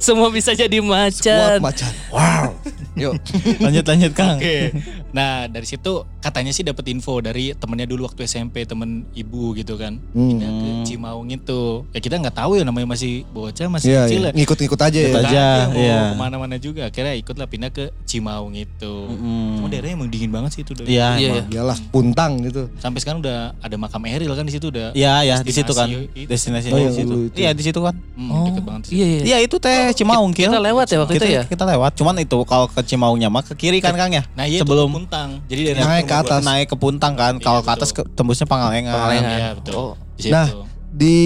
[0.00, 1.58] Semua bisa jadi Kuat macan.
[1.60, 1.92] macan.
[2.08, 2.48] Wow.
[2.96, 3.14] Yuk.
[3.60, 4.38] Lanjut lanjut Kang.
[4.40, 4.72] Oke.
[5.16, 9.80] Nah dari situ katanya sih dapat info dari temennya dulu waktu SMP temen ibu gitu
[9.80, 9.96] kan.
[10.12, 10.28] Hmm.
[10.28, 11.88] Pindah ke Cimaung itu.
[11.90, 14.28] Ya kita nggak tahu ya namanya masih bocah masih Iya, kecil iya.
[14.28, 14.36] ya.
[14.36, 15.10] ngikut-ngikut aja ya.
[15.16, 15.46] Aja.
[15.66, 16.00] mau iya.
[16.04, 16.84] ke mana-mana juga.
[16.84, 18.94] Akhirnya ikutlah pindah ke Cimaung itu.
[19.08, 19.56] Mm.
[19.56, 20.76] Cuma daerahnya emang dingin banget sih itu.
[20.76, 21.08] dari- Iya.
[21.16, 21.48] Iya, emang.
[21.48, 22.68] Iyalah, puntang gitu.
[22.76, 24.92] Sampai sekarang udah ada makam Eril kan di situ udah.
[24.92, 25.88] Iya ya di situ kan.
[25.88, 26.28] Destinasi itu.
[26.28, 27.16] Destinasi Oh, di situ.
[27.32, 27.94] Iya di situ kan.
[28.12, 29.20] Hmm, Oh, deket banget iya iya.
[29.24, 30.48] Iya itu teh Cimaung Kil.
[30.48, 31.42] Kita lewat ya waktu kita, itu ya.
[31.46, 31.92] Kita lewat.
[31.94, 34.20] Cuman itu kalau ke Cimaungnya mah ke kiri kan Kang ya.
[34.34, 35.30] Nah iya Sebelum- Sebelum Puntang.
[35.46, 36.42] Jadi dari Naik ke atas.
[36.42, 37.34] Naik ke Puntang kan.
[37.38, 38.92] Kalau ke Iya, atas ke, tembusnya Pangalengan.
[38.92, 39.38] Pangalengan.
[39.38, 39.74] Iya betul.
[39.74, 39.92] Oh.
[40.12, 40.34] Di situ.
[40.34, 40.48] Nah,
[40.86, 41.16] Di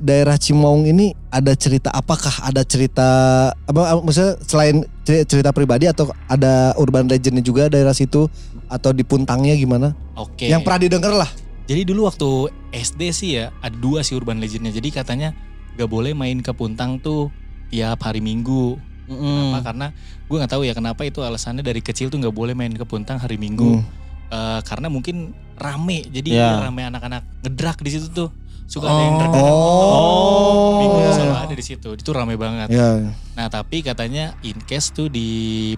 [0.00, 3.04] daerah Cimaung ini ada cerita apakah ada cerita
[3.52, 8.24] apa maksudnya selain cer- cerita pribadi atau ada urban legendnya juga daerah situ
[8.72, 9.92] atau di puntangnya gimana?
[10.16, 10.48] Oke.
[10.48, 11.28] Yang pernah didengar lah.
[11.68, 12.28] Jadi dulu waktu
[12.72, 14.72] SD sih ya ada dua sih urban legendnya.
[14.72, 15.36] Jadi katanya
[15.76, 17.28] gak boleh main ke Puntang tuh
[17.68, 18.80] tiap hari Minggu.
[19.08, 19.16] Mm.
[19.16, 19.58] Kenapa?
[19.64, 19.86] Karena
[20.22, 23.16] gue nggak tahu ya kenapa itu alasannya dari kecil tuh nggak boleh main ke Puntang
[23.16, 23.80] hari Minggu.
[23.80, 23.84] Hmm.
[24.28, 26.04] Eh, karena mungkin rame.
[26.04, 26.60] Jadi Ya.
[26.60, 28.28] rame anak-anak ngedrak di situ tuh.
[28.68, 29.18] Suka ada yang Oh.
[29.18, 29.96] drag anak motor.
[29.96, 30.72] Oh.
[30.78, 31.88] Minggu tuh Iya, selalu ada di situ.
[31.96, 32.68] Itu rame banget.
[32.68, 33.00] Ya.
[33.32, 35.28] Nah tapi katanya in case tuh di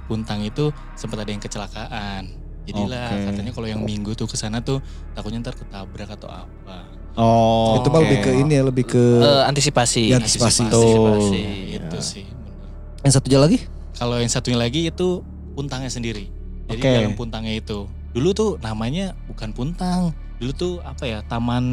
[0.05, 2.27] Puntang itu sempat ada yang kecelakaan.
[2.67, 3.25] Jadilah Oke.
[3.31, 6.99] katanya kalau yang minggu tuh ke sana tuh takutnya ntar ketabrak atau apa.
[7.15, 7.79] Oh.
[7.79, 8.07] itu mah oke.
[8.07, 10.11] lebih ke ini ya, lebih ke Eh, antisipasi.
[10.11, 10.63] Ya, antisipasi.
[10.67, 11.43] Antisipasi.
[11.75, 12.27] Itu sih.
[13.05, 13.59] Yang satu aja lagi?
[13.97, 16.31] Kalau yang satunya lagi itu Puntangnya sendiri.
[16.71, 16.89] Jadi Oke.
[16.89, 17.91] dalam Puntangnya itu.
[18.15, 20.15] Dulu tuh namanya bukan Puntang.
[20.41, 21.21] Dulu tuh apa ya?
[21.27, 21.65] Taman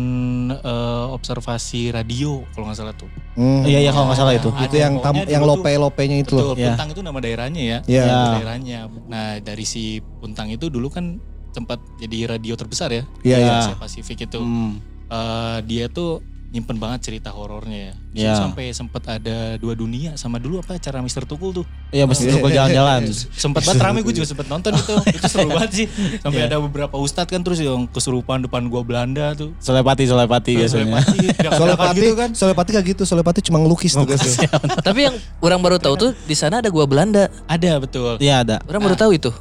[0.52, 3.08] eh, Observasi Radio kalau nggak salah tuh.
[3.40, 3.64] Hmm.
[3.64, 4.50] Iya iya kalau nggak salah itu.
[4.52, 6.52] Ada Itu yang tam, yang lope-lopenya itu loh.
[6.52, 6.74] Betul, Ya.
[6.74, 7.78] Puntang itu nama daerahnya ya.
[7.88, 8.04] Iya.
[8.04, 8.12] Ya.
[8.12, 8.80] Nama daerahnya.
[9.08, 11.22] Nah, dari si Puntang itu dulu kan
[11.56, 13.04] sempat jadi radio terbesar ya.
[13.24, 13.54] Iya, iya.
[13.64, 14.42] Asia Pasifik itu.
[14.42, 14.84] Hmm.
[15.08, 17.94] Eh, dia tuh nyimpen banget cerita horornya ya.
[18.18, 18.34] Iya.
[18.34, 21.66] situ sampai sempat ada dua dunia sama dulu apa acara Mister Tukul tuh.
[21.92, 23.04] Iya mesti tukul jalan-jalan.
[23.44, 24.96] Sempat banget rame gue juga sempat nonton itu.
[25.20, 25.86] itu seru banget sih.
[26.24, 29.52] Sampai ada beberapa ustadz kan terus yang kesurupan depan gua Belanda tuh.
[29.60, 31.04] Solepati, solepati biasanya.
[31.04, 32.30] Telepati, teriak-teriakan Solepati gitu kan.
[32.32, 34.40] Solepati gak gitu, Solepati cuma ngelukis tuh guys.
[34.88, 37.28] Tapi yang orang baru tahu tuh di sana ada gua Belanda.
[37.48, 38.20] Ada betul.
[38.24, 38.56] Iya ada.
[38.68, 39.32] Orang baru tahu itu.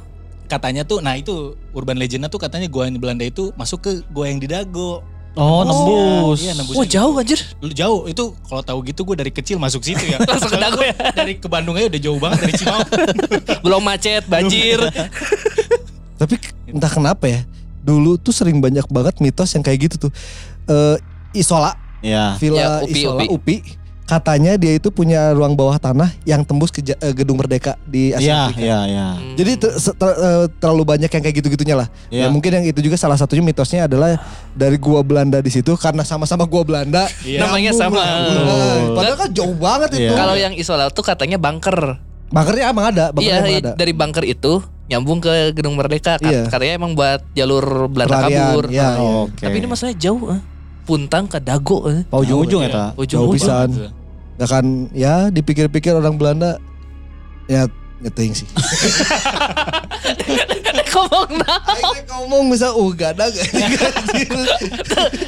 [0.47, 3.91] Katanya tuh nah itu urban legendnya tuh katanya gua yang di Belanda itu masuk ke
[4.11, 5.03] gua yang di Dago.
[5.37, 6.41] Oh, nembus.
[6.41, 6.73] Iya, nembus.
[6.73, 7.39] Wah jauh anjir.
[7.61, 10.17] Lu jauh itu kalau tahu gitu gue dari kecil masuk situ ya.
[10.29, 10.93] Langsung ke Dago ya?
[11.13, 12.89] Dari ke Bandung aja udah jauh banget dari Cimaung.
[13.63, 14.81] Belum macet, banjir.
[16.21, 16.35] Tapi
[16.65, 17.45] entah kenapa ya,
[17.79, 20.11] dulu tuh sering banyak banget mitos yang kayak gitu tuh.
[20.65, 20.97] Eh
[21.37, 22.33] Isola, Iya.
[22.41, 23.27] Villa Ya, Upi, Isola Upi.
[23.29, 23.55] Upi.
[24.07, 28.09] Katanya dia itu punya ruang bawah tanah yang tembus ke ja- eh, gedung Merdeka di
[28.09, 28.61] Asia Iya, Afrika.
[28.61, 29.07] iya, iya.
[29.11, 29.35] Hmm.
[29.35, 31.87] Jadi ter- ter- eh, terlalu banyak yang kayak gitu-gitunya lah.
[32.07, 32.27] Ya Iya.
[32.29, 34.15] mungkin yang itu juga salah satunya mitosnya adalah
[34.53, 37.03] dari gua Belanda di situ karena sama-sama gua Belanda.
[37.21, 37.43] Iya.
[37.43, 37.99] Namanya sama.
[37.99, 39.99] Nah, Padahal kan jauh banget Iya.
[40.01, 40.13] itu.
[40.15, 41.99] Kalau yang Isola tuh katanya bunker.
[42.27, 43.71] Bunkernya emang ada, bunkernya Iya, emang ada.
[43.75, 44.53] dari bunker itu
[44.87, 46.15] nyambung ke Gedung Merdeka.
[46.15, 46.47] Kat- Iya.
[46.47, 48.65] Katanya emang buat jalur Belanda Pelarian, kabur.
[48.67, 49.11] iya, iya.
[49.27, 49.43] Oke.
[49.43, 50.31] Tapi ini masalahnya jauh.
[50.31, 50.41] eh.
[50.87, 51.91] Puntang ke Dago.
[51.91, 52.07] eh.
[52.07, 52.73] Pau ujung ujung ya Iya.
[52.73, 52.85] ta.
[52.95, 53.35] Ujung Jauh ujung.
[53.35, 53.69] pisan.
[54.37, 56.55] Gak kan ya dipikir-pikir orang Belanda
[57.45, 57.67] ya
[57.99, 58.47] ngeting sih.
[60.87, 61.29] Ngomong.
[61.45, 63.45] Aing ngomong bisa gak ada gak.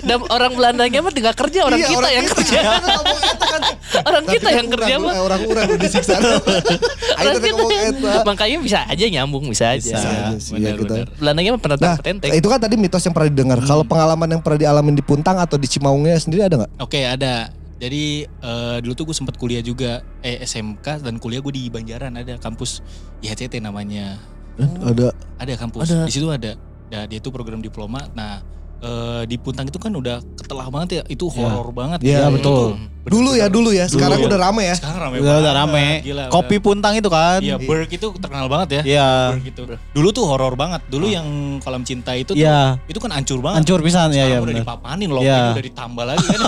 [0.02, 2.60] Dan orang Belandanya mah tinggal kerja, orang Iya, kita yang kerja.
[2.60, 3.62] kan.
[4.00, 5.12] Orang Tapi kita kan yang kerja mah.
[5.12, 6.16] eh, Orang-orang udah disiksa.
[6.16, 7.50] Orang tadi kita.
[7.52, 8.14] ngomong eta.
[8.24, 9.82] Makanya bisa aja nyambung, bisa aja.
[9.92, 9.98] Bisa.
[10.00, 10.80] Aja sih, ya, kita.
[10.80, 11.08] Benar-benar.
[11.18, 12.32] Belandanya mah pernah Nah, petenteng.
[12.32, 13.60] itu kan tadi mitos yang pernah didengar.
[13.62, 16.72] Kalau pengalaman yang pernah dialamin di Puntang atau di Cimaungnya sendiri ada nggak?
[16.80, 17.50] Oke ada.
[17.80, 22.12] Jadi eh, dulu tuh gue sempat kuliah juga eh SMK dan kuliah gue di Banjaran
[22.20, 22.84] ada kampus
[23.24, 24.20] IHCT namanya.
[24.60, 25.16] Ada.
[25.40, 25.88] Ada kampus.
[25.88, 26.04] Ada.
[26.04, 26.60] Di situ ada.
[26.92, 28.04] Nah, dia itu program diploma.
[28.12, 28.44] Nah,
[28.80, 31.02] eh, di Puntang itu kan udah ketelah banget ya.
[31.08, 32.00] Itu horor banget.
[32.02, 32.66] Iya, Itu betul.
[32.74, 33.90] bener-bener- Dulu ya, dulu ya.
[33.90, 34.30] Sekarang Dulu ya.
[34.30, 34.76] udah rame ya.
[34.78, 35.86] Sekarang rame Udah, rame.
[36.06, 36.62] Gila, Kopi udah.
[36.62, 37.40] puntang itu kan.
[37.42, 38.82] Iya, Berg itu terkenal banget ya.
[38.86, 39.10] Iya.
[39.34, 39.62] Berg itu.
[39.98, 40.86] Dulu tuh horor banget.
[40.86, 41.26] Dulu yang
[41.58, 42.78] kolam cinta itu tuh Iya.
[42.86, 43.66] itu kan hancur banget.
[43.66, 45.34] Hancur pisan ya Sekarang ya udah dipapanin loh, Iya.
[45.34, 46.40] itu udah ditambah lagi kan.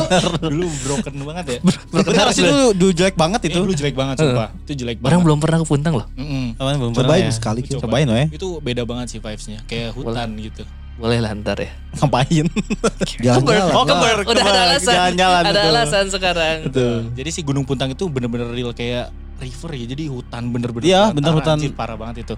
[0.48, 1.58] dulu broken banget ya.
[2.08, 3.58] Benar sih itu dulu jelek banget Itu itu.
[3.60, 4.48] dulu jelek banget sumpah.
[4.56, 5.10] Itu jelek banget.
[5.12, 6.06] Orang belum pernah ke Puntang loh.
[6.56, 7.34] Apaan, belum Cobain pernah ya?
[7.34, 7.60] sekali.
[7.66, 8.26] Cobain weh.
[8.32, 9.60] Itu beda banget sih vibes-nya.
[9.66, 10.64] Kayak hutan gitu.
[11.00, 11.72] Boleh lah ntar ya.
[11.96, 12.46] Ngapain?
[13.24, 13.72] Jalan-jalan.
[13.72, 14.94] Oh, keber, Udah ada alasan.
[14.94, 15.70] Jalan-jalan, ada betul.
[15.72, 16.56] alasan sekarang.
[16.68, 16.96] Betul.
[17.16, 19.08] Jadi si Gunung Puntang itu bener-bener real kayak
[19.40, 19.86] river ya.
[19.88, 20.84] Jadi hutan bener-bener.
[20.84, 21.56] Iya, bener hutan.
[21.56, 22.34] anjir, parah banget itu.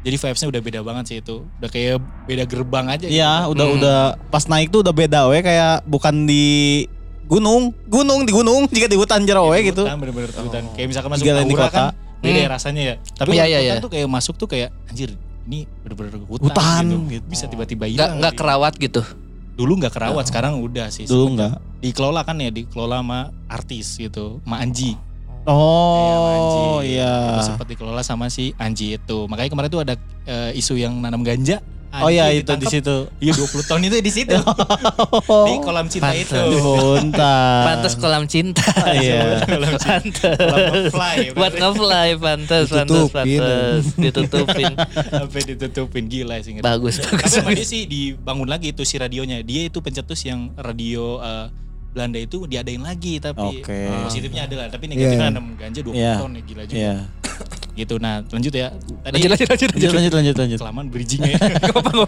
[0.00, 1.42] Jadi vibes-nya udah beda banget sih itu.
[1.58, 3.06] Udah kayak beda gerbang aja.
[3.06, 3.50] Iya, gitu.
[3.52, 3.76] udah Hmm.
[3.76, 3.98] udah
[4.30, 6.86] pas naik tuh udah beda we kayak bukan di
[7.26, 9.82] gunung, gunung di gunung jika di hutan jero we Di gitu.
[9.82, 10.62] Hutan bener-bener hutan.
[10.72, 11.84] Kayak misalkan masuk Jalan di Aura kota.
[11.90, 12.54] kan beda ya Hmm.
[12.54, 12.94] rasanya ya.
[13.12, 13.82] Tapi Iya, iya, hutan iya.
[13.82, 15.10] tuh kayak masuk tuh kayak anjir
[15.46, 16.98] ini bener-bener hutan, Hutan, gitu.
[17.18, 17.26] gitu.
[17.30, 18.10] Bisa tiba-tiba Nggak hilang.
[18.18, 18.40] nggak lagi.
[18.42, 19.02] kerawat gitu.
[19.56, 21.08] Dulu nggak kerawat, sekarang udah sih.
[21.08, 21.56] Dulu enggak.
[21.80, 24.92] Dikelola kan ya, dikelola sama artis gitu, sama Anji.
[25.46, 27.38] Oh, iya.
[27.40, 29.18] Sempat dikelola sama si Anji itu.
[29.30, 29.94] Makanya kemarin tuh ada
[30.26, 31.62] eh, isu yang nanam ganja.
[31.96, 33.08] Oh iya itu di situ.
[33.18, 34.36] Iya 20 tahun itu di situ.
[35.48, 36.28] di kolam cinta Pantes.
[36.28, 36.42] itu.
[37.62, 38.66] Pantes kolam cinta.
[38.92, 39.40] Iya.
[39.42, 40.28] Kolam cinta.
[40.28, 40.36] Pantes.
[40.36, 40.58] Kolam
[40.92, 43.38] nge-fly, Buat ngefly pantes, pantes, Ditutupin.
[43.40, 43.82] pantes.
[43.96, 44.72] Ditutupin.
[45.16, 46.52] Sampai ditutupin gila sih.
[46.52, 46.64] ngeri.
[46.64, 47.32] Bagus, bagus.
[47.34, 49.40] Tapi sih dibangun lagi itu si radionya.
[49.40, 51.46] Dia itu pencetus yang radio eh,
[51.90, 53.72] Belanda itu diadain lagi tapi Oke.
[53.72, 54.68] eh, positifnya ada lah.
[54.68, 55.32] Tapi negatifnya Iya.
[55.32, 56.14] nanam ganja 20 Iya.
[56.18, 56.76] ton ya gila juga.
[56.76, 56.94] Iya.
[57.76, 58.00] Gitu.
[58.00, 58.72] Nah lanjut ya.
[59.04, 60.58] Tadi Lanjut, lanjut, lanjut, Lanjut lanjut lanjut lanjut.
[60.58, 61.60] kelamaan bridgingnya ya.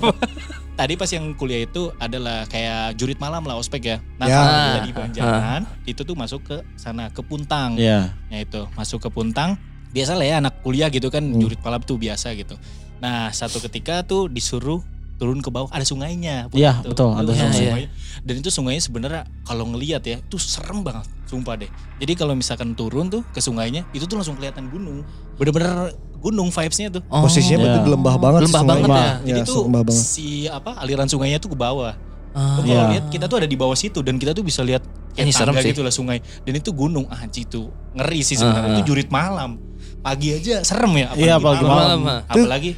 [0.78, 3.96] Tadi pas yang kuliah itu adalah kayak jurit malam lah ospek ya.
[4.16, 4.42] Nah Ya.
[4.80, 7.74] di Banjaran itu tuh masuk ke sana ke Puntang.
[7.74, 8.14] Iya.
[8.26, 9.58] Ya itu masuk ke Puntang.
[9.88, 11.36] Biasa lah ya anak kuliah gitu kan Hmm.
[11.36, 12.54] jurit malam tuh biasa gitu.
[12.98, 14.80] Nah satu ketika tuh disuruh
[15.18, 16.46] turun ke bawah ada sungainya.
[16.54, 17.50] Iya, betul, ada sungai.
[17.52, 17.90] sungainya?
[18.20, 21.70] Dan itu sungainya sebenarnya kalau ngelihat ya itu serem banget, sumpah deh.
[21.98, 25.02] Jadi kalau misalkan turun tuh ke sungainya itu tuh langsung kelihatan gunung.
[25.34, 27.02] Bener-bener gunung vibes-nya tuh.
[27.06, 27.22] Oh.
[27.22, 27.84] Posisinya berarti Iya.
[27.84, 28.40] di lembah banget.
[28.44, 29.08] Lembah sih banget ya.
[29.24, 30.04] Jadi Iya, tuh lembah banget.
[30.04, 31.94] si apa aliran sungainya tuh ke bawah.
[32.32, 32.56] Ah.
[32.56, 32.82] Kalau Iya.
[32.92, 35.60] lihat kita tuh ada di bawah situ dan kita tuh bisa lihat Ini kayak tangga
[35.60, 35.70] sih.
[35.70, 36.18] gitu lah sungai.
[36.40, 38.68] Dan itu gunung anjing tuh ngeri sih sebenarnya.
[38.68, 39.58] Ah, Itu jurit malam.
[39.98, 41.98] Pagi aja serem ya apalagi Iya, apalagi malam.
[42.02, 42.22] malam.
[42.24, 42.70] Apalagi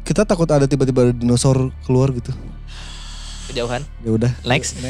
[0.00, 2.32] Kita takut ada tiba-tiba ada dinosaur keluar gitu.
[3.48, 3.82] Kejauhan.
[4.04, 4.32] Ya udah.
[4.44, 4.76] Next.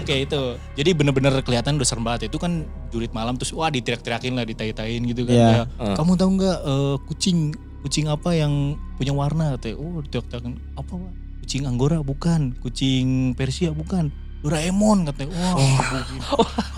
[0.00, 0.42] oke itu.
[0.78, 2.30] Jadi bener-bener kelihatan udah serem banget.
[2.32, 5.34] Itu kan jurit malam terus wah diteriak-teriakin lah, ditai-tain gitu kan.
[5.34, 5.50] Iya.
[5.50, 5.94] Kayak, Ah.
[5.98, 7.38] Kamu tahu nggak eh, kucing
[7.84, 9.76] kucing apa yang punya warna katanya.
[9.78, 11.12] Oh, diteriak-teriakin apa, Pak?
[11.44, 14.10] Kucing Anggora bukan, kucing Persia bukan.
[14.42, 15.58] Doraemon katanya.
[15.58, 16.06] Wah,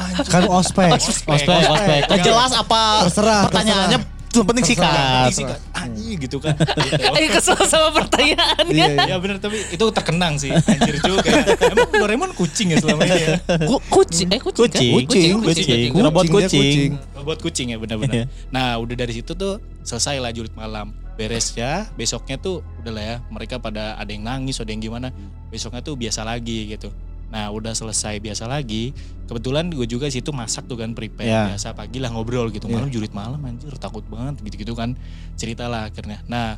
[0.01, 0.29] anjing.
[0.29, 0.93] Kan ospek.
[0.97, 2.01] Ospek, ospek.
[2.09, 5.31] Nggak jelas apa Terserah, pertanyaannya Yang penting sikat.
[5.33, 5.59] Sikat.
[5.73, 6.55] Anjing gitu kan.
[6.55, 7.03] Gitu.
[7.17, 8.87] Eh kesel sama pertanyaannya.
[9.09, 10.53] Iya, Ya bener tapi itu terkenang sih.
[10.53, 11.33] Anjir juga.
[11.59, 13.37] Emang Doraemon kucing ya selama ini ya?
[13.65, 14.79] Ku- kucing, eh kucing, kan?
[14.79, 15.65] Kucing, kucing, kucing.
[15.65, 15.91] kucing.
[15.97, 16.91] Robot kucing.
[17.25, 18.29] Buat kucing ya benar-benar.
[18.49, 20.93] Nah udah dari situ tuh selesai lah jurit malam.
[21.19, 23.17] Beres ya, besoknya tuh udah lah ya.
[23.27, 25.11] Mereka pada ada yang nangis, ada yang gimana.
[25.51, 26.95] Besoknya tuh biasa lagi gitu.
[27.29, 28.97] Nah udah selesai biasa lagi.
[29.29, 31.43] Kebetulan gue juga situ masak tuh kan prepare Ya.
[31.53, 32.69] biasa pagi lah ngobrol gitu.
[32.69, 34.97] Malam jurit malam anjir takut banget gitu-gitu kan.
[35.37, 36.25] Cerita lah akhirnya.
[36.27, 36.57] Nah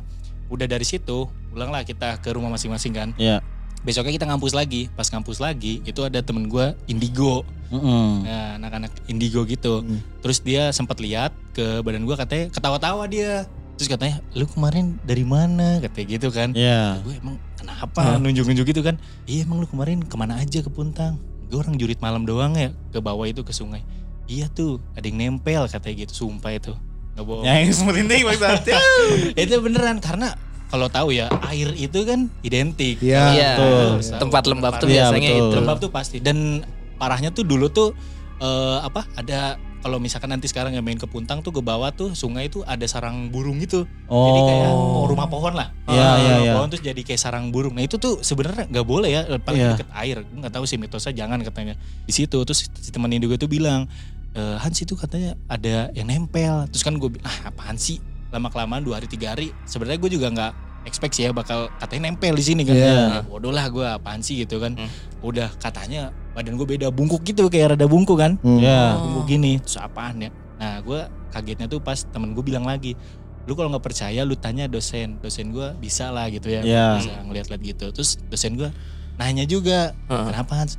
[0.51, 3.09] udah dari situ ulanglah kita ke rumah masing-masing kan.
[3.19, 3.43] Iya.
[3.81, 4.87] Besoknya kita ngampus lagi.
[4.93, 7.43] Pas ngampus lagi itu ada temen gue Indigo.
[7.71, 8.27] Mm-mm.
[8.27, 9.79] Nah, anak-anak indigo gitu.
[9.79, 10.03] Hmm.
[10.19, 13.47] Terus dia sempat lihat ke badan gua katanya ketawa-tawa dia.
[13.79, 16.51] Terus katanya, "Lu kemarin dari mana?" katanya gitu kan.
[16.51, 16.99] Iya.
[16.99, 18.97] Gue emang kenapa nunjuk-nunjuk gitu kan?
[19.23, 21.21] Iya, emang lu kemarin ke mana aja ke Puntang?
[21.47, 23.85] Gue orang jurit malam doang ya ke bawah itu ke sungai.
[24.25, 26.73] Iya tuh, ada yang nempel katanya gitu, sumpah itu.
[27.13, 27.43] Gak bohong.
[27.43, 28.79] Ya, Yang sementing maksudnya.
[29.43, 30.33] itu beneran karena
[30.67, 32.97] kalau tahu ya air itu kan identik.
[33.03, 33.87] Iya, Iya, betul.
[34.17, 35.39] tempat lembab tuh Iya, biasanya betul.
[35.43, 35.55] itu.
[35.59, 36.63] lembab tuh pasti dan
[36.95, 37.91] parahnya tuh dulu tuh
[38.39, 42.13] eh, apa ada kalau misalkan nanti sekarang yang main ke Puntang tuh ke bawah tuh
[42.13, 45.05] sungai tuh ada sarang burung gitu jadi kayak Oh.
[45.05, 46.53] rumah pohon lah Iya, Ah, iya, rumah iya.
[46.55, 49.71] pohon terus jadi kayak sarang burung nah itu tuh sebenarnya nggak boleh ya paling Iya.
[49.75, 53.25] deket air gue nggak tahu sih mitosnya jangan katanya di situ terus si teman Indo
[53.25, 53.89] gue tuh bilang
[54.31, 58.79] "Eh, Hans itu katanya ada yang nempel terus kan gue ah apaan sih lama kelamaan
[58.79, 60.53] dua hari tiga hari sebenarnya gue juga nggak
[60.83, 63.21] expect sih ya bakal katanya nempel di sini kan Iya.
[63.23, 64.87] bodoh lah gue apaan sih gitu kan Hmm.
[65.19, 68.57] udah katanya badan gue beda bungkuk gitu kayak rada bungkuk kan Hmm.
[68.57, 68.95] Iya.
[68.95, 69.03] Oh.
[69.05, 72.95] bungkuk gini terus apaan ya nah gue kagetnya tuh pas temen gue bilang lagi
[73.41, 76.87] lu kalau nggak percaya lu tanya dosen dosen gue bisa lah gitu ya Iya.
[76.95, 78.69] bisa ngeliat-liat gitu terus dosen gue
[79.15, 80.25] nanya juga Heeh.
[80.27, 80.77] kenapa Hans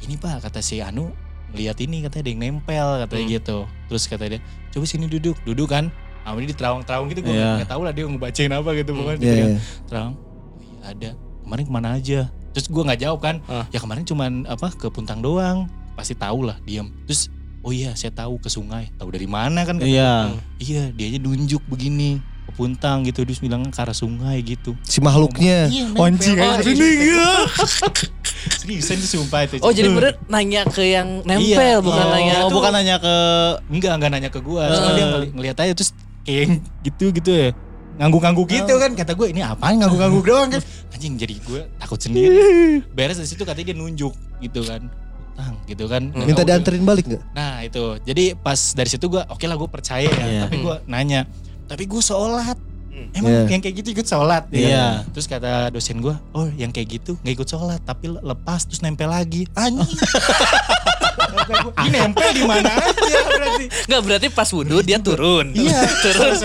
[0.00, 1.14] ini pak kata si Anu
[1.50, 3.32] ngeliat ini katanya ada yang nempel katanya Hmm.
[3.32, 4.40] gitu terus kata dia
[4.70, 5.88] coba sini duduk duduk kan
[6.20, 7.58] nah ini di terawang-terawang gitu gue Iya.
[7.58, 9.48] nggak tahu lah dia ngebacain apa gitu pokoknya Iya, gitu kan.
[9.48, 9.58] iya.
[9.86, 12.20] terawang "Oh iya ada kemarin ke mana aja
[12.50, 13.64] terus gue nggak jawab kan Ah.
[13.68, 17.30] ya kemarin cuman apa ke Puntang doang pasti tahu lah diam terus
[17.60, 19.92] oh iya saya tahu ke sungai tahu dari mana kan katanya.
[19.92, 20.12] Iya.
[20.58, 24.98] iya dia aja nunjuk begini ke Puntang gitu terus bilang ke arah sungai gitu Si
[24.98, 25.68] makhluknya.
[25.68, 26.88] iya aja Oh, sini.
[28.56, 32.14] seriusan itu sumpah itu Oh jadi bener nanya ke yang nempel Iya, bukan iya.
[32.14, 33.14] nanya Oh, bukan nanya ke
[33.68, 34.96] enggak enggak nanya ke gua cuma Eh.
[34.96, 35.90] dia ngeli- ngeliat aja terus
[36.22, 36.48] kayak
[36.82, 37.48] gitu gitu ya
[38.00, 38.90] ngangguk-ngangguk gitu kan.
[38.96, 40.62] Kata gue ini apaan ngangguk-ngangguk doang kan?
[40.90, 42.40] Anjing jadi gue takut sendiri.
[42.96, 44.88] Beres dari situ katanya dia nunjuk gitu kan.
[45.64, 46.12] Gitu kan.
[46.12, 47.22] Dan Minta dianterin balik nggak?
[47.32, 47.96] nah itu.
[48.02, 50.24] Jadi pas dari situ gue oke lah gue percaya ya.
[50.24, 50.40] Iya.
[50.48, 51.28] tapi gue nanya
[51.68, 52.56] tapi gue sholat.
[53.16, 53.56] Emang Iya.
[53.56, 54.44] yang kayak gitu ikut sholat?
[54.52, 55.00] Ya?
[55.14, 59.08] Terus kata dosen gue, oh yang kayak gitu nggak ikut sholat tapi lepas terus nempel
[59.08, 59.48] lagi.
[59.56, 59.80] Anjing.
[61.80, 63.64] Ini nempel di mana aja berarti.
[63.88, 65.52] Enggak berarti pas wudhu dia turun.
[65.52, 66.34] Iya, turun.
[66.36, 66.40] terus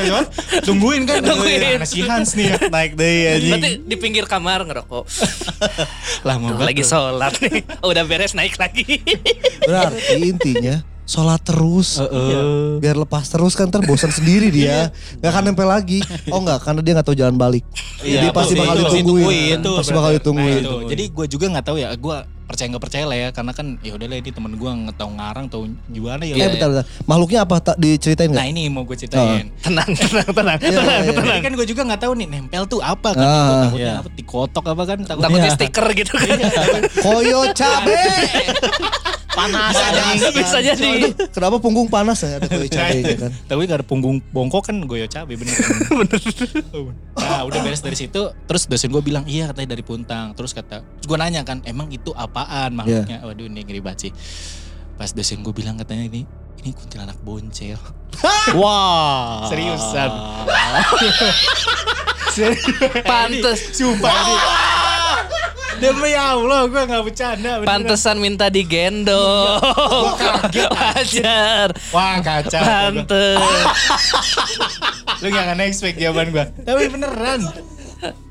[0.63, 1.59] tungguin kan Tungguin.
[1.81, 3.15] Mana si Hans nih naik deh
[3.49, 3.87] Berarti anjing.
[3.87, 5.03] di pinggir kamar ngerokok.
[6.27, 7.61] lama Tuh, lagi sholat nih.
[7.81, 9.01] Oh, udah beres naik lagi.
[9.63, 12.01] Berarti intinya sholat terus.
[12.01, 12.81] Heeh.
[12.81, 14.89] Biar lepas terus kan ntar bosan sendiri dia.
[15.21, 16.01] Gak akan nempel lagi.
[16.33, 17.63] Oh enggak, karena dia gak tahu jalan balik.
[18.01, 19.57] Iya, Jadi pasti betul, bakal ditungguin.
[19.61, 20.17] Pasti bakal berarti.
[20.21, 20.61] ditungguin.
[20.61, 20.77] Nah, itu.
[20.91, 23.91] Jadi gue juga nggak tahu ya, gue percaya nggak percaya lah ya, karena kan ya
[23.97, 26.33] udah lah ini temen gue nggak tahu ngarang, tahu gimana ya.
[26.37, 26.85] Eh bentar, bentar.
[27.09, 27.55] Makhluknya apa?
[27.61, 28.53] Tak diceritain Nah nggak?
[28.53, 29.49] ini mau gue ceritain.
[29.65, 30.59] tenang, tenang, tenang.
[30.61, 31.11] Iya, iya, iya.
[31.13, 33.25] Jadi kan gue juga nggak tahu nih nempel tuh apa kan.
[33.25, 34.01] Gua takutnya iya.
[34.01, 35.25] apa dikotok apa kan takutnya.
[35.27, 36.37] Takutnya stiker gitu kan.
[37.03, 37.97] Koyo cabe.
[39.35, 39.75] Panas
[40.31, 41.11] Bisa jadi.
[41.11, 43.31] Aduh, kenapa punggung panas ya ada koyo cabenya kan?
[43.45, 45.55] Tapi gak ada punggung bongkok kan goyo cabe bener.
[47.19, 50.31] Nah udah beres dari situ, terus dosen gue bilang iya katanya dari Puntang.
[50.33, 53.21] Terus kata, terus gue nanya kan, emang itu apaan makhluknya?
[53.21, 54.11] Waduh ini ngeri banget sih.
[54.95, 56.23] Pas dosen gue bilang katanya ini,
[56.63, 57.75] ini kuntilanak boncel.
[58.59, 59.51] Wah.
[59.51, 60.11] Seriusan.
[63.07, 64.35] Pantes, Sumpah ini.
[65.75, 67.51] Demi Allah gue gak bercanda.
[67.59, 67.67] beneran.
[67.67, 69.59] pantesan minta digendong.
[70.71, 71.69] Wajar.
[71.91, 72.61] Wah kacau.
[72.61, 73.39] Pantes.
[75.21, 76.45] Lu gak akan expect jawaban gue.
[76.61, 77.39] Tapi beneran.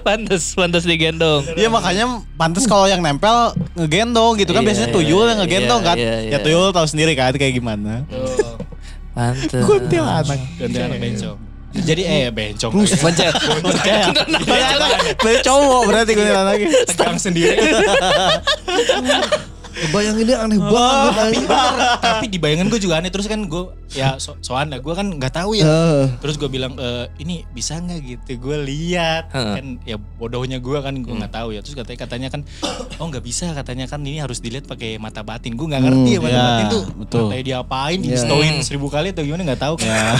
[0.00, 1.44] Pantes, pantes digendong.
[1.54, 5.80] Iya makanya pantas kalau yang nempel ngegendong gitu kan Iya, biasanya iya, tuyul yang ngegendong
[5.80, 5.96] iya, kan.
[5.96, 6.38] iya, Ya iya.
[6.40, 8.04] tuyul tahu sendiri kan kayak gimana.
[8.08, 8.56] Tuh.
[9.12, 9.62] Pantes.
[9.62, 10.40] Kuntilanak.
[10.56, 11.38] Kuntilanak bencong.
[11.74, 12.70] Jadi eh bencong.
[12.70, 13.34] Pantes.
[15.18, 16.58] Dari cowok berarti kuntilanak.
[16.86, 17.58] Tegang sendiri.
[19.90, 21.12] Bayanginnya aneh Oh, banget.
[21.14, 21.98] tapi, bener.
[21.98, 23.10] tapi di bayangan gue juga aneh.
[23.10, 25.64] Terus kan gue ya so soalnya gue kan nggak tahu ya.
[25.64, 28.38] Eh, terus gue bilang e, ini bisa nggak gitu?
[28.40, 29.30] Gue lihat.
[29.30, 29.54] Heeh.
[29.54, 31.60] kan ya bodohnya gue kan gue nggak tahu ya.
[31.60, 32.40] Terus katanya katanya kan
[32.96, 35.54] oh nggak bisa katanya kan ini harus dilihat pakai mata batin.
[35.54, 37.20] Gue nggak ngerti ya mata ya, batin tuh betul.
[37.26, 38.14] matanya diapain Ya.
[38.14, 39.88] di seribu kali atau gimana nggak tahu kan.
[39.90, 40.14] Ya.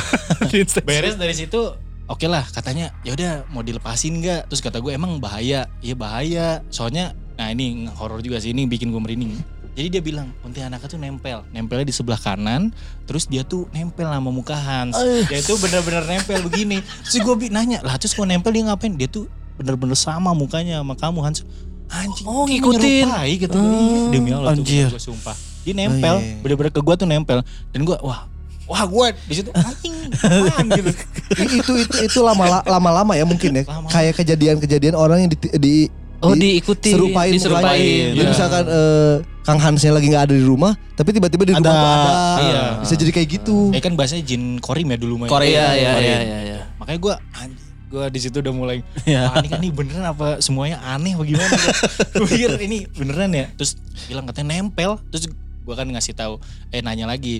[0.88, 1.60] beres dari situ
[2.04, 4.50] oke lah katanya ya udah mau dilepasin nggak?
[4.50, 5.70] Terus kata gue emang bahaya?
[5.80, 6.48] Iya bahaya.
[6.68, 9.36] Soalnya nah ini horor juga sih ini bikin gue merinding.
[9.74, 11.44] Jadi dia bilang kuntilanaknya tuh nempel.
[11.50, 12.72] Nempelnya di sebelah kanan
[13.04, 14.96] terus dia tuh nempel sama muka Hans.
[15.26, 16.80] Dia tuh bener-bener nempel begini.
[17.04, 18.94] Terus gue nanya lah terus kok nempel dia ngapain?
[18.94, 21.44] Dia tuh bener-bener sama mukanya sama kamu Hans.
[21.84, 23.04] Anjing Oh, ngikutin.
[23.04, 24.88] menyerupai gitu Iya, demi Allah anjir.
[24.88, 25.36] tuh gue sumpah.
[25.62, 26.38] Dia nempel Oh, iya.
[26.40, 27.38] bener-bener ke gue tuh nempel.
[27.68, 28.24] Dan gue wah
[28.64, 29.92] wah gue di situ anjing
[30.70, 30.90] gitu?
[31.34, 33.62] Itu itu itu lama lama-lama ya mungkin ya.
[33.66, 33.90] Lama.
[33.90, 35.74] Kayak kejadian-kejadian orang yang di, di
[36.20, 37.74] Oh di- diikuti, serupain diserupain.
[37.74, 38.06] mukanya.
[38.10, 38.30] Jadi Iya.
[38.30, 41.68] misalkan eh, Kang Hansnya lagi nggak ada di rumah, tapi tiba-tiba di rumah Ada.
[41.68, 42.14] tuh ada.
[42.40, 42.62] Iya.
[42.80, 43.56] Bisa jadi kayak gitu.
[43.70, 45.28] Ya kan bahasanya jin korim ya dulu mah.
[45.28, 45.50] Korim.
[45.50, 46.18] Iya iya Korea.
[46.18, 46.58] iya iya.
[46.76, 47.14] Makanya gue
[47.86, 49.28] gue di situ udah mulai Iya.
[49.28, 51.46] wah ini kan ini beneran apa semuanya aneh bagaimana
[52.16, 56.82] gue pikir ini beneran ya terus bilang katanya nempel terus gue kan ngasih tahu eh
[56.82, 57.38] nanya lagi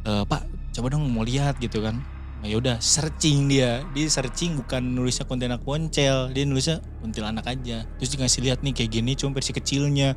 [0.00, 1.98] e, pak coba dong mau lihat gitu kan
[2.40, 7.84] nah, ya udah searching dia dia searching bukan nulisnya kuntilanak poncel dia nulisnya kuntilanak aja
[8.00, 10.16] terus dia ngasih lihat nih kayak gini cuma versi kecilnya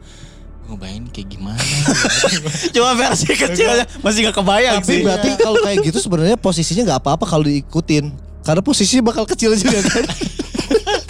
[0.63, 1.59] ngebayangin kayak gimana
[2.75, 5.03] Cuma versi kecilnya masih gak kebayang Tapi sih.
[5.03, 8.15] berarti kalau kayak gitu sebenarnya posisinya nggak apa-apa kalau diikutin.
[8.43, 10.03] Karena posisinya bakal kecil juga kan.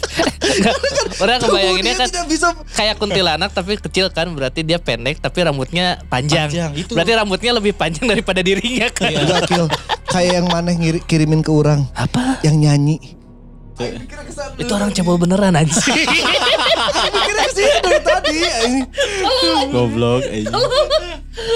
[1.23, 6.01] Orang kebayanginnya kan tidak bisa kayak kuntilanak tapi kecil kan berarti dia pendek tapi rambutnya
[6.11, 6.49] panjang.
[6.51, 6.91] Panjang, itu.
[6.93, 9.11] Berarti rambutnya lebih panjang daripada dirinya kan.
[9.47, 9.67] Kill.
[10.09, 12.37] Kayak yang ngiri- kirimin ke orang Apa?
[12.45, 12.99] yang nyanyi.
[14.59, 15.81] Itu orang cebol beneran anjing.
[17.13, 18.39] Mikirnya sih dari tadi
[19.71, 20.21] Goblok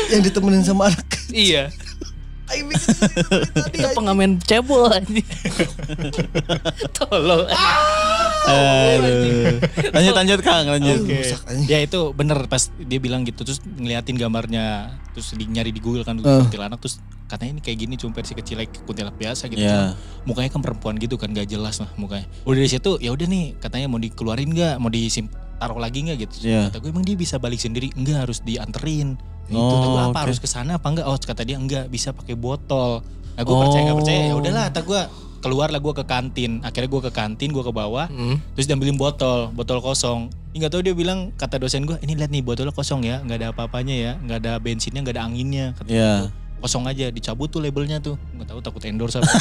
[0.09, 1.05] yang ditemenin sama anak.
[1.29, 1.69] iya.
[2.47, 3.77] Mikir dari tadi.
[3.77, 5.23] Itu pengamen cebol anjing.
[6.97, 7.45] Tolong.
[8.47, 9.59] Aduh.
[9.91, 11.03] Lanjut lanjut Kang, lanjut.
[11.03, 11.67] Anjing.
[11.67, 16.01] ya itu bener pas dia bilang gitu terus ngeliatin gambarnya terus di, nyari di Google
[16.01, 16.23] kan Eh.
[16.23, 19.99] kuntilanak terus katanya ini kayak gini cuma versi kecil like kuntilanak biasa gitu Iya.
[20.23, 23.57] mukanya kan perempuan gitu kan gak jelas lah mukanya udah dari situ ya udah nih
[23.57, 25.27] katanya mau dikeluarin nggak mau disim
[25.57, 26.69] taruh lagi nggak gitu Iya.
[26.69, 30.01] kata gue emang dia bisa balik sendiri enggak harus dianterin Nah, itu Oh, kata gue
[30.01, 30.23] apa oke.
[30.23, 32.99] harus ke sana apa enggak oh kata dia enggak bisa pakai botol
[33.31, 33.61] nah gue Oh.
[33.61, 35.01] percaya nggak percaya ya udahlah kata gue
[35.39, 38.41] keluar lah gue ke kantin akhirnya gue ke kantin gue ke bawah Hmm.
[38.51, 42.27] terus diambilin botol botol kosong ini nggak tahu dia bilang kata dosen gue ini lihat
[42.27, 45.87] nih botolnya kosong ya nggak ada apa-apanya ya nggak ada bensinnya nggak ada anginnya kata
[45.87, 46.11] Iya.
[46.17, 46.27] gitu.
[46.57, 49.29] Kosong aja dicabut tuh labelnya tuh nggak tahu takut endorse apa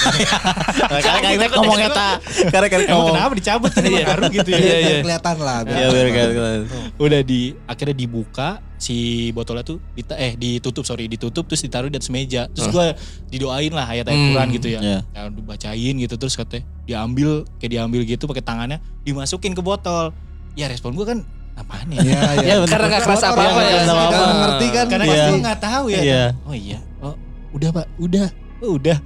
[0.98, 2.08] Karena kita ngomong eta.
[2.46, 3.08] Karena emang ngomong.
[3.10, 5.58] kenapa dicabut kan emang ngaruh gitu ya Biar kelihatan lah.
[5.62, 6.58] Iya, biar kelihatan.
[6.96, 8.96] udah di akhirnya dibuka si
[9.32, 12.86] botolnya tuh dita- eh ditutup sorry ditutup terus ditaruh di atas meja terus gue
[13.30, 14.30] didoain lah ayat-ayat Hmm.
[14.30, 14.98] Quran gitu ya Iya.
[15.06, 20.12] ya dibacain gitu terus katanya diambil kayak diambil gitu pakai tangannya dimasukin ke botol
[20.52, 21.24] ya respon gue kan
[21.56, 22.54] apaan ya Iya, iya.
[22.58, 22.68] Bener.
[22.68, 23.80] Karena nggak kerasa Orang apa-apa ya.
[23.80, 24.24] nggak Apa-apa.
[24.30, 24.84] mengerti kan.
[24.86, 25.24] karena Iya.
[25.26, 26.24] gue nggak tahu ya Iya.
[26.42, 27.14] oh iya oh
[27.50, 28.26] udah pak udah
[28.58, 28.96] oh, udah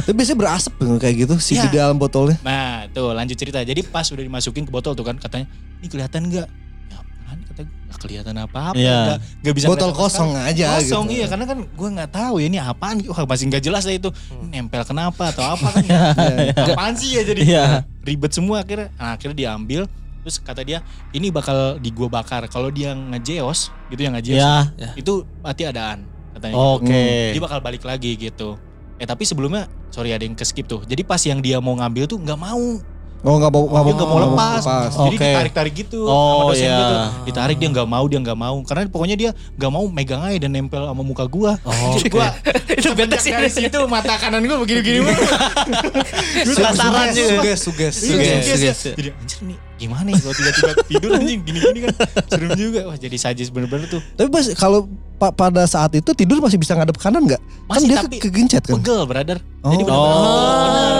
[0.00, 1.62] Tapi biasanya berasap kayak gitu si Iya.
[1.64, 2.36] di dalam botolnya.
[2.40, 5.46] nah tuh lanjut cerita jadi pas udah dimasukin ke botol tuh kan katanya
[5.76, 6.48] ini kelihatan nggak
[6.86, 8.96] ya apaan kata gue nggak kelihatan apa-apa Iya.
[8.98, 10.48] nggak nggak bisa Botol kosong sekali.
[10.50, 11.14] aja kosong gitu.
[11.14, 14.08] iya karena kan gue nggak tahu ya ini apaan wah masih nggak jelas lah itu
[14.42, 15.84] nempel kenapa atau apa kan
[16.66, 17.64] apaan sih ya jadi Iya.
[18.00, 19.84] ribet semua akhirnya nah, akhirnya diambil
[20.28, 24.44] terus kata dia ini bakal di gua bakar kalau dia ngejeos gitu yang ngejeos
[24.76, 24.92] Iya.
[24.94, 26.04] itu mati adaan
[26.36, 26.76] katanya gitu.
[26.78, 27.04] Oke.
[27.32, 28.60] dia bakal balik lagi gitu
[28.94, 32.04] eh tapi sebelumnya sorry ada yang ke skip tuh jadi pas yang dia mau ngambil
[32.04, 32.76] tuh nggak mau
[33.20, 35.18] Oh nggak mau nggak dia nggak mau lepas jadi Oke.
[35.18, 36.76] ditarik-tarik gitu Oh, sama dosen iya.
[36.76, 36.94] gitu
[37.26, 40.50] ditarik dia nggak mau dia nggak mau karena pokoknya dia nggak mau megang aja dan
[40.52, 42.30] nempel sama muka gua Oh, Jadi gua
[42.78, 43.30] Itu beda sih.
[43.30, 45.18] dari situ mata kanan gua begini-begini mulu.
[46.48, 47.52] Penasaran juga.
[47.52, 48.72] Suges, suges, Iya, Suges, suges ya.
[48.72, 48.78] suges.
[48.94, 51.94] Jadi anjir nih gimana ya kalau tiba-tiba tidur anjing gini-gini kan
[52.28, 56.38] serem juga wah jadi sajis bener-bener tuh Tapi pas kalau pa- pada saat itu tidur
[56.38, 57.38] masih bisa ngadep kanan nggak?
[57.38, 58.74] Kan Masih, dia tapi ke kegencet kan?
[58.74, 59.70] pegel brother Oh.
[59.70, 59.86] jadi Oh.
[59.86, 59.94] bener.
[59.94, 60.92] itu pegel cuman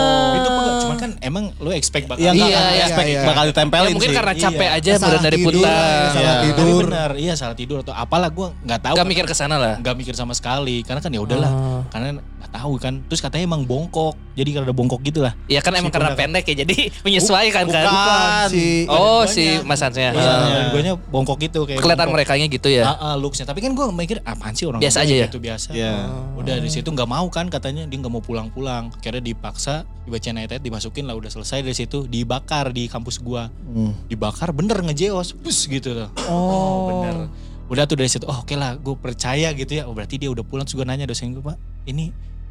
[1.08, 3.22] kan emang lu expect bakal Iya, iya, iya, expect iya.
[3.24, 4.16] bakal ditempelin Ya mungkin sih.
[4.16, 4.76] karena capek Iya.
[4.76, 5.72] aja Salah dari tidur, putar.
[5.72, 6.32] salah Iya.
[6.34, 6.82] Tapi tidur.
[6.84, 9.08] bener iya salah tidur atau apalah gua nggak tahu Gak kan.
[9.08, 9.74] mikir ke sana lah.
[9.78, 11.82] nggak mikir sama sekali karena kan ya udahlah Oh.
[11.88, 15.74] karena nggak tahu kan terus katanya emang bongkok jadi karena bongkok gitu lah Ya kan
[15.74, 16.20] emang Si karena pundak.
[16.24, 17.84] pendek ya jadi menyesuaikan kan.
[17.84, 18.46] Bukan.
[18.48, 19.66] Si Oh Badan si guanya.
[19.66, 20.10] Mas Hansnya.
[20.14, 22.82] iya gue bongkok gitu kayak Kelihatan mereka gitu ya.
[22.86, 25.26] Ah, ah, looksnya tapi kan gue mikir apaan sih orang Biasa aja ya?
[25.26, 25.92] gitu biasa Iya.
[26.34, 30.62] udah dari situ nggak mau kan katanya dia nggak mau pulang-pulang akhirnya dipaksa dibacain ayat-ayat
[30.62, 33.92] dimasukin lah udah selesai dari situ dibakar di kampus gua Hmm.
[34.06, 36.88] dibakar bener ngejeos bus gitu loh Oh.
[36.94, 37.28] bener
[37.66, 40.40] udah tuh dari situ oh oke lah gue percaya gitu ya oh berarti dia udah
[40.40, 42.08] pulang terus gue nanya dosen gue pak ini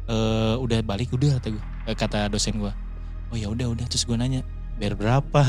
[0.08, 2.72] eh, udah balik udah kata gue Eh, kata dosen gue
[3.28, 3.84] oh ya udah udah.
[3.86, 4.40] Terus gue nanya
[4.78, 5.42] biar berapa?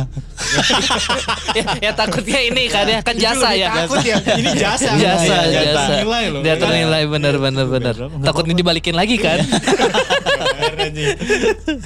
[1.53, 3.69] Ya, ya takutnya ini kan ya kan jasa ya.
[3.85, 4.17] takut ya.
[4.41, 4.97] Ini jasa.
[4.97, 5.93] Jasa, Iya, jasa.
[6.01, 6.41] nilai loh.
[6.41, 7.95] Dia ternilai bener bener bener.
[8.09, 9.37] Nggak Takut ini dibalikin lagi kan?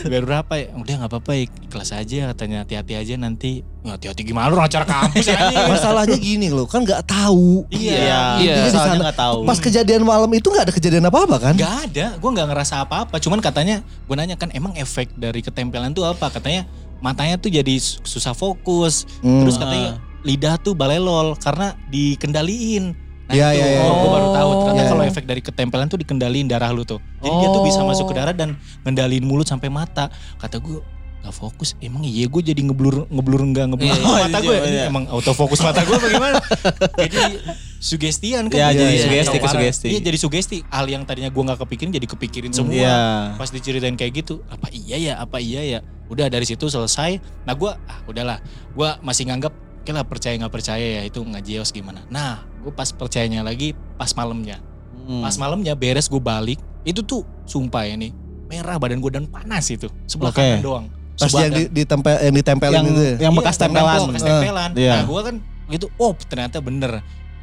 [0.04, 4.48] biar berapa ya udah nggak apa-apa ikhlas aja katanya hati-hati aja nanti Ya, hati-hati gimana
[4.48, 7.68] lu acara kampus aja Masalahnya gini loh, kan nggak tahu.
[7.68, 8.56] iya Iya.
[8.64, 9.04] Di Soalnya sana.
[9.04, 9.40] nggak tahu.
[9.44, 11.54] Pas kejadian malam itu nggak ada kejadian apa-apa kan?
[11.54, 13.20] Gak ada, gue nggak ngerasa apa-apa.
[13.20, 16.32] Cuman katanya, gue nanya kan emang efek dari ketempelan tuh apa?
[16.32, 16.64] Katanya
[17.00, 19.04] matanya tuh jadi su- susah fokus.
[19.20, 19.44] Hmm.
[19.44, 19.90] Terus katanya
[20.24, 22.96] lidah tuh balelol karena dikendaliin.
[23.24, 23.82] Nah Iya, itu iya, iya.
[23.86, 25.10] gue baru tahu ternyata Iya, kalau iya.
[25.10, 27.00] efek dari ketempelan tuh dikendaliin darah lu tuh.
[27.18, 27.88] Jadi dia tuh bisa Oh.
[27.88, 30.12] masuk ke darah dan ngendaliin mulut sampai mata.
[30.36, 30.84] Kata gue
[31.20, 34.28] gak fokus emang iya gue jadi ngeblur ngeblur enggak ngeblur Iya, iya.
[34.28, 34.86] mata Oh, gue iya, ini iya.
[34.86, 36.36] emang autofokus mata gue bagaimana
[37.00, 37.40] jadi
[37.80, 39.88] sugestian kan Iya, jadi Iya, sugesti ke sugesti.
[39.88, 43.00] iya jadi sugesti hal yang tadinya gue nggak kepikirin jadi kepikirin semua Iya.
[43.36, 47.54] pas diceritain kayak gitu apa iya ya apa iya ya udah dari situ selesai nah
[47.54, 52.04] gue ah udahlah gue masih nganggap oke lah percaya nggak percaya ya itu ngajios gimana
[52.06, 54.64] nah gue pas percayanya lagi pas malamnya
[54.96, 55.20] Hmm.
[55.20, 59.68] pas malamnya beres gue balik itu tuh sumpah ya nih merah badan gue dan panas
[59.68, 60.40] itu sebelah Oke.
[60.40, 62.98] kanan doang Pas Sebelah yang ditempel yang ditempelin yang itu.
[62.98, 63.14] ya?
[63.20, 64.00] yang Iya, bekas yang tempelan.
[64.08, 64.70] bekas tempelan.
[64.74, 64.92] Iya.
[64.92, 65.36] Nah gue kan
[65.70, 66.92] gitu, oh ternyata bener.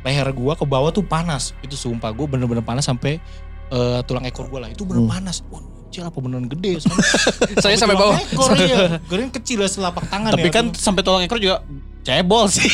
[0.01, 1.55] Leher gue ke bawah tuh panas.
[1.61, 3.23] Itu sumpah gue bener-bener panas sampai
[3.69, 4.67] eh, tulang ekor gue lah.
[4.69, 5.13] Itu bener Hmm.
[5.13, 5.47] panas.
[5.47, 6.83] Wah kecil apa beneran gede.
[7.63, 8.19] Saya sampai bawah.
[8.19, 8.99] Ekor iya.
[9.05, 10.53] Keren kecil lah selapak tangan Tapi ya.
[10.53, 11.63] kan sampai tulang ekor juga
[12.11, 12.67] cebol sih.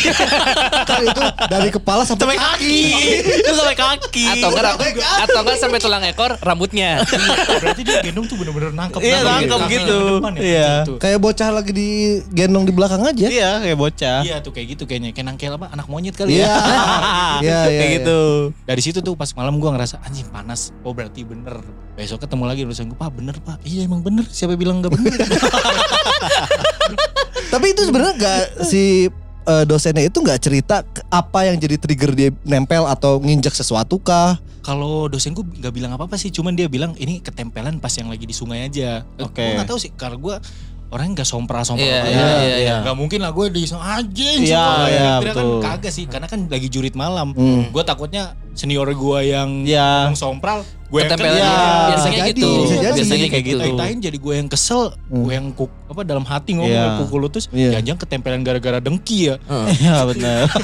[0.89, 2.78] kan itu dari kepala sampai, sampai kaki.
[3.45, 4.24] Itu sampai kaki.
[4.32, 4.74] Atau enggak
[5.28, 7.05] atau enggak sampai tulang ekor rambutnya.
[7.61, 9.01] berarti dia gendong tuh bener-bener nangkep.
[9.05, 9.99] Iya, nangkep Kaki gitu.
[10.18, 10.68] depan ya, Iya.
[10.80, 10.97] kecil tuh.
[10.99, 13.26] kayak bocah lagi digendong di belakang aja.
[13.28, 14.18] Iya, kayak bocah.
[14.24, 15.11] Iya tuh kayak gitu kayaknya.
[15.12, 16.49] Kayak nangkel apa anak monyet kali Iya.
[16.49, 16.57] ya.
[16.57, 16.80] Iya,
[17.45, 17.59] iya.
[17.68, 17.97] Kayak iya.
[18.01, 18.20] gitu.
[18.64, 20.72] Dari situ tuh pas malam gua ngerasa anjing panas.
[20.80, 21.61] Oh berarti bener.
[21.97, 23.64] Besok ketemu lagi dosen gue, Pak bener Pak.
[23.64, 24.24] Iya emang bener.
[24.28, 25.12] Siapa bilang gak bener?
[27.53, 29.09] Tapi itu sebenarnya nggak si
[29.47, 34.36] eh, dosennya itu nggak cerita apa yang jadi trigger dia nempel atau nginjak sesuatu kah?
[34.66, 38.26] Kalau dosen gue nggak bilang apa-apa sih, cuman dia bilang ini ketempelan pas yang lagi
[38.26, 39.07] di sungai aja.
[39.22, 39.38] Oke.
[39.38, 40.34] Gue nggak tahu sih, karena gue
[40.90, 41.86] orangnya nggak sompral-sompral.
[41.86, 42.18] Iya, banget.
[42.18, 42.76] iya, iya, iya.
[42.82, 44.38] Nggak mungkin lah gue di anjing.
[44.42, 44.86] Iya, semua.
[44.90, 45.61] iya, Kira kan betul.
[45.62, 47.30] kagak sih, karena kan lagi jurit malam.
[47.34, 47.70] Hmm.
[47.70, 51.34] Gue takutnya senior gue yang ngomong sompral, gue yang Ketempelan.
[51.34, 51.55] Iya,
[51.89, 52.47] biasanya bisa gitu.
[52.47, 52.95] jadi, bisa jadi.
[52.97, 53.66] Biasanya kayak gitu.
[53.74, 55.22] Tain jadi gue yang kesel, Hmm.
[55.22, 56.99] gue yang kuk, apa dalam hati ngomong Iya.
[57.01, 57.78] pukul lu terus Iya.
[57.80, 59.37] jangan ketempelan gara-gara dengki ya.
[59.76, 60.47] Iya benar.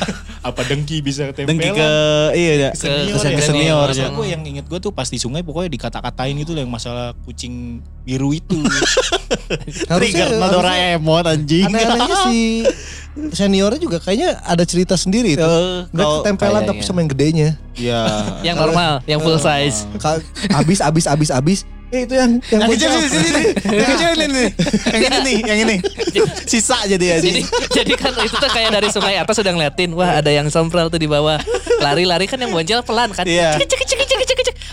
[0.43, 1.55] Apa dengki bisa ketempelan?
[1.55, 1.91] Dengki ke
[2.35, 2.71] iya ya.
[2.73, 3.39] senior, Ke ya.
[3.41, 4.11] senior, Masalah ya.
[4.13, 8.31] gue yang inget gue tuh pas di sungai pokoknya dikata-katain itu yang masalah kucing biru
[8.33, 8.59] itu.
[9.87, 11.67] Trigger harusnya- Doraemon anjing.
[11.67, 12.67] Aneh-anehnya si
[13.13, 15.45] seniornya juga kayaknya ada cerita sendiri itu.
[15.93, 16.69] Kalau ketempelan kayaknya.
[16.71, 17.49] tapi sama yang gedenya.
[17.73, 18.03] ya
[18.47, 19.85] Yang normal, yang full size.
[19.97, 20.23] Ka-
[20.55, 21.61] Abis abis abis abis.
[21.93, 22.89] Eh itu yang yang yang bocah.
[22.89, 23.43] kecil sini sini.
[23.69, 24.49] Yang kecil ini nih.
[24.89, 25.77] Yang ini nih, yang ini.
[26.51, 27.17] Sisa jadi ya.
[27.21, 30.89] Jadi jadi kan itu tuh kayak dari sungai atas sudah ngeliatin, wah ada yang sompral
[30.89, 31.37] tuh di bawah.
[31.85, 33.29] Lari-lari kan yang bonjol pelan kan.
[33.29, 33.61] Iya.
[33.61, 34.02] Cek cek cek.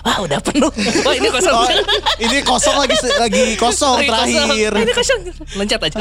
[0.05, 0.71] Wah udah penuh.
[1.03, 1.55] Wah ini kosong.
[1.55, 1.67] Oh,
[2.19, 4.71] ini kosong lagi lagi kosong terakhir.
[4.75, 5.19] Ini kosong.
[5.59, 5.97] Loncat aja.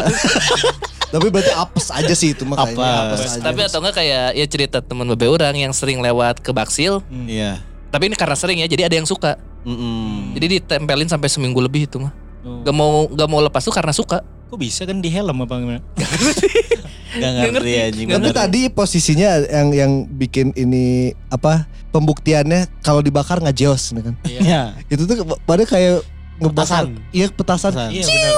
[1.14, 2.76] Tapi berarti apes aja sih itu makanya.
[2.76, 3.20] Apes.
[3.20, 3.44] Apes aja.
[3.48, 7.00] Tapi atau enggak kayak ya cerita teman bebe orang yang sering lewat ke Baksil.
[7.26, 7.64] Iya.
[7.88, 9.40] Tapi ini karena sering ya, jadi ada yang suka.
[9.64, 10.36] Mm-mm.
[10.36, 12.12] Jadi ditempelin sampai seminggu lebih itu mah.
[12.44, 12.60] Oh.
[12.62, 14.20] Gak mau gak mau lepas tuh karena suka.
[14.48, 15.80] Kok bisa kan di helm apa gimana?
[17.18, 17.72] Gak ngerti ngerti.
[17.82, 18.06] anjing.
[18.14, 24.14] Tapi tadi posisinya yang yang bikin ini apa pembuktiannya kalau dibakar nggak jeos kan.
[24.24, 24.76] Iya.
[24.88, 26.04] Itu tuh pada kayak
[26.38, 26.98] Petasan.
[27.10, 27.72] iya petasan.
[27.74, 27.90] Petasan.
[27.90, 28.34] Iya benar.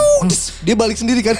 [0.64, 1.36] Dia balik sendiri kan.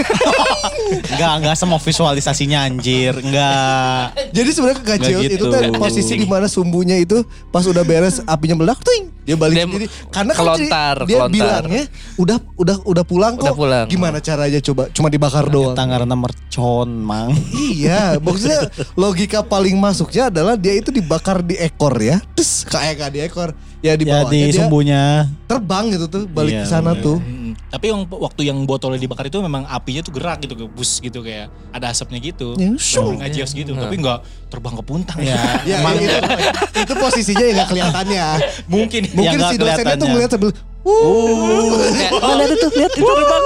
[1.12, 3.14] Enggak, enggak semua visualisasinya anjir.
[3.14, 4.16] Enggak.
[4.34, 5.34] Jadi sebenarnya jeos gitu.
[5.36, 7.22] itu tuh posisi di mana sumbunya itu
[7.54, 9.86] pas udah beres apinya meledak ting dia balik Dia sendiri.
[10.10, 11.34] Karena kan kelontar, dia kelontar.
[11.36, 11.84] bilangnya
[12.18, 13.46] udah udah udah pulang kok.
[13.46, 13.86] Udah pulang.
[13.86, 14.82] Gimana caranya coba?
[14.90, 15.76] Cuma dibakar doang.
[15.78, 17.30] Tangan mercon, Mang.
[17.54, 18.66] Iya, maksudnya
[19.00, 22.18] logika paling masuknya adalah dia itu dibakar di ekor ya.
[22.34, 23.50] Terus kayak nggak di ekor.
[23.80, 25.02] Ya di Ya bawahnya di dia sumbunya.
[25.44, 27.00] terbang gitu tuh balik Iya, ke sana bener.
[27.02, 27.16] tuh.
[27.66, 31.20] Tapi yang waktu yang botolnya dibakar itu memang apinya tuh gerak gitu ke bus gitu
[31.20, 32.54] kayak ada asapnya gitu.
[32.54, 32.76] Ya.
[32.76, 33.80] Ngajios gitu, Hmm.
[33.80, 35.38] tapi enggak terbang ke puntang Ya.
[35.64, 36.12] Ya, Emang- itu,
[36.76, 38.26] itu posisinya yang gak kelihatannya.
[38.66, 40.50] Mungkin Mungkin nggak si dosennya tuh ngeliat sambil
[40.80, 43.44] Kayak, oh lihat itu, lihat itu terbang.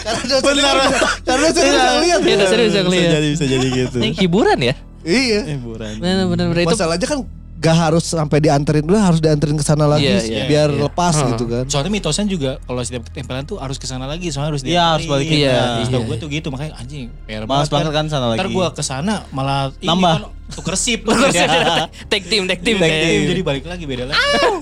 [0.00, 2.20] karena bisa, karena dosennya bisa ngeliat.
[2.22, 3.10] Iya, dosennya bisa ngeliat.
[3.10, 3.96] jadi bisa jadi gitu.
[4.00, 4.74] Ini hiburan ya.
[5.02, 5.40] Iya.
[5.48, 5.92] Hiburan.
[5.96, 6.70] Bener bener bener itu.
[6.72, 7.18] Masalahnya kan
[7.56, 10.82] gak harus sampai dianterin udah harus dianterin ke sana lagi Iya, iya, biar iya.
[10.84, 11.28] lepas Heeh.
[11.32, 11.64] gitu kan.
[11.66, 15.04] Soalnya mitosnya juga kalau setiap ketempelan tuh harus ke sana lagi, soalnya harus Iya, harus
[15.04, 15.10] dianterin.
[15.10, 15.38] balikin.
[15.40, 16.06] Iya, Setahu iya.
[16.06, 17.06] gue tuh gitu makanya anjing.
[17.42, 18.38] Males banget kan sana lagi.
[18.38, 20.14] Ntar gue ke sana malah ini Nambah.
[20.14, 21.02] kan tuker sip.
[22.12, 22.76] Tag team, tag team.
[22.76, 23.20] Tag team.
[23.26, 24.20] Jadi balik lagi beda lagi.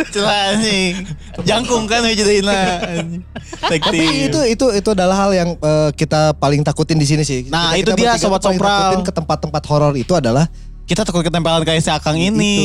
[0.08, 0.94] Celah anjing.
[1.42, 2.80] Jangkung kan jadiin lah.
[3.60, 4.28] Tag Tapi team.
[4.28, 7.44] itu itu itu adalah hal yang eh, kita paling takutin di sini sih.
[7.46, 8.94] Nah, Kita- itu kita dia, Sobat Sompral.
[8.94, 10.46] takutin ke tempat-tempat horor itu adalah
[10.84, 12.56] kita takut ketempelan kayak si Akang ini.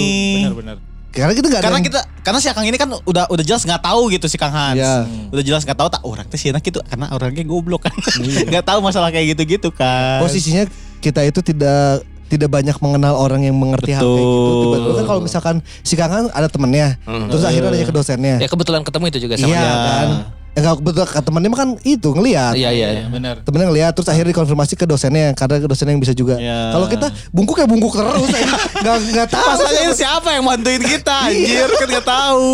[0.43, 0.77] Benar-benar.
[1.09, 3.81] karena kita ada Karena yang- kita karena si Akang ini kan udah udah jelas nggak
[3.81, 4.77] tahu gitu si Kang Hans.
[4.77, 5.09] Iya.
[5.33, 7.93] Udah jelas nggak tahu tak orang teh sih gitu karena orangnya goblok kan.
[8.49, 10.21] Nggak tahu masalah kayak gitu-gitu kan.
[10.21, 14.37] posisinya kita itu tidak tidak banyak mengenal orang yang mengerti hal kayak gitu.
[14.37, 14.61] Betul.
[14.61, 18.35] Tiba-tiba kan kalau misalkan si Kangen ada temennya, terus akhirnya nanya ke dosennya.
[18.37, 19.73] Ya kebetulan ketemu itu juga sama Iya dia.
[19.73, 20.07] kan.
[20.49, 22.53] Ya kalau betul ke temennya mah kan itu ngelihat.
[22.53, 22.87] Iya, iya.
[22.91, 23.35] Iya, benar.
[23.41, 26.35] Temennya ngelihat terus akhirnya dikonfirmasi ke dosennya karena dosennya yang bisa juga.
[26.35, 26.73] Iya.
[26.73, 29.47] Kalau kita bungkuk ya bungkuk terus, nggak nggak tahu.
[29.55, 32.51] Masalahnya siapa yang bantuin kita anjir kan nggak tahu.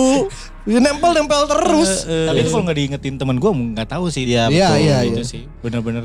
[0.65, 2.03] Ya, nempel nempel terus.
[2.03, 4.25] Tapi itu kalau nggak diingetin temen gue nggak tahu sih.
[4.25, 4.81] Iya, Iya, betul.
[4.81, 5.25] iya, itu iya.
[5.25, 6.03] sih bener-bener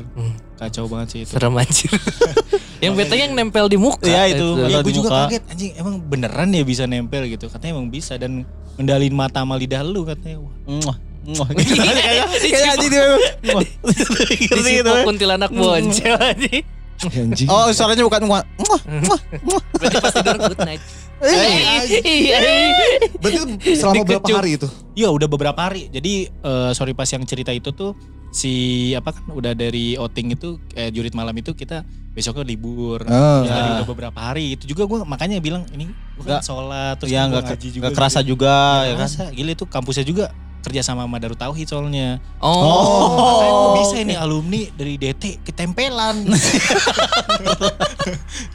[0.55, 1.33] kacau banget sih itu.
[1.33, 1.89] Serem anjir.
[2.85, 4.05] yang beta yang nempel di muka.
[4.05, 4.47] Iya, itu.
[4.57, 5.21] Ya Kalau gue juga muka.
[5.27, 7.49] kaget anjing emang beneran ya bisa nempel gitu.
[7.49, 8.45] Katanya emang bisa dan
[8.77, 10.45] ngendalin mata sama lidah lu katanya.
[10.85, 10.97] Wah.
[11.21, 11.47] Muah, muah.
[11.53, 13.05] Kayak kayak anjing dia.
[13.81, 14.35] Ngerti
[14.73, 14.91] gitu.
[15.05, 16.63] Kuntilanak boncel anjing.
[17.01, 17.47] Anjing.
[17.47, 18.43] Oh, suaranya bukan muah.
[18.57, 18.81] Muah.
[19.73, 20.81] Berarti pas tidur good night.
[21.21, 22.37] Eh, Iya.
[23.15, 24.67] Berarti selama berapa hari itu?
[24.93, 25.85] Iya udah beberapa hari.
[25.87, 27.93] Jadi eh, sorry pas yang cerita itu tuh
[28.31, 28.53] si
[28.95, 33.05] apa kan udah dari outing itu eh, jurit malam itu kita besoknya libur.
[33.05, 33.41] Ah.
[33.41, 34.53] Ya, udah beberapa hari.
[34.53, 37.81] Itu juga gue makanya bilang ini gue kan Nggak- sholat terus Ya nggak ngaji juga.
[37.83, 38.29] nggak kerasa gitu.
[38.31, 38.97] juga Nggak ya kan.
[38.99, 39.23] kerasa.
[39.31, 40.25] Gila itu kampusnya juga
[40.61, 42.21] kerja sama sama Darut Tauhid soalnya.
[42.37, 43.17] Oh.
[43.17, 46.29] Makanya kok bisa ini alumni dari DT ketempelan.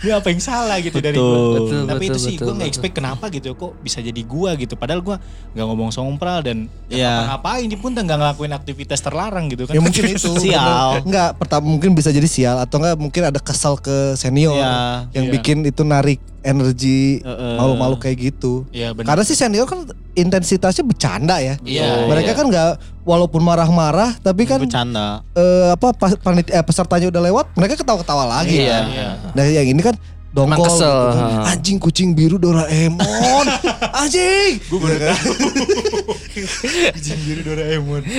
[0.03, 1.27] Ini apa yang salah gitu dari Betul.
[1.27, 1.59] gua.
[1.61, 2.79] Betul, Tapi itu betul, sih betul, gue nggak betul.
[2.79, 4.75] expect kenapa gitu kok bisa jadi gua gitu.
[4.75, 5.17] Padahal gua
[5.53, 7.35] nggak ngomong sompral dan Iya.
[7.35, 9.75] ngapain di pun nggak ngelakuin aktivitas terlarang gitu kan.
[9.75, 10.31] Ya mungkin itu.
[10.45, 11.03] Sial.
[11.03, 15.11] Enggak, pertama mungkin bisa jadi sial atau enggak mungkin ada kesal ke senior Iya.
[15.13, 15.33] yang Iya.
[15.35, 17.19] bikin itu narik energi
[17.59, 18.63] malu-malu kayak gitu.
[18.71, 19.19] Iya benar.
[19.19, 19.83] Karena si senior kan
[20.17, 21.55] intensitasnya bercanda ya.
[21.63, 22.09] Iya.
[22.09, 22.39] Mereka iya.
[22.39, 22.69] kan nggak
[23.07, 25.23] walaupun marah-marah tapi kan bercanda.
[25.37, 28.65] eh, apa pas panit- eh, pesertanya udah lewat mereka ketawa-ketawa lagi.
[28.65, 28.79] Iya.
[28.89, 29.09] Iya.
[29.37, 29.95] Nah yang ini kan
[30.37, 31.49] Emang dongkol kesel, gitu kan.
[31.49, 33.47] Anjing kucing biru Doraemon.
[34.05, 34.53] Anjing.
[34.69, 34.79] Gue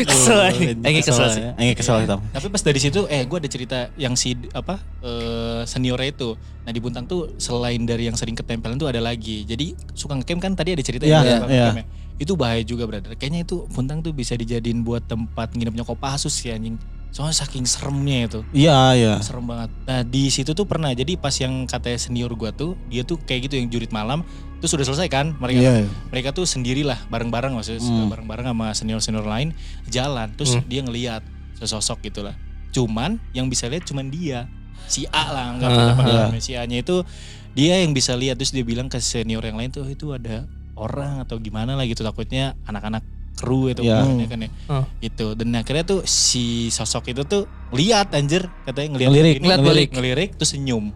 [0.09, 0.81] Kesel anjing.
[0.81, 1.45] Engi kesel sih.
[1.53, 2.17] Engi kesel kita.
[2.17, 6.33] Tapi pas dari situ eh gue ada cerita yang si apa eh seniornya itu.
[6.65, 9.45] Nah di Buntang tuh selain dari yang sering ketempelan tuh ada lagi.
[9.45, 11.69] Jadi suka ngecamp kan tadi ada cerita Iya, yang iya, suka iya.
[11.69, 11.85] ya.
[12.17, 13.13] Itu bahaya juga brother.
[13.13, 16.77] Kayaknya itu Buntang tuh bisa dijadiin buat tempat nginepnya Kopassus sih anjing.
[17.07, 18.39] Soalnya saking seremnya itu.
[18.51, 19.13] Iya, iya.
[19.23, 19.71] Serem banget.
[19.87, 20.91] Nah di situ tuh pernah.
[20.91, 24.21] Jadi pas yang katanya senior gua tuh, dia tuh kayak gitu yang jurit malam.
[24.59, 25.37] Itu sudah selesai kan?
[25.37, 25.73] Mereka Iya.
[26.09, 28.09] mereka tuh sendirilah bareng-bareng maksudnya Hmm.
[28.09, 29.53] bareng-bareng sama senior-senior lain
[29.87, 30.33] jalan.
[30.35, 31.21] Terus dia ngelihat
[31.57, 32.33] sesosok gitulah.
[32.73, 34.49] Cuman yang bisa lihat cuman dia.
[34.89, 35.83] Si A lah nggak iya.
[35.93, 36.41] namanya.
[36.43, 37.01] Si A-nya itu
[37.57, 40.45] dia yang bisa lihat terus dia bilang ke senior yang lain tuh "Oh, itu ada
[40.77, 43.01] orang atau gimana lah gitu takutnya anak-anak
[43.33, 44.01] kru itu Iya.
[44.01, 44.49] bukannya kan ya.
[44.65, 44.85] Hmm.
[44.97, 45.25] Gitu.
[45.37, 49.89] Dan akhirnya tuh si sosok itu tuh lihat anjir katanya ngelihat Ngelirik, ini, ngeliat balik.
[49.93, 50.89] ngelirik terus senyum.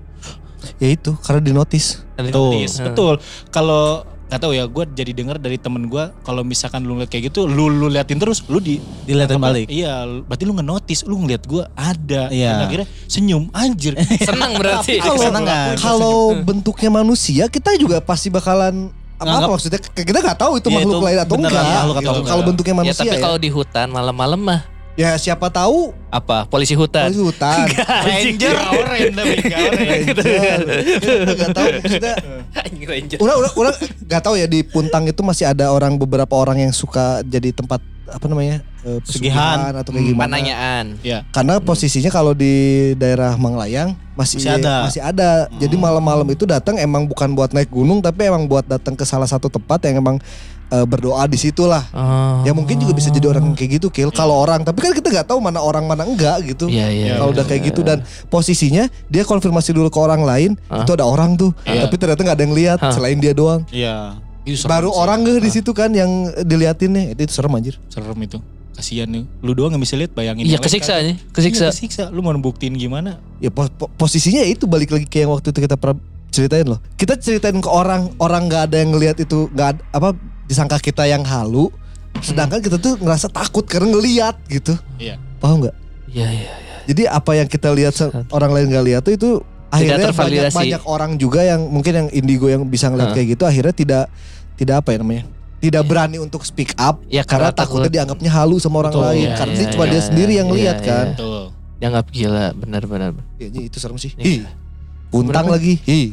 [0.82, 2.02] Ya itu karena di notice.
[2.18, 2.62] Betul.
[2.62, 3.18] Yes, betul.
[3.50, 7.30] Kalau nggak tahu ya, gue jadi dengar dari temen gue kalau misalkan lu ngeliat kayak
[7.30, 9.68] gitu, lu lu liatin terus, lu di Dilihatin apa, balik.
[9.68, 12.32] Iya, berarti lu nge-notice, lu ngeliat gue ada.
[12.32, 12.56] Iya.
[12.56, 13.94] Dan akhirnya senyum, anjir.
[14.30, 15.04] Senang berarti.
[15.04, 15.76] Kalau kesenangan.
[15.78, 18.90] kalau bentuknya manusia kita juga pasti bakalan
[19.22, 21.54] apa, apa maksudnya kita nggak tau itu Iya, makhluk itu lain atau enggak.
[21.54, 22.12] makhluk atau gitu.
[22.18, 22.32] enggak.
[22.34, 24.62] Kalau bentuknya Ya manusia tapi ya, kalau di hutan malam-malam mah
[24.92, 26.44] ya siapa tahu apa?
[26.52, 27.08] Polisi hutan.
[27.08, 27.64] polisi hutan.
[28.12, 30.02] Ranger, Gauren tapi Gauren.
[31.32, 32.14] Gak tahu maksudnya
[32.52, 33.18] Anjing ranger.
[33.24, 36.74] Udah, udah, udah gak tahu ya di Puntang itu masih ada orang beberapa orang yang
[36.76, 37.80] suka jadi tempat
[38.12, 39.72] apa namanya eh, Pesugihan.
[39.74, 40.28] atau kayak gimana.
[40.28, 40.86] Pananyaan.
[41.02, 41.24] Ya.
[41.32, 42.54] Karena posisinya kalau di
[42.96, 44.76] daerah Manglayang masih Masih ada.
[44.86, 45.32] masih ada.
[45.56, 49.26] Jadi malam-malam itu datang emang bukan buat naik gunung tapi emang buat datang ke salah
[49.26, 50.18] satu tempat yang emang
[50.70, 51.84] eh, berdoa di situ lah.
[51.92, 52.44] Oh.
[52.44, 54.08] Ya mungkin juga bisa jadi orang kayak gitu, Kil.
[54.10, 56.72] Kalau orang, tapi kan kita nggak tahu mana orang mana enggak gitu.
[56.72, 57.06] Iya, iya.
[57.20, 60.88] Kalau udah kayak gitu dan posisinya dia konfirmasi dulu ke orang lain, Hah?
[60.88, 61.84] itu ada orang tuh, Iya.
[61.86, 62.94] tapi ternyata nggak ada yang lihat Hah?
[62.96, 63.68] selain dia doang.
[63.68, 64.16] Iya.
[64.42, 64.98] Itu serem Baru sih.
[64.98, 66.10] orang nggak di situ kan yang
[66.42, 67.76] diliatin nih, itu, itu serem anjir.
[67.88, 68.42] serem itu.
[68.72, 69.28] Kasihan nih.
[69.44, 70.48] Lu doang gak bisa lihat bayangin.
[70.48, 71.04] Iya yang lain kesiksa kan.
[71.04, 71.66] nih, Iya, kesiksa.
[71.70, 72.04] kesiksa.
[72.10, 73.20] Lu mau buktiin gimana?
[73.38, 76.00] Ya po- po- posisinya ya itu balik lagi kayak yang waktu itu kita pernah
[76.32, 76.80] ceritain loh.
[76.96, 80.10] Kita ceritain ke orang, orang nggak ada yang ngelihat itu nggak ada- apa
[80.48, 81.68] disangka kita yang halu.
[82.20, 84.74] Sedangkan kita tuh ngerasa takut karena ngelihat gitu.
[84.98, 85.20] Iya.
[85.38, 85.76] Paham nggak?
[86.08, 86.52] Iya, iya.
[86.82, 87.94] Jadi apa yang kita lihat
[88.30, 89.30] orang lain nggak lihat tuh itu
[89.72, 90.56] akhirnya banyak tervalidasi.
[90.56, 93.18] banyak orang juga yang mungkin yang indigo yang bisa ngeliat Heeh.
[93.18, 94.04] kayak gitu akhirnya tidak
[94.54, 95.24] tidak apa ya namanya
[95.58, 99.06] tidak berani untuk speak up Ya, karena, karena takutnya takut- dianggapnya halu sama orang Betul,
[99.08, 101.44] lain iya, karena iya, dia cuma iya, dia sendiri yang iya, lihat iya, kan Betul.
[101.82, 103.10] Dianggap gila, benar-benar.
[103.36, 104.22] Kayaknya itu serem sih Iya.
[104.22, 104.40] Ih,
[105.10, 106.08] puntang Sebenarnya- lagi Ih,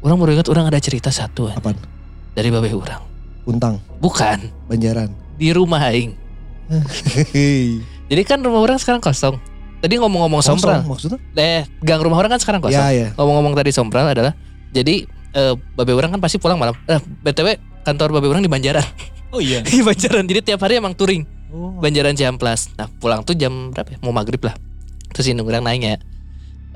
[0.00, 1.74] Orang baru ingat orang ada cerita satu apaan
[2.32, 3.02] dari babe orang.
[3.42, 6.14] puntang Bukan banjaran di rumah aing.
[8.06, 9.38] Jadi kan rumah orang sekarang kosong.
[9.80, 10.84] Tadi ngomong-ngomong sompral.
[10.84, 12.76] maksudnya Eh, gang rumah orang kan sekarang kosong.
[12.76, 14.36] ya ya Ngomong-ngomong tadi sompral adalah
[14.70, 16.76] jadi eh, babe orang kan pasti pulang malam.
[16.84, 18.84] Eh, BTW kantor babe orang di Banjaran.
[19.32, 19.64] Oh iya.
[19.66, 20.28] di Banjaran.
[20.28, 21.24] Jadi tiap hari emang touring.
[21.50, 21.74] Oh.
[21.80, 22.76] Banjaran Ciamplas.
[22.76, 23.98] Nah, pulang tuh jam berapa ya?
[24.04, 24.54] Mau maghrib lah.
[25.10, 25.96] Terus ini orang nanya.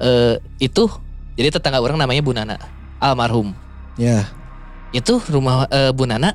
[0.00, 0.88] Eh, itu
[1.36, 2.56] jadi tetangga orang namanya Bu Nana.
[2.98, 3.52] Almarhum.
[3.94, 4.26] ya
[4.90, 6.34] Itu rumah eh, Bu Nana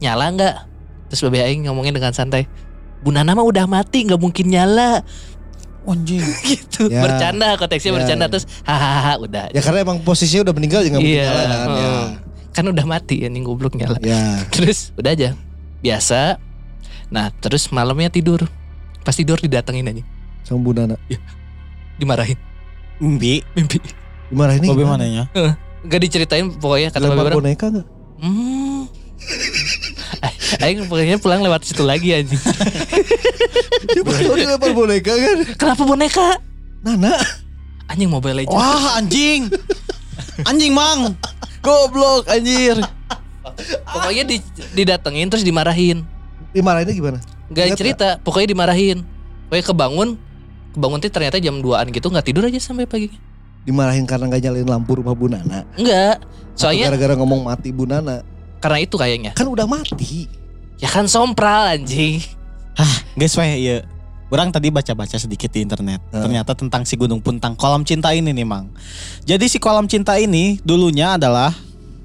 [0.00, 0.54] nyala nggak?
[1.12, 2.48] Terus babe aing ngomongin dengan santai.
[3.04, 5.04] Bu Nana mah udah mati nggak mungkin nyala
[5.86, 6.22] Anjing.
[6.50, 6.90] gitu.
[6.90, 7.00] Ya.
[7.00, 8.30] bercanda konteksnya Ya, bercanda ya.
[8.30, 9.44] terus hahaha udah.
[9.50, 11.68] Ya karena emang posisinya udah meninggal ya nggak mungkin Iya, nyala kan?
[11.72, 11.90] ya.
[12.52, 13.96] Kan udah mati ya nih goblok nyala.
[14.00, 14.40] Ya.
[14.54, 15.30] Terus udah aja.
[15.78, 16.42] Biasa.
[17.06, 18.42] Nah terus malamnya tidur.
[19.00, 20.02] Pas tidur didatengin aja.
[20.42, 20.98] Sama Bu Nana
[21.96, 22.36] dimarahin.
[22.98, 23.40] Mimpi.
[23.54, 23.78] mimpi.
[24.28, 24.90] Dimarahin Babe gimana?
[24.98, 25.22] mananya?
[25.86, 27.38] Gak diceritain pokoknya kata lempar orang.
[27.38, 27.86] boneka nggak?
[28.18, 28.82] Hmm
[30.62, 32.38] Aing pokoknya pulang lewat situ lagi anjing.
[33.92, 35.36] Dia baru dilempar boneka kan?
[35.58, 36.26] Kenapa boneka?
[36.84, 37.18] Nana.
[37.90, 38.54] Anjing Mobile Legends.
[38.54, 39.50] Wah anjing.
[40.46, 41.16] Anjing mang.
[41.64, 42.78] goblok anjir.
[43.90, 44.38] Pokoknya di,
[44.74, 46.06] didatengin terus dimarahin.
[46.54, 47.18] Dimarahinnya gimana?
[47.50, 49.02] Gak Ingat cerita Pokoknya dimarahin.
[49.50, 50.08] Pokoknya kebangun
[50.76, 53.08] Kebangun tuh ternyata jam 2an gitu nggak tidur aja sampai pagi.
[53.64, 55.64] Dimarahin karena nggak nyalain lampu rumah Bu Nana?
[55.80, 56.20] Enggak
[56.52, 58.20] Soalnya gara-gara ngomong mati Bu Nana
[58.66, 60.26] karena itu kayaknya kan udah mati
[60.76, 62.20] Ya kan sompral anjing
[63.16, 63.86] Guys weh iya.
[64.26, 66.02] Orang tadi baca-baca sedikit di internet.
[66.10, 66.26] Hmm.
[66.26, 68.68] Ternyata tentang si Gunung Puntang kolam cinta ini nih mang.
[69.24, 71.54] Jadi si kolam cinta ini dulunya adalah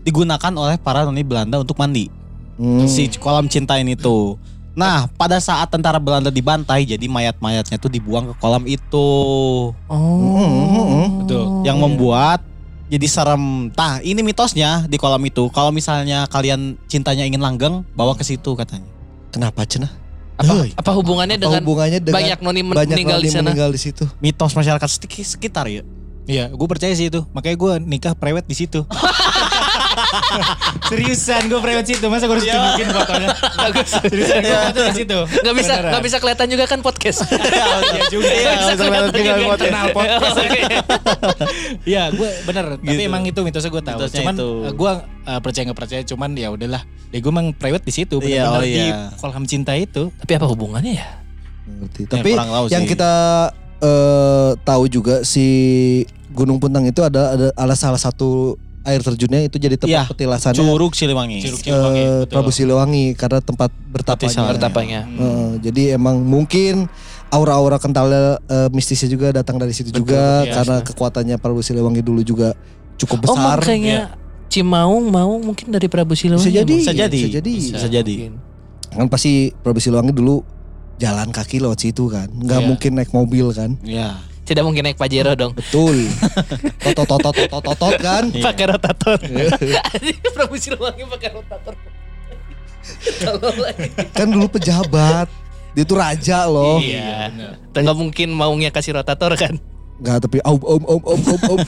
[0.05, 2.07] digunakan oleh para noni Belanda untuk mandi.
[2.55, 2.87] Hmm.
[2.87, 4.39] Si kolam cinta ini tuh.
[4.71, 9.09] Nah, pada saat tentara Belanda dibantai, jadi mayat-mayatnya tuh dibuang ke kolam itu.
[9.91, 11.25] Oh.
[11.25, 11.67] Betul.
[11.67, 12.39] Yang membuat
[12.91, 13.71] jadi serem.
[13.71, 15.47] Tah, ini mitosnya di kolam itu.
[15.49, 18.91] Kalau misalnya kalian cintanya ingin langgeng, bawa ke situ katanya.
[19.31, 19.87] kenapa cenah
[20.35, 20.75] apa, Hei.
[20.75, 23.71] apa hubungannya Apa dengan hubungannya dengan banyak noni men- banyak meninggal di noni sana meninggal
[23.71, 25.87] di situ Mitos masyarakat seki- sekitar ya.
[26.27, 27.23] Iya, gue percaya sih itu.
[27.31, 28.83] Makanya gue nikah prewed di situ.
[30.83, 32.05] Seriusan gue prewed situ.
[32.05, 33.27] Masa gue harus tunjukin fotonya?
[33.31, 35.19] bagus Seriusan gue foto di situ.
[35.41, 38.27] nggak bisa nggak bisa kelihatan juga kan podcast Iya juga.
[38.29, 39.33] Nggak bisa kelihatan juga.
[39.47, 40.35] internal podcast.
[41.83, 42.65] Iya, gue bener.
[42.77, 43.01] Tapi Gitu.
[43.03, 43.97] emang itu mitosnya gue tahu.
[43.97, 44.49] Mitosnya cuman itu.
[44.73, 44.91] gue
[45.39, 46.01] percaya nggak percaya.
[46.03, 46.81] Cuman ya udahlah.
[47.09, 48.15] Ya gue emang prewed di situ.
[48.19, 48.97] Iya, Bener-bener oh di iya.
[49.17, 50.11] kolam cinta itu.
[50.15, 51.07] tapi apa hubungannya ya
[51.63, 52.01] Ngerti.
[52.05, 52.31] Tapi
[52.69, 53.11] yang kita
[53.79, 55.45] eh, tahu juga si
[56.29, 60.57] Gunung Puntang itu ada ada ala salah satu air terjunnya itu jadi tempat Iya, petilasannya
[60.57, 61.37] Curug Siliwangi.
[61.39, 64.49] Curug eh, Prabu Siliwangi karena tempat bertapanya.
[64.49, 66.89] bertapanya Eh, jadi emang mungkin
[67.27, 70.87] aura-aura kentalnya eh, mistisnya juga datang dari situ Betul, juga iya, karena sudah.
[70.89, 72.57] kekuatannya Prabu Siliwangi dulu juga
[72.97, 73.57] cukup oh besar.
[73.57, 73.99] makanya
[74.47, 77.17] Cimaung mau mungkin dari Prabu Siliwangi Bisa jadi, Bisa jadi.
[77.17, 77.55] bisa jadi.
[77.71, 78.15] Bisa jadi.
[78.27, 78.33] Mungkin.
[78.91, 80.43] Kan pasti Prabu Siliwangi dulu
[80.97, 82.67] jalan kaki lewat situ kan, nggak Iya.
[82.67, 83.77] mungkin naik mobil kan.
[83.81, 84.19] Iya.
[84.41, 86.09] Tidak mungkin naik Pajero dong Betul.
[86.81, 88.25] Totot totot totot totot kan.
[88.33, 88.43] Iya.
[88.49, 89.17] pakai rotator
[89.93, 91.73] Anjing, Prabu Siliwangi pakai rotator
[93.61, 93.87] lagi.
[94.17, 95.29] kan dulu pejabat.
[95.71, 96.83] Dia tuh raja loh.
[96.83, 97.31] iya
[97.71, 99.55] nggak mungkin maunya kasih rotator kan
[100.01, 101.59] Nggak tapi om om om om om om.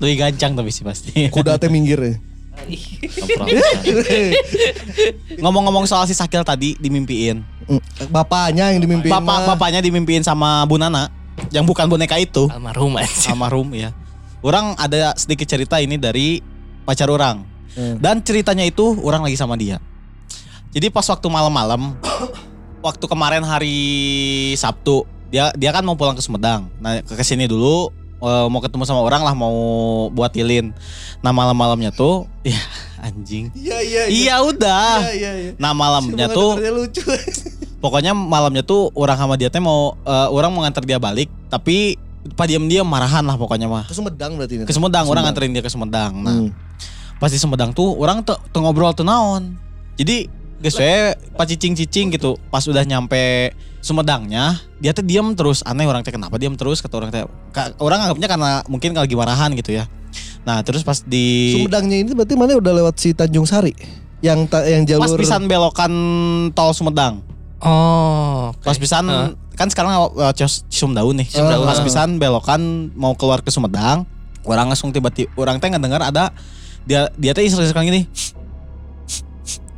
[0.00, 1.28] Lebih gancang tapi sih pasti.
[1.28, 2.16] Kuda teh minggir ya.
[5.36, 7.44] Ngomong-ngomong soal si Sakil tadi dimimpiin.
[7.68, 11.08] Mm, Bapaknya yang dimimpiin Bapak bapaknya dimimpiin sama Bu Nana
[11.50, 12.46] yang bukan boneka itu.
[12.50, 13.90] almarhum aja Almarhum ya.
[14.44, 16.38] Orang ada sedikit cerita ini dari
[16.84, 17.42] pacar orang.
[17.74, 17.96] Hmm.
[17.98, 19.80] Dan ceritanya itu orang lagi sama dia.
[20.70, 21.94] Jadi pas waktu malam-malam
[22.82, 23.78] waktu kemarin hari
[24.54, 26.68] Sabtu, dia dia kan mau pulang ke Sumedang.
[26.78, 27.88] Nah, ke ke sini dulu
[28.20, 29.54] eh, mau ketemu sama orang lah mau
[30.12, 30.74] buat tilin.
[31.24, 32.60] Nah, malam-malamnya tuh ya
[33.00, 33.48] anjing.
[33.56, 34.92] Iya iya Iya udah.
[35.14, 35.52] iya iya.
[35.56, 37.00] Nah, malamnya Cuma tuh lucu.
[37.84, 42.00] pokoknya malamnya tuh orang sama dia teh mau eh, orang mau nganter dia balik tapi
[42.32, 43.84] pas diam-diam marahan lah pokoknya mah.
[43.84, 44.64] Ke Sumedang berarti ini.
[44.64, 46.24] ke Sumedang orang nganterin dia ke Sumedang.
[46.24, 46.48] Nah Hmm.
[47.20, 49.60] pas di Sumedang tuh orang tuh tuh ngobrol tuh naon.
[50.00, 50.24] Jadi
[50.56, 53.52] guys we pas cicing-cicing gitu pas udah nyampe
[53.84, 55.60] Sumedangnya dia tuh diam terus.
[55.60, 56.80] Aneh orang teh kenapa diam terus?
[56.80, 57.28] Kata orang teh
[57.76, 59.84] orang anggapnya karena mungkin lagi marahan gitu ya.
[60.48, 63.76] Nah terus pas di Sumedangnya ini berarti mana udah lewat si Tanjung Sari?
[64.24, 65.92] Yang ta- yang jalur pas pisan belokan
[66.56, 67.20] tol Sumedang
[67.64, 68.62] oh oke.
[68.62, 69.28] Pas pisan Heeh.
[69.54, 70.32] kan sekarang uh,
[70.68, 71.26] Cisumdaun nih.
[71.26, 71.64] Cisumdaun.
[71.64, 71.86] Pas Heeh.
[71.86, 72.60] pisan belokan
[72.94, 74.04] mau keluar ke Sumedang.
[74.44, 76.28] Orang langsung tiba-tiba orang teh dengar ada
[76.84, 78.04] dia dia teh iseng-iseng gini.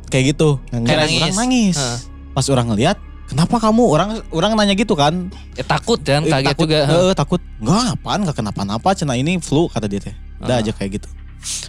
[0.07, 0.59] Kayak gitu.
[0.71, 0.87] Nangis.
[0.87, 1.35] Kayak Orang nangis.
[1.35, 1.77] nangis.
[1.77, 1.99] Heeh.
[2.31, 2.97] Pas orang ngeliat,
[3.27, 3.83] kenapa kamu?
[3.83, 5.27] Orang orang nanya gitu kan.
[5.57, 6.79] Ya, takut kan, Eh, kaget takut, juga.
[6.85, 7.41] eh, takut.
[7.59, 8.19] Enggak, apaan?
[8.23, 8.89] Enggak kenapa-napa.
[8.93, 10.15] Cina ini flu kata dia teh.
[10.39, 10.63] Udah Ah.
[10.63, 11.09] aja kayak gitu.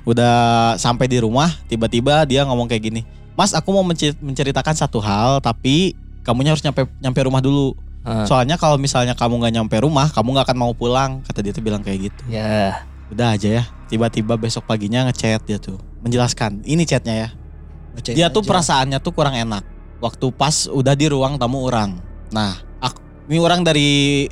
[0.05, 0.35] Udah
[0.77, 3.03] sampai di rumah, tiba-tiba dia ngomong kayak gini.
[3.35, 3.86] Mas, aku mau
[4.20, 5.95] menceritakan satu hal, tapi
[6.29, 7.73] kamunya harus nyampe nyampe rumah dulu.
[8.05, 8.29] Heeh.
[8.29, 11.25] Soalnya kalau misalnya kamu nggak nyampe rumah, kamu nggak akan mau pulang.
[11.25, 12.23] Kata dia tuh bilang kayak gitu.
[12.29, 12.85] Ya.
[13.09, 13.65] Udah aja ya.
[13.89, 16.61] Tiba-tiba besok paginya ngechat dia tuh, menjelaskan.
[16.69, 17.29] Ini chatnya ya.
[17.97, 18.49] Ngecek Dia tuh aja.
[18.53, 19.65] perasaannya tuh kurang enak.
[19.99, 21.97] Waktu pas udah di ruang tamu orang.
[22.29, 23.01] Nah, aku,
[23.33, 24.29] ini orang dari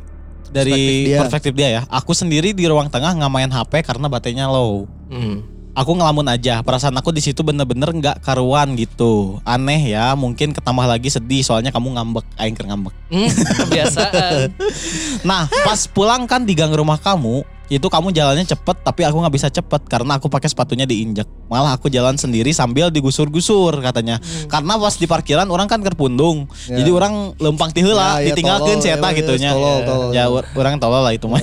[0.46, 1.18] dari Perspektif dia.
[1.18, 1.82] perspektif dia ya.
[1.88, 4.84] Aku sendiri di ruang tengah nggak main HP karena baterainya low.
[5.08, 5.42] Hmm.
[5.76, 6.64] Aku ngelamun aja.
[6.64, 9.36] Perasaan aku di situ bener-bener nggak karuan gitu.
[9.44, 10.16] Aneh ya.
[10.16, 12.94] Mungkin ketambah lagi sedih soalnya kamu ngambek, aing ngambek.
[13.12, 13.28] Hmm,
[13.68, 14.48] kebiasaan.
[15.28, 19.34] Nah, pas pulang kan di gang rumah kamu, itu kamu jalannya cepet tapi aku nggak
[19.34, 21.26] bisa cepet karena aku pakai sepatunya diinjak.
[21.50, 24.22] Malah aku jalan sendiri sambil digusur-gusur katanya.
[24.46, 26.46] Karena pas di parkiran orang kan kerpundung.
[26.70, 26.80] Ya.
[26.80, 29.50] Jadi orang lempang ti heula, Ya, ya, ditinggalkeun tolol, eta ya, gitunya.
[29.52, 30.10] tolol, tolol.
[30.14, 31.42] Ya orang tolol lah itu mah.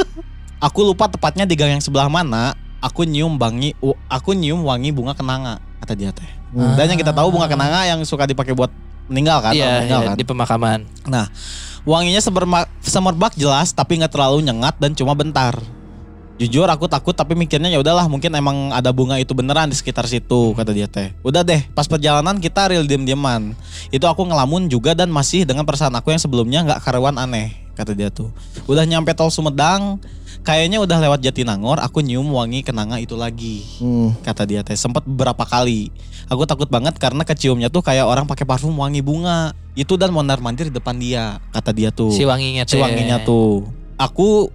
[0.66, 2.54] aku lupa tepatnya di gang yang sebelah mana.
[2.78, 3.74] Aku nyium wangi,
[4.06, 6.26] aku nyium wangi bunga kenanga kata dia teh.
[6.54, 6.78] Hmm.
[6.78, 8.70] Dan yang kita tahu bunga kenanga yang suka dipakai buat
[9.10, 10.16] meninggal kan, Iya, meninggal iya, kan.
[10.16, 10.78] di pemakaman.
[11.88, 15.56] Wanginya seberma- semerbak jelas tapi nggak terlalu nyengat dan cuma bentar.
[16.38, 20.06] Jujur aku takut tapi mikirnya ya udahlah mungkin emang ada bunga itu beneran di sekitar
[20.06, 21.10] situ kata dia teh.
[21.26, 23.58] Udah deh pas perjalanan kita real diem-dieman.
[23.90, 27.90] Itu aku ngelamun juga dan masih dengan perasaan aku yang sebelumnya nggak karuan aneh kata
[27.90, 28.30] dia tuh.
[28.70, 29.98] Udah nyampe tol Sumedang
[30.48, 34.16] kayaknya udah lewat Jatinangor aku nyium wangi kenanga itu lagi Hmm.
[34.24, 34.72] kata dia teh.
[34.72, 35.92] Sempat beberapa kali.
[36.32, 39.52] Aku takut banget karena keciumnya tuh kayak orang pakai parfum wangi bunga.
[39.76, 42.08] Itu dan mondar mandir di depan dia kata dia tuh.
[42.16, 42.80] Si wanginya si teh.
[42.80, 43.68] wanginya tuh.
[44.00, 44.48] Aku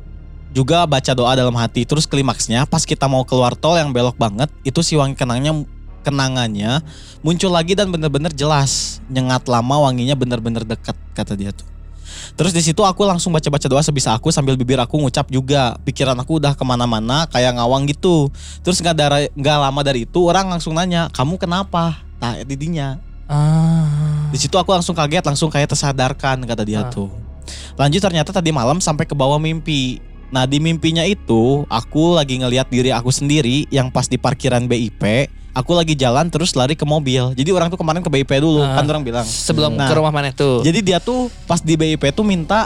[0.50, 1.86] juga baca doa dalam hati.
[1.86, 5.62] Terus klimaksnya pas kita mau keluar tol yang belok banget itu si wangi kenangnya
[6.04, 6.84] kenangannya
[7.22, 8.98] muncul lagi dan bener-bener jelas.
[9.14, 11.73] Nyengat lama wanginya bener-bener dekat kata dia tuh
[12.34, 15.78] Terus di situ aku langsung baca-baca doa sebisa aku sambil bibir aku ngucap juga.
[15.86, 18.34] Pikiran aku udah ke mana-mana kayak ngawang gitu.
[18.66, 22.02] Terus nggak dari nggak lama dari itu orang langsung nanya, kamu kenapa?
[22.20, 22.98] Nah didinya.
[23.28, 24.30] Ah.
[24.30, 26.90] Di situ aku langsung kaget, langsung kayak tersadarkan kata dia Ah.
[26.90, 27.10] tuh.
[27.76, 30.00] Lanjut ternyata tadi malam sampai ke bawah mimpi.
[30.34, 35.30] Nah di mimpinya itu aku lagi ngelihat diri aku sendiri yang pas di parkiran BIP.
[35.54, 37.38] Aku lagi jalan terus lari ke mobil.
[37.38, 38.82] Jadi orang tuh kemarin ke BIP dulu Ah.
[38.82, 39.22] kan orang bilang.
[39.22, 40.66] Sebelum Nah, ke rumah mana tuh?
[40.66, 42.66] Jadi dia tuh pas di BIP tuh minta,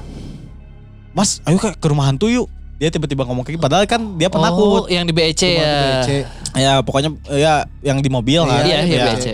[1.12, 2.48] Mas, ayo ke, ke rumah hantu yuk.
[2.78, 3.64] Dia tiba-tiba ngomong kayak gitu.
[3.64, 4.86] Padahal kan dia penakut.
[4.86, 5.76] Oh, yang di BEC Cuma ya.
[6.00, 6.10] BC.
[6.56, 7.54] Ya pokoknya ya
[7.84, 8.64] yang di mobil kan.
[8.64, 9.06] Iya, iya Ya.
[9.12, 9.26] BEC.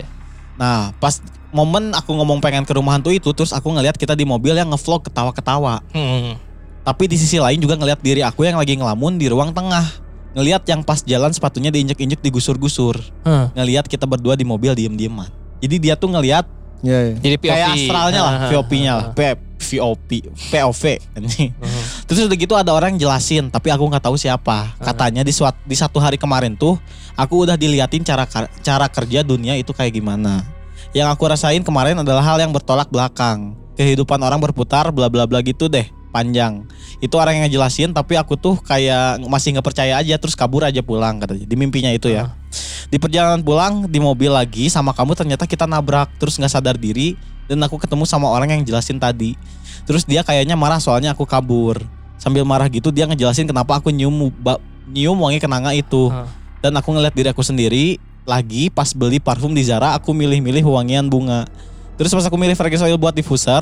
[0.58, 4.26] Nah pas momen aku ngomong pengen ke rumah hantu itu, terus aku ngelihat kita di
[4.26, 5.86] mobil yang ngevlog ketawa-ketawa.
[5.94, 6.40] Hmm.
[6.84, 9.88] Tapi di sisi lain juga ngelihat diri aku yang lagi ngelamun di ruang tengah.
[10.36, 13.00] Ngelihat yang pas jalan sepatunya diinjek-injek digusur-gusur.
[13.24, 13.48] Huh.
[13.56, 15.30] Ngelihat kita berdua di mobil diem-dieman.
[15.64, 16.44] Jadi dia tuh ngelihat
[16.84, 17.16] Ya, ya.
[17.16, 17.48] Jadi POV.
[17.48, 19.20] kayak astralnya lah, Ah, VOP-nya ah, lah, P,
[19.72, 20.10] VOP,
[20.52, 20.84] POV.
[21.56, 21.86] ah.
[22.04, 24.76] Terus udah gitu ada orang yang jelasin, tapi aku nggak tahu siapa.
[24.84, 26.76] Katanya di suat, di satu hari kemarin tuh,
[27.16, 28.28] aku udah diliatin cara
[28.60, 30.44] cara kerja dunia itu kayak gimana.
[30.92, 33.56] Yang aku rasain kemarin adalah hal yang bertolak belakang.
[33.80, 36.70] Kehidupan orang berputar, bla bla bla gitu deh, panjang.
[37.02, 40.86] Itu orang yang ngejelasin, tapi aku tuh kayak masih nggak percaya aja, terus kabur aja
[40.86, 41.50] pulang katanya.
[41.50, 42.30] Di mimpinya itu ya.
[42.94, 47.18] Di perjalanan pulang di mobil lagi sama kamu ternyata kita nabrak, terus nggak sadar diri
[47.50, 49.34] dan aku ketemu sama orang yang jelasin tadi.
[49.90, 51.82] Terus dia kayaknya marah soalnya aku kabur.
[52.22, 54.32] Sambil marah gitu dia ngejelasin kenapa aku nyium
[54.88, 56.14] nyium wangi kenanga itu.
[56.14, 56.30] Ah.
[56.64, 61.12] Dan aku ngeliat diri aku sendiri lagi pas beli parfum di Zara aku milih-milih wangian
[61.12, 61.44] bunga.
[62.00, 63.62] Terus pas aku milih fragrance oil buat diffuser,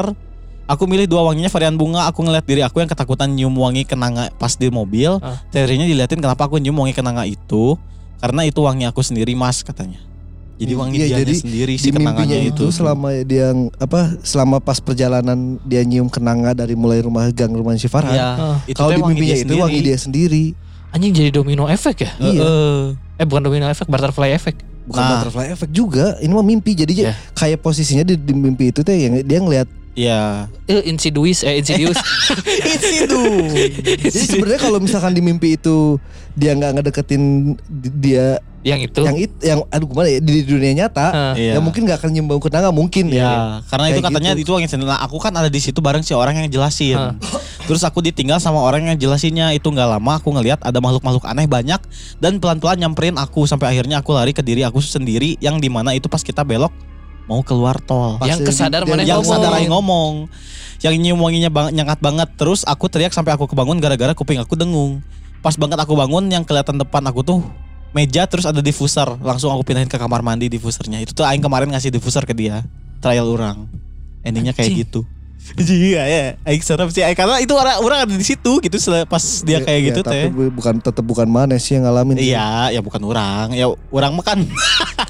[0.68, 2.06] aku milih dua wanginya varian bunga.
[2.10, 5.18] Aku ngeliat diri aku yang ketakutan nyium wangi kenanga pas di mobil.
[5.20, 5.40] Ah.
[5.50, 7.78] Teorinya diliatin kenapa aku nyium wangi kenanga itu
[8.18, 9.98] karena itu wangi aku sendiri mas katanya.
[10.62, 14.62] Jadi wangi Iya, dia jadi sendiri di si kenanganya itu, selama dia yang apa selama
[14.62, 18.14] pas perjalanan dia nyium kenanga dari mulai rumah gang rumah si Farhan.
[18.14, 18.30] Iya.
[18.38, 18.58] Ah.
[18.70, 19.58] Itu Kalau di mimpinya dia itu sendiri.
[19.58, 20.46] wangi dia sendiri,
[20.92, 22.12] Anjing jadi domino efek ya?
[22.20, 22.42] Iya.
[22.46, 22.80] Heeh.
[23.18, 24.56] Eh bukan domino efek, butterfly efek.
[24.82, 25.10] bukan Nah.
[25.18, 26.18] butterfly effect juga.
[26.20, 26.74] Ini mah mimpi.
[26.74, 27.14] Jadi Ya.
[27.32, 29.66] kayak posisinya di, di mimpi itu teh yang dia ngelihat.
[29.92, 30.48] Iya.
[30.66, 32.00] Eh insidious eh insidious.
[33.04, 33.22] itu.
[34.02, 36.00] Jadi sebenarnya kalau misalkan di mimpi itu
[36.32, 39.02] dia nggak ngedeketin di- dia yang itu.
[39.02, 41.34] yang itu yang aduh gimana ya di dunia nyata, Ah.
[41.34, 41.58] Iya.
[41.58, 43.34] ya mungkin nggak akan nyium bau kenanga mungkin Iya, ya.
[43.66, 44.54] karena itu Kayak katanya gitu.
[44.54, 44.86] itu sendiri.
[44.86, 46.94] Nah, aku kan ada di situ bareng si orang yang jelasin.
[46.96, 47.14] Hah.
[47.66, 50.22] Terus aku ditinggal sama orang yang jelasinnya itu nggak lama.
[50.22, 51.82] Aku ngelihat ada makhluk-makhluk aneh banyak
[52.18, 55.92] dan pelan-pelan nyamperin aku sampai akhirnya aku lari ke diri aku sendiri yang di mana
[55.92, 56.70] itu pas kita belok
[57.32, 58.20] mau keluar tol.
[58.20, 59.32] Pas yang kesadar mana yang ngomong.
[59.32, 60.14] sadar ngomong.
[60.84, 62.28] Yang nyium wanginya bang, nyengat banget.
[62.36, 65.00] Terus aku teriak sampai aku kebangun gara-gara kuping aku dengung.
[65.40, 67.40] Pas banget aku bangun yang kelihatan depan aku tuh
[67.96, 69.08] meja terus ada diffuser.
[69.24, 71.00] Langsung aku pindahin ke kamar mandi diffusernya.
[71.00, 72.68] Itu tuh aing kemarin ngasih diffuser ke dia.
[73.00, 73.66] Trial orang
[74.22, 74.84] endingnya kayak Anjing.
[74.86, 75.02] gitu
[75.52, 79.20] Iya ya, aing serem sih Aing- karena itu orang orang ada di situ gitu pas
[79.42, 80.26] dia kayak Ya, gitu tapi teh.
[80.30, 82.16] bu- bukan tetap bukan mana sih yang ngalamin.
[82.16, 84.48] Iya, ya bukan orang, ya orang makan.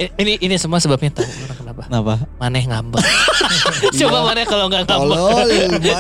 [0.02, 1.82] Ini ini semua sebabnya tahu orang kenapa?
[1.86, 2.14] Kenapa?
[2.40, 3.06] Maneh ngambek.
[4.02, 5.18] Coba maneh kalau nggak ngambek.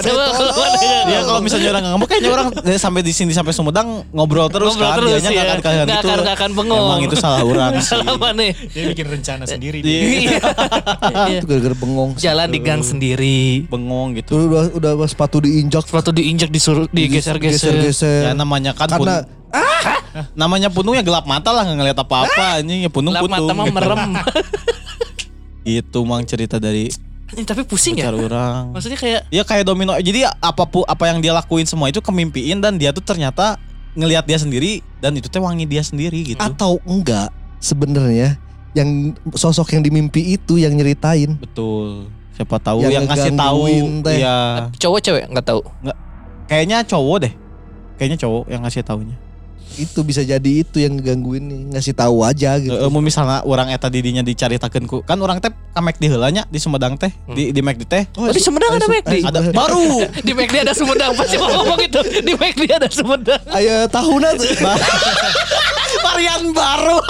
[0.10, 3.30] Coba kalau maneh Ya kalau misalnya orang nggak ngomong kayaknya orang eh, sampai di sini
[3.30, 5.44] sampai Sumedang ngobrol terus Ngobrol kan terus, dianya nggak iya.
[5.45, 6.08] akan kayak Nggak gitu.
[6.08, 6.82] akan- nggak akan bengong.
[6.88, 7.94] Emang itu salah orang sih.
[7.94, 8.52] Salah maneh.
[8.72, 9.78] Dia bikin rencana sendiri.
[9.82, 9.86] Iya.
[9.86, 10.40] dia.
[11.30, 11.38] Iya.
[11.38, 12.10] Itu gara-gara bengong.
[12.18, 13.68] Jalan di gang sendiri.
[13.68, 14.20] Bengong gitu.
[14.23, 17.73] Tuh udah udah sepatu diinjak, Sepatu diinjak disuruh digeser-geser.
[17.73, 18.22] geser-geser.
[18.27, 19.53] Ya namanya kan Karena pun,
[20.34, 23.41] namanya punung ya gelap mata lah nggak ngeliat apa-apa ini ya punung Lap putung.
[23.41, 24.02] mata mah merem.
[25.61, 26.89] Itu mang cerita dari
[27.31, 28.11] Anjing, Tapi pusing ya.
[28.11, 28.76] pacar orang.
[28.76, 29.95] Maksudnya kayak Ya kayak domino.
[29.95, 33.56] Jadi apa pun apa yang dia lakuin semua itu kemimpiin dan dia tuh ternyata
[33.93, 36.39] ngelihat dia sendiri dan itu teh wangi dia sendiri gitu.
[36.39, 38.35] atau enggak sebenarnya
[38.72, 41.35] yang sosok yang dimimpi itu yang nyeritain.
[41.35, 42.11] Betul.
[42.42, 43.62] Siapa tahu Yang yang, ngasih tahu.
[44.10, 44.38] Iya.
[44.82, 45.62] cowok cewek nggak tahu.
[46.50, 47.34] Kayaknya cowok deh.
[48.02, 49.18] Kayaknya cowok yang ngasih taunya.
[49.80, 52.76] Itu bisa jadi itu yang ngegangguin nih, ngasih tahu aja gitu.
[52.76, 56.60] Eh, mau misalnya orang eta didinya dicaritakeun ku kan orang teh kamek di heulanya di
[56.60, 59.14] Sumedang teh di di di teh Oh, di Sumedang ada McD.
[59.23, 61.99] ada baru Di McD ada Sumedang pasti mau ngomong itu.
[62.19, 63.43] Di McD ada Sumedang.
[63.56, 64.48] Ayo tahunnya tuh.
[66.06, 66.99] varian baru.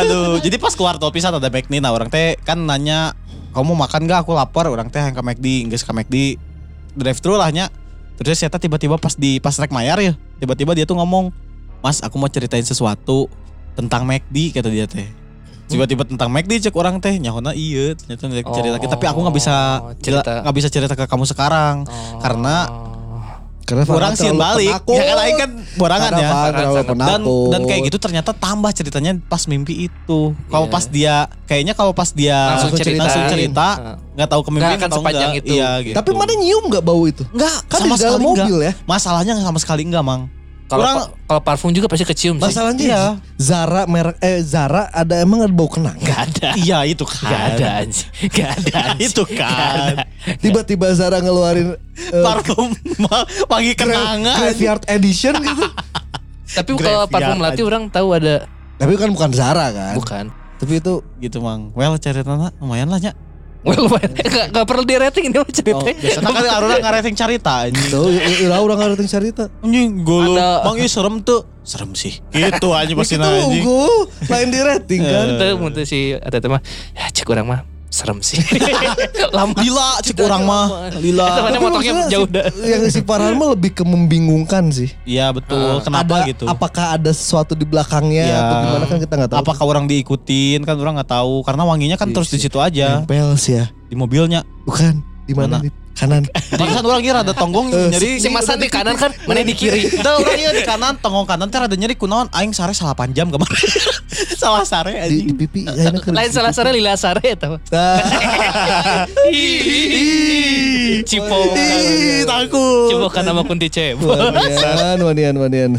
[0.00, 3.12] Aduh, jadi pas keluar tol pisan ada McD nah orang teh kan nanya
[3.52, 6.40] kamu makan gak aku lapar orang teh yang ke McD geus ke McD
[6.96, 7.68] drive thru lah nya
[8.22, 11.30] terus saya tiba-tiba pas di pas rek mayar ya tiba-tiba dia tuh ngomong
[11.78, 13.26] mas aku mau ceritain sesuatu
[13.74, 15.08] tentang McD kata dia teh
[15.66, 19.54] tiba-tiba tentang McD cek orang teh nyahona iya ternyata cerita Oh, tapi aku nggak bisa
[19.98, 20.44] cerita.
[20.44, 21.88] nggak bisa cerita ke kamu sekarang
[22.20, 22.68] Karena
[23.62, 24.94] Karena orang sih balik penakut.
[24.94, 28.30] ya kan aing kan borangan Karena ya Farhan terlalu Sangat- dan dan kayak gitu ternyata
[28.32, 30.20] tambah ceritanya pas mimpi itu.
[30.46, 30.72] Kalau Iya.
[30.72, 31.14] pas dia
[31.44, 33.00] kayaknya kalau pas dia Langsung cerita.
[33.00, 33.96] langsung cerita Heeh.
[34.14, 35.40] nggak tahu ke mimpi Nggak akan atau sepanjang enggak.
[35.40, 35.52] itu.
[35.52, 35.94] Iya gitu.
[35.94, 37.22] Tapi mana nyium nggak bau itu?
[37.28, 38.68] enggak Kan sama di dalam sekali mobil enggak.
[38.68, 38.72] ya.
[38.84, 40.22] Masalahnya sama sekali enggak, Mang.
[40.64, 40.82] Kalau
[41.22, 42.44] kalau parfum juga pasti kecium sih.
[42.44, 43.02] Masalahnya Iya.
[43.36, 45.96] Zara merek eh Zara ada emang ada bau kenang.
[45.98, 46.48] Gak ada.
[46.56, 47.28] Iya itu kan.
[47.28, 48.08] Gak ada anjing.
[48.28, 49.04] Gak ada anjing.
[49.06, 49.94] Itu kan.
[50.38, 52.72] Tiba-tiba Zara ngeluarin eh, Parfum
[53.76, 54.36] gra- kenangan.
[54.38, 55.66] graveyard edition gitu.
[56.52, 58.34] Tapi kalau Graveyard parfum melati orang tahu ada
[58.76, 59.94] Tapi kan bukan Zara kan.
[59.94, 60.24] bukan.
[60.56, 61.70] Tapi itu Gitu, Mang.
[61.72, 63.12] Well, ceritanya lumayan lah nya.
[63.62, 65.94] Well, gak, gak perlu di rating ini mah Oh, ceritanya.
[65.94, 67.88] biasanya kan orang ngarating cerita anjing.
[67.88, 68.10] tuh
[68.58, 69.44] orang ngerti cerita.
[69.62, 71.46] Anjing, gue Ada- Bang, ini serem tuh.
[71.62, 72.18] Serem sih.
[72.28, 73.62] Gitu aja pasti Itu anjing.
[73.62, 73.86] tunggu
[74.26, 75.26] lain di rating kan.
[75.32, 76.58] Itu muntah si ada teman.
[76.90, 77.60] Ya cek orang mah
[77.92, 78.40] serem sih.
[79.36, 79.52] Lama.
[79.54, 80.66] Lila cik orang mah.
[80.96, 81.28] Lila.
[81.44, 82.44] Tapi motongnya maksudnya jauh si- dah.
[82.58, 84.88] Yang si Farhan mah lebih ke membingungkan sih.
[85.04, 85.60] Iya betul.
[85.78, 85.84] Ah.
[85.84, 86.44] Kenapa ada, gitu?
[86.48, 88.38] Apakah ada sesuatu di belakangnya Iya.
[88.40, 89.40] atau gimana kan kita nggak tahu.
[89.44, 93.04] Apakah orang diikutin kan orang nggak tahu karena wanginya kan Iya terus di situ aja
[93.04, 93.68] Nempel sih ya.
[93.68, 94.40] di mobilnya.
[94.64, 95.58] Bukan di mana?
[95.64, 95.70] Di
[96.02, 96.22] kanan.
[96.58, 98.10] Barusan orang kira ada tonggong Eh, nyeri.
[98.18, 99.86] Si Masan di kanan kan, mana di kiri.
[100.04, 103.30] Dah orang iya di kanan, tonggong kanan teh ada nyeri kunaon aing sare salah jam
[103.30, 103.68] kemarin.
[104.42, 105.62] salah sare di, pipi.
[105.68, 106.12] ya, enak kan.
[106.16, 107.60] Lain salah salah lila sare tau.
[107.70, 108.02] Nah,
[111.06, 111.38] Cipo.
[112.26, 112.88] Takut.
[112.90, 114.16] Cipo kan nama kunti cebol.
[114.16, 115.70] wanian, wanian, wanian.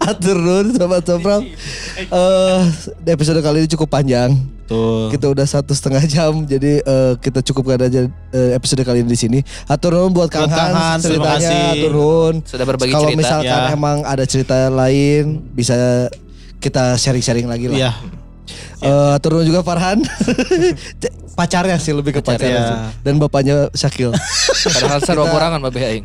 [0.00, 1.44] Atur nun sobat sobrang.
[2.00, 2.60] Eh,
[3.04, 4.53] di episode kali ini cukup panjang.
[4.64, 5.08] Tuh.
[5.08, 9.18] Kita udah satu setengah jam, jadi eh, kita cukupkan aja eh, episode kali ini di
[9.18, 9.38] sini.
[9.66, 11.76] Atur nun buat Kang Hans ceritanya.
[11.86, 12.40] nun.
[12.40, 13.20] Sudah berbagi Kalau cerita.
[13.20, 13.72] misalkan Ya.
[13.72, 16.08] emang ada cerita lain, bisa
[16.58, 17.76] kita sharing-sharing lagi lah.
[17.78, 17.92] Iya.
[18.80, 20.00] Eh, turun juga Farhan.
[21.34, 22.38] Pacarnya sih lebih ke Pacarnya.
[22.38, 22.76] pacarnya sih.
[23.02, 24.14] Dan bapaknya Syakil.
[24.74, 26.04] Padahal sarwa borangan babe aing.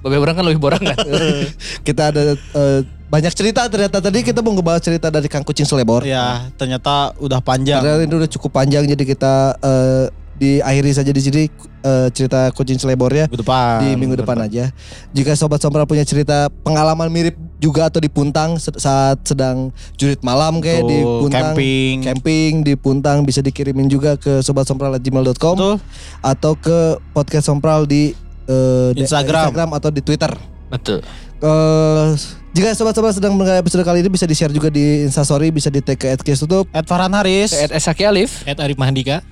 [0.00, 0.96] Babe orang kan lebih borangan.
[1.86, 2.80] kita ada eh,
[3.12, 6.08] banyak cerita ternyata tadi kita mau ngebahas cerita dari Kang Kucing Selebor.
[6.08, 7.84] Ya, ternyata udah panjang.
[7.84, 10.04] Karena ini udah cukup panjang jadi kita eh,
[10.40, 11.42] diakhiri saja di sini
[11.82, 13.76] eh, cerita Kucing Selebornya Minggu depan.
[13.78, 14.70] di minggu depan aja.
[15.10, 20.58] Jika sobat sombra punya cerita pengalaman mirip juga atau di Puntang saat sedang jurit malam
[20.58, 21.94] kayak di Tuh, Puntang camping.
[22.02, 25.76] camping di Puntang bisa dikirimin juga ke sobatsompral@gmail.com Betul.
[26.20, 26.78] atau ke
[27.10, 29.54] podcast sompral di eh, de- Instagram.
[29.70, 30.30] atau di Twitter.
[30.66, 31.02] Betul.
[31.38, 32.06] Eh,
[32.52, 35.98] jika sobat-sobat sedang mendengar episode kali ini bisa di-share juga di Instastory, bisa di tag
[35.98, 36.68] ke @case tutup.
[36.70, 37.50] Ed Farhan Haris.
[37.50, 38.44] Ed Esaki Alif.
[38.46, 39.22] Arif Mahandika.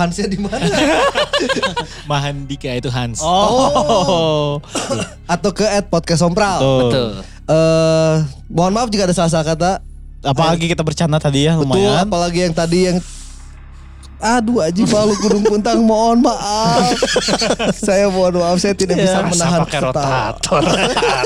[0.00, 0.64] Hansnya di mana?
[2.10, 3.20] Mahandika itu Hans.
[3.20, 4.56] Oh.
[5.28, 6.56] atau ke @podcast sompral.
[6.56, 6.88] Betul.
[6.88, 7.08] Betul.
[7.50, 8.16] Eh,
[8.48, 9.72] mohon maaf jika ada salah-salah kata.
[10.20, 12.04] Apalagi kita bercanda tadi ya Betul, lumayan.
[12.04, 12.98] apalagi yang tadi yang
[14.20, 16.92] Aduh Aji Palu Gunung Puntang mohon maaf.
[17.88, 20.60] saya mohon maaf saya tidak bisa menahan pakai rotator.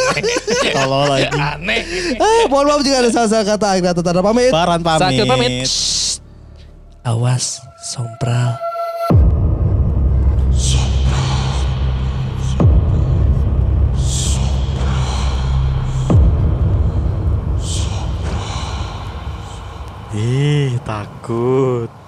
[0.79, 1.27] Tolol lagi.
[1.35, 1.83] Aneh.
[2.23, 4.55] Ah, mohon maaf jika ada salah-salah kata Akhirnya tetap pamit.
[4.55, 5.03] Baran pamit.
[5.03, 5.67] Sakit pamit.
[7.03, 8.57] Awas, sompral.
[20.17, 22.04] Ih, takut.